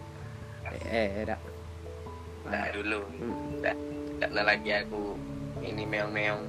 eh 0.87 1.27
dak. 1.27 1.41
Nggak 2.51 2.69
dulu 2.75 3.01
Hmm. 3.17 3.35
nggak 3.61 3.77
ada 4.21 4.43
lagi 4.45 4.71
aku 4.75 5.15
ini 5.63 5.83
meong 5.85 6.11
meong 6.11 6.43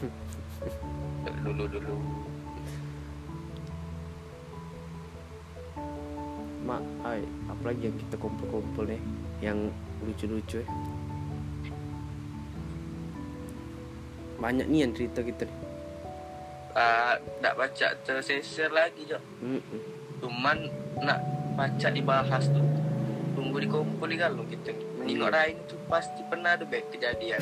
dulu 1.44 1.64
dulu 1.66 1.94
Mak, 6.60 6.82
ay, 7.02 7.20
apalagi 7.48 7.88
yang 7.88 7.96
kita 7.98 8.16
kumpul-kumpul 8.16 8.84
nih 8.84 9.00
yang 9.40 9.58
lucu-lucu 10.04 10.60
ya. 10.60 10.68
Banyak 14.36 14.68
nih 14.68 14.80
yang 14.84 14.92
cerita 14.94 15.20
kita 15.20 15.44
nih. 15.44 15.56
ah 16.70 17.18
nggak 17.42 17.58
baca 17.58 17.86
tersesir 18.06 18.70
lagi 18.70 19.02
jo 19.02 19.18
Mm-mm. 19.42 19.80
cuman 20.22 20.70
nak 21.02 21.18
baca 21.58 21.88
dibahas 21.90 22.46
tuh 22.46 22.62
tunggu 23.40 23.56
dikumpul 23.56 24.12
kalau 24.20 24.44
gitu 24.52 24.68
nengok 25.00 25.32
lain 25.32 25.56
tuh 25.64 25.80
pasti 25.88 26.20
pernah 26.28 26.60
ada 26.60 26.68
baik 26.68 26.92
kejadian. 26.92 27.40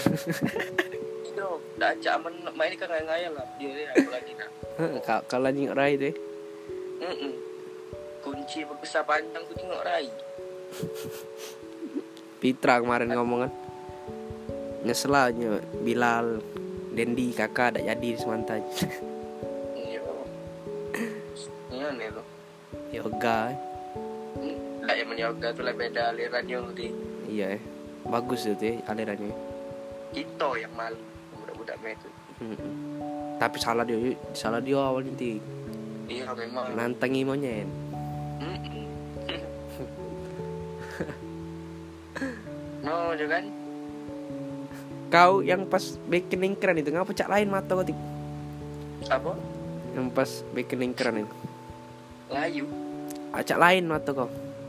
Itu 1.26 1.58
dah 1.74 1.90
cak 1.98 2.22
nak 2.22 2.54
main 2.54 2.70
kan 2.78 2.86
ngayal 2.86 3.34
lah. 3.34 3.42
Dia 3.58 3.74
dia 3.74 3.90
aku 3.98 4.10
lagi 4.14 4.32
nak. 4.38 4.50
Ka- 5.02 5.26
Kalau 5.26 5.50
nyingok 5.50 5.74
rai 5.74 5.98
ya. 5.98 6.14
Mm-mm. 7.02 7.34
kunci 8.22 8.62
berbesar 8.62 9.02
panjang 9.02 9.42
tuh 9.50 9.58
tengok 9.58 9.82
rai. 9.82 10.06
Pitra 12.38 12.78
kemarin 12.78 13.10
ngomong 13.10 13.50
kan 13.50 13.52
Nyesel 14.86 15.10
lah 15.10 15.26
nye, 15.34 15.58
Bilal 15.82 16.38
Dendi 16.94 17.34
kakak 17.34 17.74
ada 17.74 17.82
jadi 17.82 18.14
di 18.14 18.14
Semantaj 18.14 18.62
iya 19.74 19.98
ini 21.74 21.82
nih 21.98 22.14
tuh 22.14 22.26
Yoga 22.94 23.58
eh. 24.98 25.06
Yang 25.06 25.08
menyoga 25.14 25.54
tuh 25.54 25.62
lah 25.62 25.74
beda 25.78 26.10
alirannya 26.10 26.58
di 26.74 26.90
Iya 27.30 27.46
eh. 27.54 27.62
Bagus 28.08 28.50
itu 28.50 28.58
ya 28.58 28.74
alirannya. 28.90 29.30
Kita 30.10 30.48
yang 30.58 30.72
malu 30.74 30.98
budak-budak 31.38 31.76
itu. 31.86 32.08
Tapi 33.38 33.56
salah 33.60 33.84
dia 33.86 33.98
Salah 34.34 34.58
dia 34.58 34.80
awalnya 34.80 35.14
ti 35.14 35.38
iya 36.08 36.32
memang. 36.34 36.74
Nantangi 36.74 37.22
monyet. 37.22 37.68
No 42.78 43.14
juga 43.14 43.38
kan? 43.38 43.44
Kau 45.08 45.40
yang 45.40 45.64
pas 45.70 45.96
bikin 46.10 46.42
lingkaran 46.42 46.78
itu 46.82 46.90
Ngapa 46.90 47.14
cak 47.14 47.30
lain 47.30 47.48
mata 47.48 47.72
kau 47.74 47.86
Tik? 47.86 47.98
apa? 49.08 49.32
Yang 49.94 50.06
pas 50.12 50.30
bikin 50.52 50.78
lingkaran 50.82 51.22
itu. 51.22 51.34
Layu. 52.28 52.66
Acak 53.32 53.58
lain 53.60 53.84
mata 53.86 54.10
kau 54.10 54.28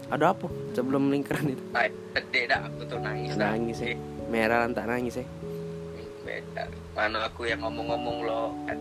Ada 0.10 0.34
apa? 0.34 0.49
Sebelum 0.74 1.14
lingkaran 1.14 1.53
itu. 1.53 1.64
Gede 2.18 2.41
dah 2.49 2.66
aku 2.66 2.82
tuh 2.89 2.97
nangis. 2.97 3.38
Nangis 3.38 3.78
ya? 3.78 3.93
Merah 4.30 4.66
tak 4.74 4.89
nangis 4.89 5.22
ya? 5.22 5.26
Beda. 6.26 6.66
Mana 6.97 7.30
aku 7.30 7.45
yang 7.45 7.62
ngomong-ngomong 7.62 8.18
lo? 8.26 8.53
Kan 8.66 8.78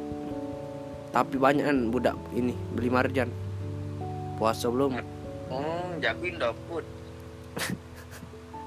Tapi 1.09 1.41
banyak 1.41 1.64
kan 1.64 1.79
budak 1.89 2.16
ini 2.33 2.57
Beli 2.72 2.89
marjan. 2.89 3.29
Puasa 4.41 4.72
belum? 4.72 4.97
Oh 5.49 5.89
jagoin 6.01 6.37
dapur 6.37 6.85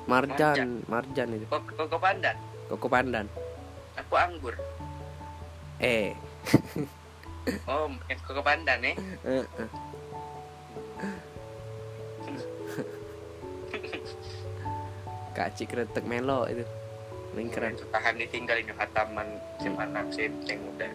Marjan 0.09 0.81
Marjan. 0.89 1.27
itu. 1.37 1.45
Kok 1.47 1.61
kok 1.77 1.85
kok 1.87 2.01
pandan? 2.01 2.35
Koko 2.67 2.87
pandan. 2.89 3.25
Aku 3.95 4.13
anggur. 4.17 4.55
Eh. 5.81 6.13
Oh 7.65 7.89
yang 8.05 8.21
kok 8.21 8.45
pandan 8.45 8.85
eh 8.85 8.93
Kak 15.31 15.55
Cik 15.55 15.71
kretek 15.71 16.03
melo 16.03 16.47
itu. 16.51 16.67
Paling 17.31 17.47
keren. 17.47 17.79
tahan 17.95 18.19
ditinggal 18.19 18.59
ini 18.59 18.75
hataman 18.75 19.27
SMA 19.63 19.83
enam 19.87 20.07
senteng 20.11 20.59
udah. 20.75 20.91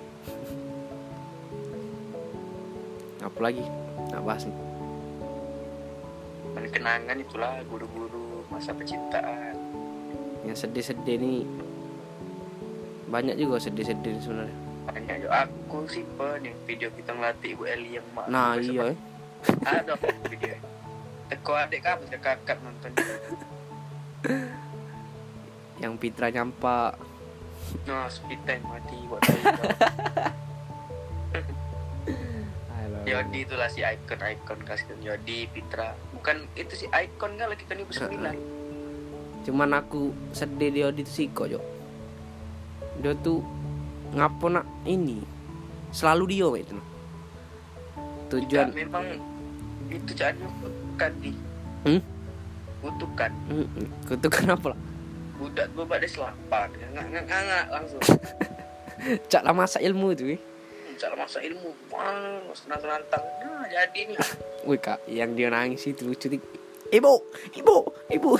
Apa 3.24 3.38
lagi? 3.40 3.64
Nggak 4.12 4.22
bahas 4.22 4.44
nih 4.44 4.58
Dan 6.52 6.64
kenangan 6.68 7.16
itulah 7.16 7.56
guru-guru 7.64 8.44
masa 8.52 8.76
percintaan 8.76 9.56
yang 10.46 10.54
sedih-sedih 10.54 11.16
nih 11.18 11.42
banyak 13.10 13.34
juga 13.34 13.58
sedih-sedih 13.58 14.22
sebenarnya. 14.22 14.56
Hanya 14.94 15.14
yo 15.18 15.28
aku 15.30 15.90
sih 15.90 16.06
pen 16.14 16.46
yang 16.46 16.56
video 16.62 16.88
kita 16.94 17.10
ngelatih 17.10 17.58
ibu 17.58 17.64
Eli 17.66 17.98
yang 17.98 18.06
mak. 18.14 18.30
Nah 18.30 18.54
iya 18.54 18.94
eh. 18.94 18.96
ada 19.66 19.98
video. 19.98 20.54
Teko 21.26 21.52
adik 21.58 21.82
kamu 21.82 22.06
kakak 22.22 22.58
nonton 22.62 22.94
yang 25.82 25.94
Pitra 26.00 26.32
nyampak 26.32 26.96
no 27.84 28.06
speed 28.08 28.40
time 28.46 28.64
mati 28.66 28.96
buat 29.10 29.22
Yodi 33.06 33.46
itulah 33.46 33.70
si 33.70 33.86
ikon 33.86 34.18
ikon 34.18 34.66
kasih 34.66 34.98
Yodi 34.98 35.46
Pitra. 35.54 35.94
Bukan 36.10 36.50
itu 36.58 36.74
si 36.74 36.86
ikon 36.90 37.38
kan 37.38 37.54
lagi 37.54 37.62
kan 37.62 37.78
ibu 37.78 37.94
sembilan. 37.94 38.34
Cuman 39.46 39.78
aku 39.78 40.10
sedih 40.34 40.74
dia 40.74 40.90
di 40.90 41.06
Siko 41.06 41.46
jo 41.46 41.62
dia 42.98 43.14
tuh 43.22 43.44
ngapo 44.16 44.50
nak 44.50 44.66
ini? 44.88 45.22
Selalu 45.94 46.24
dia 46.34 46.48
itu 46.58 46.76
tujuan 48.26 48.74
Ya, 48.74 48.74
memang 48.74 49.06
itu 49.86 50.10
caranya 50.18 50.48
kan 50.98 51.12
di 51.22 51.30
Hmm? 51.86 52.02
Kutukan. 52.82 53.30
Kutukan 54.08 54.46
apa? 54.52 54.68
Lah 54.74 54.80
budak 55.36 55.68
gue 55.76 55.84
pada 55.84 56.06
selapan 56.08 56.68
nggak 56.72 57.06
nggak 57.12 57.24
nggak 57.28 57.64
langsung. 57.68 58.00
Cak 59.30 59.42
lah 59.44 59.52
masa 59.52 59.78
ilmu 59.84 60.16
tuh 60.16 60.32
eh. 60.32 60.40
cara 60.96 61.12
masa 61.12 61.44
ilmu. 61.44 61.76
Wah 61.92 62.40
senang 62.56 62.80
nantang 62.80 63.24
nah 63.44 63.68
jadi 63.68 64.00
nih 64.08 64.16
Wih 64.68 64.80
kak 64.80 65.04
yang 65.12 65.36
dia 65.36 65.52
nangis 65.52 65.84
itu 65.84 66.08
lucu 66.08 66.32
tik. 66.32 66.40
Ibu 66.88 67.12
ibu 67.60 67.76
ibu 68.08 68.30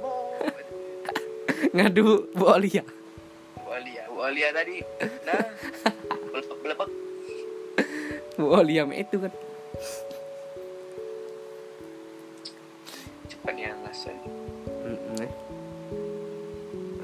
bo 0.00 0.12
ngadu 1.76 2.32
Bu 2.32 2.44
Olia 2.48 2.82
Bu 3.60 3.68
Alia. 3.70 4.02
Bu 4.08 4.20
Alia 4.24 4.48
tadi. 4.56 4.80
Nah 5.28 5.44
belepek 6.64 6.90
Bu 8.40 8.46
Olia 8.48 8.88
itu 8.96 9.16
kan 9.20 9.32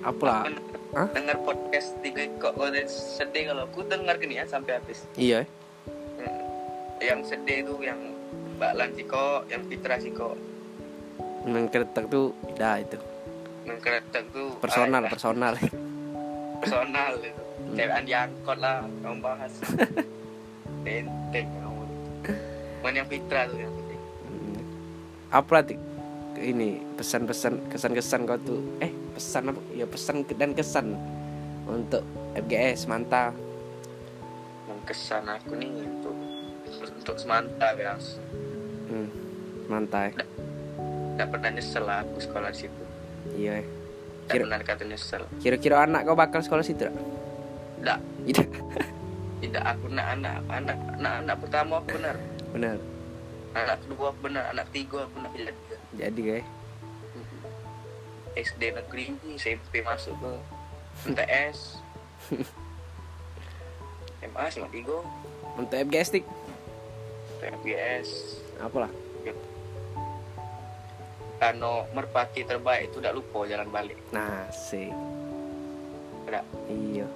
apalah 0.08 0.48
Hah? 0.96 1.08
dengar 1.12 1.36
podcast 1.44 1.92
tiga 2.00 2.24
kok. 2.40 2.56
Kok 2.56 2.72
sedih 2.88 3.52
kalau 3.52 3.68
aku 3.68 3.84
dengar 3.84 4.16
gini 4.16 4.40
ya 4.40 4.48
sampai 4.48 4.80
habis. 4.80 5.04
Iya. 5.20 5.44
Hmm. 6.18 6.40
yang 6.98 7.20
sedih 7.22 7.62
itu 7.62 7.74
yang 7.84 8.00
Mbak 8.58 8.72
Lan 8.74 8.90
Siko 8.96 9.46
yang 9.46 9.62
Fitra 9.70 10.02
Siko 10.02 10.34
Nang 11.46 11.70
keretak 11.70 12.10
tuh 12.10 12.34
dah 12.58 12.82
itu. 12.82 12.98
Yang 13.68 13.78
keretak 13.84 14.24
tuh 14.34 14.58
personal 14.58 15.06
ah, 15.06 15.10
personal. 15.12 15.54
personal 16.58 17.12
itu. 17.22 17.42
Cewek 17.76 18.00
diangkut 18.08 18.58
lah 18.58 18.82
kamu 19.04 19.18
bahas. 19.22 19.52
Benteng 20.84 21.46
kamu 21.52 21.82
Cuman 22.80 22.92
yang 22.96 23.08
Fitra 23.10 23.44
tuh 23.46 23.58
yang 23.60 23.72
penting 23.76 23.86
Mm. 24.28 24.60
apa 25.34 25.50
lah 25.50 25.62
ini 26.38 26.78
pesan-pesan 26.94 27.72
kesan-kesan 27.72 28.28
kau 28.28 28.38
tuh? 28.38 28.60
Eh 28.78 28.92
pesan 29.18 29.50
ya 29.74 29.86
pesan 29.90 30.22
dan 30.38 30.54
kesan 30.54 30.94
untuk 31.66 32.06
FGS 32.38 32.86
mantap 32.86 33.34
yang 34.70 34.80
kesan 34.86 35.26
aku 35.26 35.58
nih 35.58 35.74
untuk 35.82 36.14
untuk 36.78 37.16
semanta 37.18 37.74
guys 37.74 38.22
hmm, 38.86 39.10
mantai 39.66 40.14
nggak 41.18 41.34
pernah 41.34 41.50
nyesel 41.50 41.82
lah 41.82 42.06
aku 42.06 42.22
sekolah 42.22 42.54
di 42.54 42.58
situ. 42.62 42.82
Iya 43.34 43.58
eh. 43.58 43.66
Kira- 44.30 44.46
pernah 44.46 44.60
kata 44.62 44.84
nyesel. 44.86 45.22
kira-kira 45.42 45.82
anak 45.82 46.06
kau 46.06 46.14
bakal 46.14 46.38
sekolah 46.38 46.62
situ 46.62 46.86
nggak. 47.82 47.98
Tidak. 48.22 48.48
Tidak 49.42 49.64
aku 49.66 49.90
nak 49.90 50.14
anak 50.14 50.34
anak 50.46 50.78
anak 50.94 51.12
anak 51.26 51.36
pertama 51.42 51.82
aku 51.82 51.98
benar. 51.98 52.16
Benar. 52.54 52.76
Anak 53.58 53.76
kedua 53.82 54.14
aku 54.14 54.18
benar. 54.30 54.44
Anak 54.54 54.66
tiga 54.70 55.10
aku 55.10 55.16
nak 55.18 55.30
pilih 55.34 55.50
tiga. 55.50 55.76
Jadi 55.98 56.20
guys 56.22 56.46
SD 58.38 58.62
negeri 58.70 59.18
SMP 59.34 59.82
masuk 59.82 60.14
ke 60.22 60.32
MTS 61.10 61.82
MA 64.30 64.44
sama 64.50 64.70
tiga 64.70 65.02
untuk 65.58 65.74
FGS 65.74 66.08
Tik 66.14 66.26
PBS 67.38 68.08
apalah. 68.58 68.90
Kano 71.38 71.86
merpati 71.94 72.42
terbaik 72.42 72.90
itu 72.90 72.98
tidak 72.98 73.14
lupa 73.22 73.46
jalan 73.46 73.70
balik. 73.70 73.98
Nah 74.10 74.50
sih. 74.50 74.90
Tidak 76.26 76.44
iya. 76.66 77.06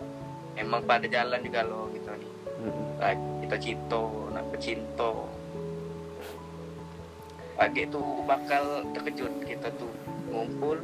Emang 0.54 0.86
pada 0.86 1.10
jalan 1.10 1.42
juga 1.42 1.66
lo 1.66 1.90
gitu. 1.90 2.06
Nih. 2.06 2.30
Lagi 3.02 3.26
kita 3.42 3.56
cinto 3.58 4.30
nak 4.30 4.46
pecinto 4.54 5.26
pagi 7.52 7.86
itu 7.86 8.00
bakal 8.26 8.82
terkejut 8.90 9.44
kita 9.46 9.70
tuh 9.78 9.92
ngumpul 10.32 10.80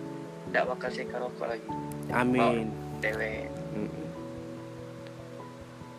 tidak 0.48 0.64
bakal 0.74 0.88
saya 0.88 1.16
rokok 1.20 1.46
lagi. 1.46 1.70
Amin. 2.08 2.72
Dewe. 2.98 3.46
Mm-mm. 3.76 4.06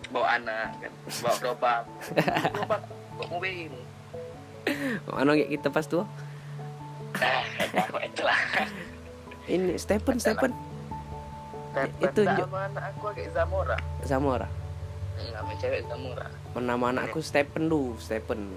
bawa 0.10 0.42
anak 0.42 0.74
kan. 0.82 0.92
Bawa 1.22 1.36
gerobak 1.38 1.82
gerobak 2.54 2.82
bawa 2.90 3.26
mobil 3.30 3.72
kayak 5.06 5.50
kita 5.54 5.68
pas 5.70 5.86
tuh 5.86 6.06
nah 7.18 7.42
itulah. 8.06 8.40
Ini 9.50 9.78
Stephen 9.82 10.22
Stephen. 10.22 10.54
Itu 12.02 12.22
sama 12.26 12.70
anak 12.70 12.84
aku 12.94 13.14
kayak 13.18 13.34
Zamora. 13.34 13.78
Zamora? 14.06 14.48
Nama 15.18 15.52
cewek 15.58 15.82
Zamora. 15.90 16.28
Nama 16.54 16.86
anakku 16.94 17.20
Stephen 17.22 17.66
lu 17.66 17.98
Stephen. 17.98 18.54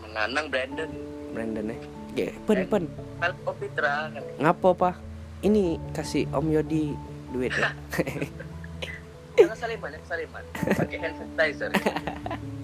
Menanang 0.00 0.48
Brandon. 0.48 0.92
Brandon 1.36 1.72
ya 1.72 1.78
Ge, 2.14 2.30
pen 2.46 2.66
pen. 2.70 2.84
Alpo 3.18 3.50
Fitra 3.58 4.10
ngapo 4.38 4.70
pak? 4.78 4.94
Ini 5.42 5.76
kasih 5.92 6.30
Om 6.30 6.46
Yodi 6.54 6.94
duit 7.34 7.50
ya. 7.52 7.74
Jangan 9.34 9.58
saliman 9.58 9.90
jangan 9.90 10.06
saliman 10.06 10.44
pakai 10.78 10.98
hand 11.02 11.14
sanitizer. 11.18 11.70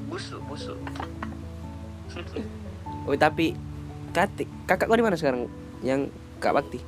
Busuk 0.06 0.40
busuk. 0.46 0.78
Oh 3.08 3.16
tapi 3.16 3.56
katik 4.12 4.44
kakak 4.68 4.86
kau 4.86 4.98
di 4.98 5.02
mana 5.02 5.16
sekarang? 5.16 5.48
Yang 5.80 6.12
kak 6.36 6.52
Bakti? 6.52 6.78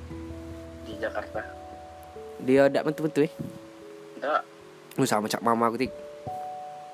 Di 0.84 0.92
Jakarta. 1.00 1.40
Dia 2.44 2.68
tidak 2.68 2.84
betul-betul 2.90 3.26
ya 3.26 3.32
enggak 4.22 4.42
Oh, 5.00 5.08
sama 5.08 5.24
cak 5.24 5.40
mama 5.40 5.72
aku 5.72 5.88
tik. 5.88 5.92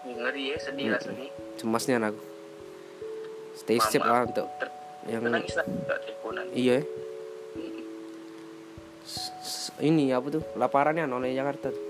Ngeri 0.06 0.54
ya 0.54 0.56
sedih 0.62 0.94
lah 0.94 1.00
sedih. 1.02 1.28
Cemasnya 1.58 1.98
aku 1.98 2.22
stay 3.58 3.82
safe 3.82 4.06
lah 4.06 4.22
untuk 4.22 4.46
Ter- 4.62 4.77
yang 5.08 5.22
nangis 5.24 5.54
lah 5.56 5.66
teleponan. 5.88 6.44
Iya. 6.52 6.78
Ya. 6.78 6.80
S- 9.08 9.72
ini 9.80 10.12
apa 10.12 10.28
tuh? 10.28 10.42
Laparannya 10.54 11.08
oleh 11.08 11.32
Jakarta 11.32 11.72
tuh. 11.72 11.84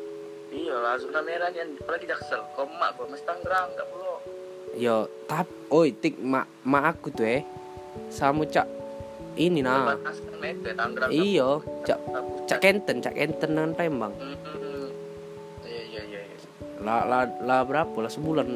iya 0.49 0.73
lah 0.81 0.97
zona 0.97 1.21
merah 1.21 1.53
nih 1.53 1.77
apalagi 1.77 2.09
jaksel. 2.09 2.41
Komak 2.57 2.97
gua 2.97 3.05
masih 3.13 3.27
Tangerang 3.29 3.69
enggak 3.75 3.87
perlu 3.93 4.17
yo 4.79 5.11
tap 5.27 5.49
oi 5.69 5.91
tik 5.91 6.17
mak 6.23 6.47
mak 6.63 6.97
aku 6.97 7.11
tuh 7.13 7.27
eh. 7.27 7.43
Sama 8.09 8.47
cak 8.47 8.65
ini 9.37 9.61
nah. 9.61 9.99
Iyo 11.11 11.61
cak 11.85 12.01
cak 12.49 12.59
kenten 12.63 13.03
cak 13.03 13.13
kenten 13.13 13.51
dengan 13.53 13.75
Palembang. 13.75 14.15
Hmm, 14.17 14.89
iya 15.67 15.83
iya 15.85 16.03
iya 16.07 16.21
iya. 16.23 16.37
lah 16.81 17.03
lah 17.05 17.23
lah 17.43 17.61
berapa 17.67 17.93
lah 17.99 18.09
sebulan 18.09 18.47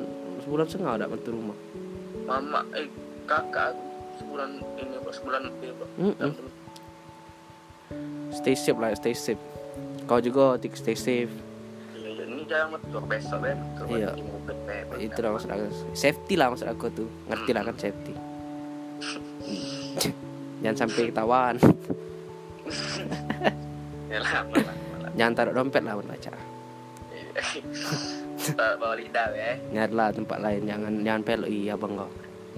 sebulan 0.47 0.67
setengah 0.71 0.93
udah 1.03 1.09
mentu 1.11 1.29
rumah. 1.35 1.59
Mama 2.25 2.63
eh 2.79 2.87
kakak 3.27 3.75
aku 3.75 3.92
sebulan 4.23 4.51
ini 4.79 4.95
apa 4.97 5.11
sebulan 5.11 5.41
lebih 5.51 5.69
apa. 5.75 5.85
Mm-mm. 5.99 6.33
stay 8.33 8.55
safe 8.57 8.79
lah 8.79 8.95
stay 8.95 9.13
safe. 9.13 9.43
Kau 10.07 10.23
juga 10.23 10.57
tik 10.63 10.79
stay 10.79 10.95
safe. 10.95 11.35
Iya 11.93 12.23
ini 12.25 12.47
jangan 12.47 12.79
betul 12.79 13.03
besok 13.11 13.41
ya 13.43 13.55
Iya. 13.91 14.11
Itu 15.03 15.19
lah 15.21 15.31
maksud 15.35 15.51
aku. 15.51 15.67
Safety 15.93 16.35
lah 16.39 16.47
maksud 16.55 16.69
aku 16.71 16.87
tuh. 16.95 17.09
Ngerti 17.29 17.51
lah 17.53 17.63
kan 17.67 17.77
safety. 17.77 18.15
Jangan 20.63 20.77
sampai 20.87 21.11
ketahuan. 21.11 21.55
Ya 24.07 24.21
jangan 25.13 25.33
taruh 25.37 25.53
dompet 25.53 25.83
lah 25.85 25.99
baca. 25.99 26.33
Bawa 28.81 28.95
lidah 28.99 29.29
ya 29.33 29.55
nyari 29.71 29.95
lah 29.95 30.09
tempat 30.11 30.39
lain 30.43 30.67
jangan 30.67 30.93
jangan 31.01 31.23
pelok 31.23 31.49
iya 31.51 31.75
bang 31.79 31.93
kau. 31.97 32.11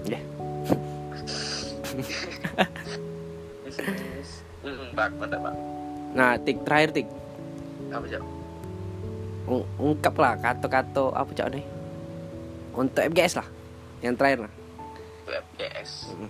Ya 0.05 0.19
Hmm, 0.19 0.34
mantap 5.19 5.39
bak. 5.41 5.55
Nah 6.15 6.31
tik 6.41 6.57
terakhir 6.63 6.89
tik. 6.95 7.07
Apa 7.91 8.05
Ung- 9.45 9.69
ungkap 9.77 10.15
lah 10.17 10.33
kata-kata 10.41 11.13
apa 11.13 11.29
cak 11.37 11.53
nih 11.53 11.65
untuk 12.73 13.01
FGS 13.13 13.37
lah 13.37 13.47
yang 14.01 14.17
terakhir 14.17 14.49
lah. 14.49 14.51
Untuk 15.21 15.33
FGS 15.53 15.91
Mm. 16.15 16.29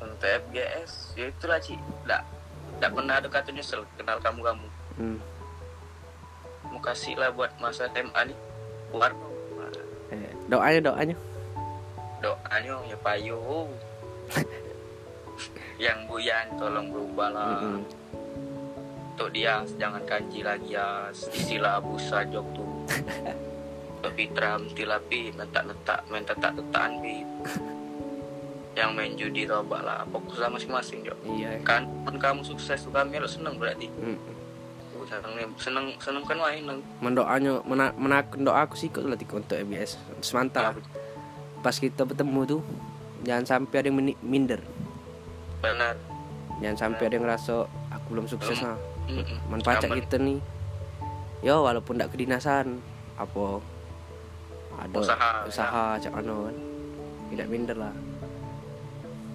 untuk 0.00 0.28
FGS 0.28 0.92
ya 1.20 1.26
itulah 1.28 1.58
Ci 1.60 1.76
nggak 2.04 2.22
nggak 2.80 2.90
pernah 2.92 3.14
ada 3.20 3.28
kata 3.28 3.48
nyesel 3.52 3.84
kenal 3.96 4.18
kamu 4.20 4.40
kamu 4.40 4.66
hmm. 5.00 5.18
mau 6.68 6.80
kasih 6.82 7.16
lah 7.16 7.30
buat 7.32 7.52
masa 7.62 7.88
SMA 7.92 8.32
nih 8.32 8.38
keluar 8.92 9.12
eh, 10.12 10.32
doanya 10.48 10.80
doanya 10.80 11.16
doanya 12.24 12.74
ya 12.88 12.96
payo 13.04 13.68
yang 15.76 16.08
buyan 16.08 16.56
tolong 16.56 16.88
berubah 16.88 17.28
lah. 17.28 17.60
Mm-mm. 17.60 17.84
untuk 19.14 19.30
dia 19.30 19.62
jangan 19.78 20.02
kanji 20.08 20.42
lagi 20.42 20.74
ya 20.74 21.12
istilah 21.12 21.78
busa 21.84 22.26
jok 22.26 22.46
tuh. 22.56 22.70
Tapi 24.02 24.26
tram 24.34 24.66
tilapi 24.74 25.30
letak 25.38 25.70
letak 25.70 26.00
main 26.10 26.24
tetak 26.26 26.50
tetakan 26.56 26.98
bi. 26.98 27.22
Yang 28.74 28.90
main 28.90 29.12
judi 29.14 29.46
robak 29.46 29.86
lah. 29.86 30.02
Fokus 30.10 30.42
lah 30.42 30.50
masing-masing 30.50 31.06
jok. 31.06 31.18
Iya 31.30 31.62
kan 31.62 31.86
pun 32.02 32.18
kamu 32.18 32.42
sukses 32.42 32.82
tuh 32.82 32.90
kami 32.90 33.22
lo 33.22 33.28
seneng 33.30 33.54
berarti. 33.54 33.86
Mm. 34.02 34.18
Seneng 35.04 35.32
seneng 35.60 35.86
seneng 36.02 36.22
kan 36.26 36.38
main 36.40 36.62
neng. 36.64 36.80
Mendoanya 36.98 37.62
mena, 37.62 37.94
menakun 37.94 38.42
doa 38.42 38.66
aku 38.66 38.74
sih 38.74 38.90
Tik, 38.90 39.30
untuk 39.30 39.60
FGS 39.60 40.00
semantap 40.24 40.74
pas 41.64 41.72
kita 41.72 42.04
bertemu 42.04 42.40
tuh 42.44 42.62
jangan 43.24 43.44
sampai 43.48 43.76
ada 43.80 43.88
yang 43.88 44.12
minder. 44.20 44.60
Benar. 45.64 45.96
Jangan 46.60 46.76
sampai 46.76 47.02
ada 47.08 47.14
yang 47.16 47.24
ngerasa 47.24 47.54
aku 47.88 48.06
belum 48.12 48.26
sukses 48.28 48.60
nah 48.60 48.76
manfaat 49.48 49.88
Aman. 49.88 49.96
kita 50.04 50.20
nih. 50.20 50.38
Yo 51.40 51.64
walaupun 51.64 51.96
tidak 51.96 52.12
kedinasan 52.12 52.84
apa? 53.16 53.64
Ada 54.74 54.96
Usaha, 55.00 55.30
usaha 55.48 55.84
cak 55.96 56.12
ano 56.12 56.52
kan. 56.52 56.56
Tidak 57.32 57.46
minder 57.48 57.76
lah. 57.80 57.94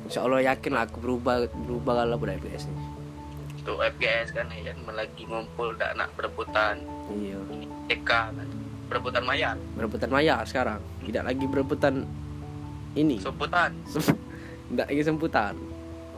Insya 0.05 0.21
Allah 0.21 0.45
yakin 0.45 0.71
lah 0.77 0.85
aku 0.85 1.01
berubah 1.01 1.49
berubah 1.65 2.05
kalau 2.05 2.21
pada 2.21 2.37
FGS 2.37 2.69
nih 2.69 2.99
untuk 3.69 3.85
FGS 3.85 4.33
kan 4.33 4.49
ya 4.49 4.73
lagi 4.89 5.29
ngumpul 5.29 5.77
dak 5.77 5.93
nak 5.93 6.09
berebutan. 6.17 6.81
Iya. 7.13 7.37
TK 7.85 8.09
kan 8.09 8.49
berebutan 8.89 9.23
mayat. 9.23 9.57
Berebutan 9.77 10.09
maya 10.09 10.41
sekarang. 10.43 10.81
Tidak 11.05 11.23
lagi 11.23 11.45
berebutan 11.45 12.03
ini. 12.97 13.21
Sebutan 13.21 13.71
tidak 14.73 14.87
lagi 14.89 15.03
semputan. 15.05 15.53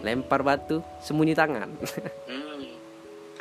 Lempar 0.01 0.41
batu 0.41 0.79
sembunyi 1.03 1.35
tangan. 1.35 1.69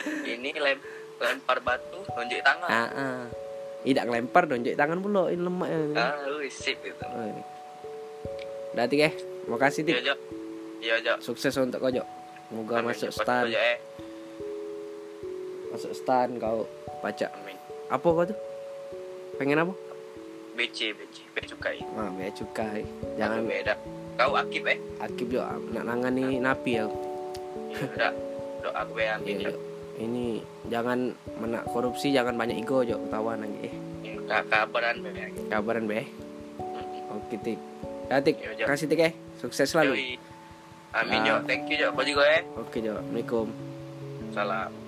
Hmm. 0.00 0.16
ini 0.24 0.56
lem 0.56 0.80
lempar 1.20 1.60
batu 1.60 2.00
nunjuk 2.16 2.40
tangan. 2.40 2.72
Ah, 2.72 2.88
ah. 2.88 3.20
tidak 3.84 4.08
lempar 4.08 4.48
jadi 4.48 4.72
tangan 4.72 5.04
pula 5.04 5.28
ini 5.28 5.44
lemak 5.44 5.68
ya. 5.68 5.80
Ah 5.92 6.16
sip 6.48 6.80
itu. 6.80 7.04
Oh. 7.04 7.44
Udah 8.72 8.86
Tik 8.88 9.00
eh. 9.04 9.12
Makasih 9.44 9.84
iya 9.84 10.00
Tik 10.00 10.16
iya 10.80 10.94
jo. 11.04 11.14
Sukses 11.20 11.52
untuk 11.60 11.84
kau 11.84 11.92
Jo. 11.92 12.08
Semoga 12.48 12.80
Amin, 12.80 12.96
masuk 12.96 13.12
Jo. 13.12 13.20
Pasti 13.20 13.24
stan. 13.28 13.44
Jo, 13.44 13.60
eh. 13.60 13.78
Masuk 15.76 15.92
stan 15.92 16.28
kau 16.40 16.58
amin. 17.04 17.56
Apa 17.92 18.08
kau 18.08 18.24
tuh? 18.24 18.38
Pengen 19.40 19.56
apa? 19.56 19.72
BC 20.52 20.92
BC 20.92 21.16
bea 21.32 21.44
cukai. 21.48 21.80
Ah, 21.96 22.12
bea 22.12 22.28
cukai. 22.28 22.84
Jangan. 23.16 23.48
beda. 23.48 23.74
Kau 24.20 24.36
akib 24.36 24.68
eh? 24.68 24.76
Akib 25.00 25.32
Jo 25.32 25.40
Nak 25.72 25.80
nangani 25.88 26.36
napi 26.36 26.76
ya 26.76 26.84
iya 26.84 27.88
udah. 27.88 28.12
Doa 28.60 28.82
gue 28.84 29.00
Iya, 29.00 29.48
ya. 29.48 29.50
Ini 29.96 30.44
jangan 30.68 31.16
menak 31.40 31.64
korupsi 31.72 32.12
Jangan 32.12 32.36
banyak 32.36 32.60
ego 32.60 32.84
Jo 32.84 33.00
Ketahuan 33.00 33.40
lagi 33.40 33.72
eh. 33.72 33.74
Kak 34.28 34.44
kabaran 34.52 35.00
be. 35.00 35.08
Kabaran 35.48 35.84
be 35.88 36.04
Mm-mm. 36.60 37.16
Oke 37.16 37.40
Tik. 37.40 37.56
Ya 38.12 38.20
Tik. 38.20 38.36
Iya. 38.44 38.64
Kasih 38.68 38.92
Tik 38.92 39.00
eh. 39.08 39.12
Sukses 39.40 39.72
selalu. 39.72 39.96
Yoi. 39.96 40.20
amin 40.92 41.24
Ah. 41.24 41.24
jo 41.24 41.34
thank 41.48 41.64
you 41.72 41.80
jo. 41.80 41.88
Baju 41.96 42.12
gue 42.12 42.28
eh. 42.28 42.42
Oke 42.60 42.84
Jo. 42.84 43.00
Assalamualaikum. 43.00 43.48
Salam 44.36 44.79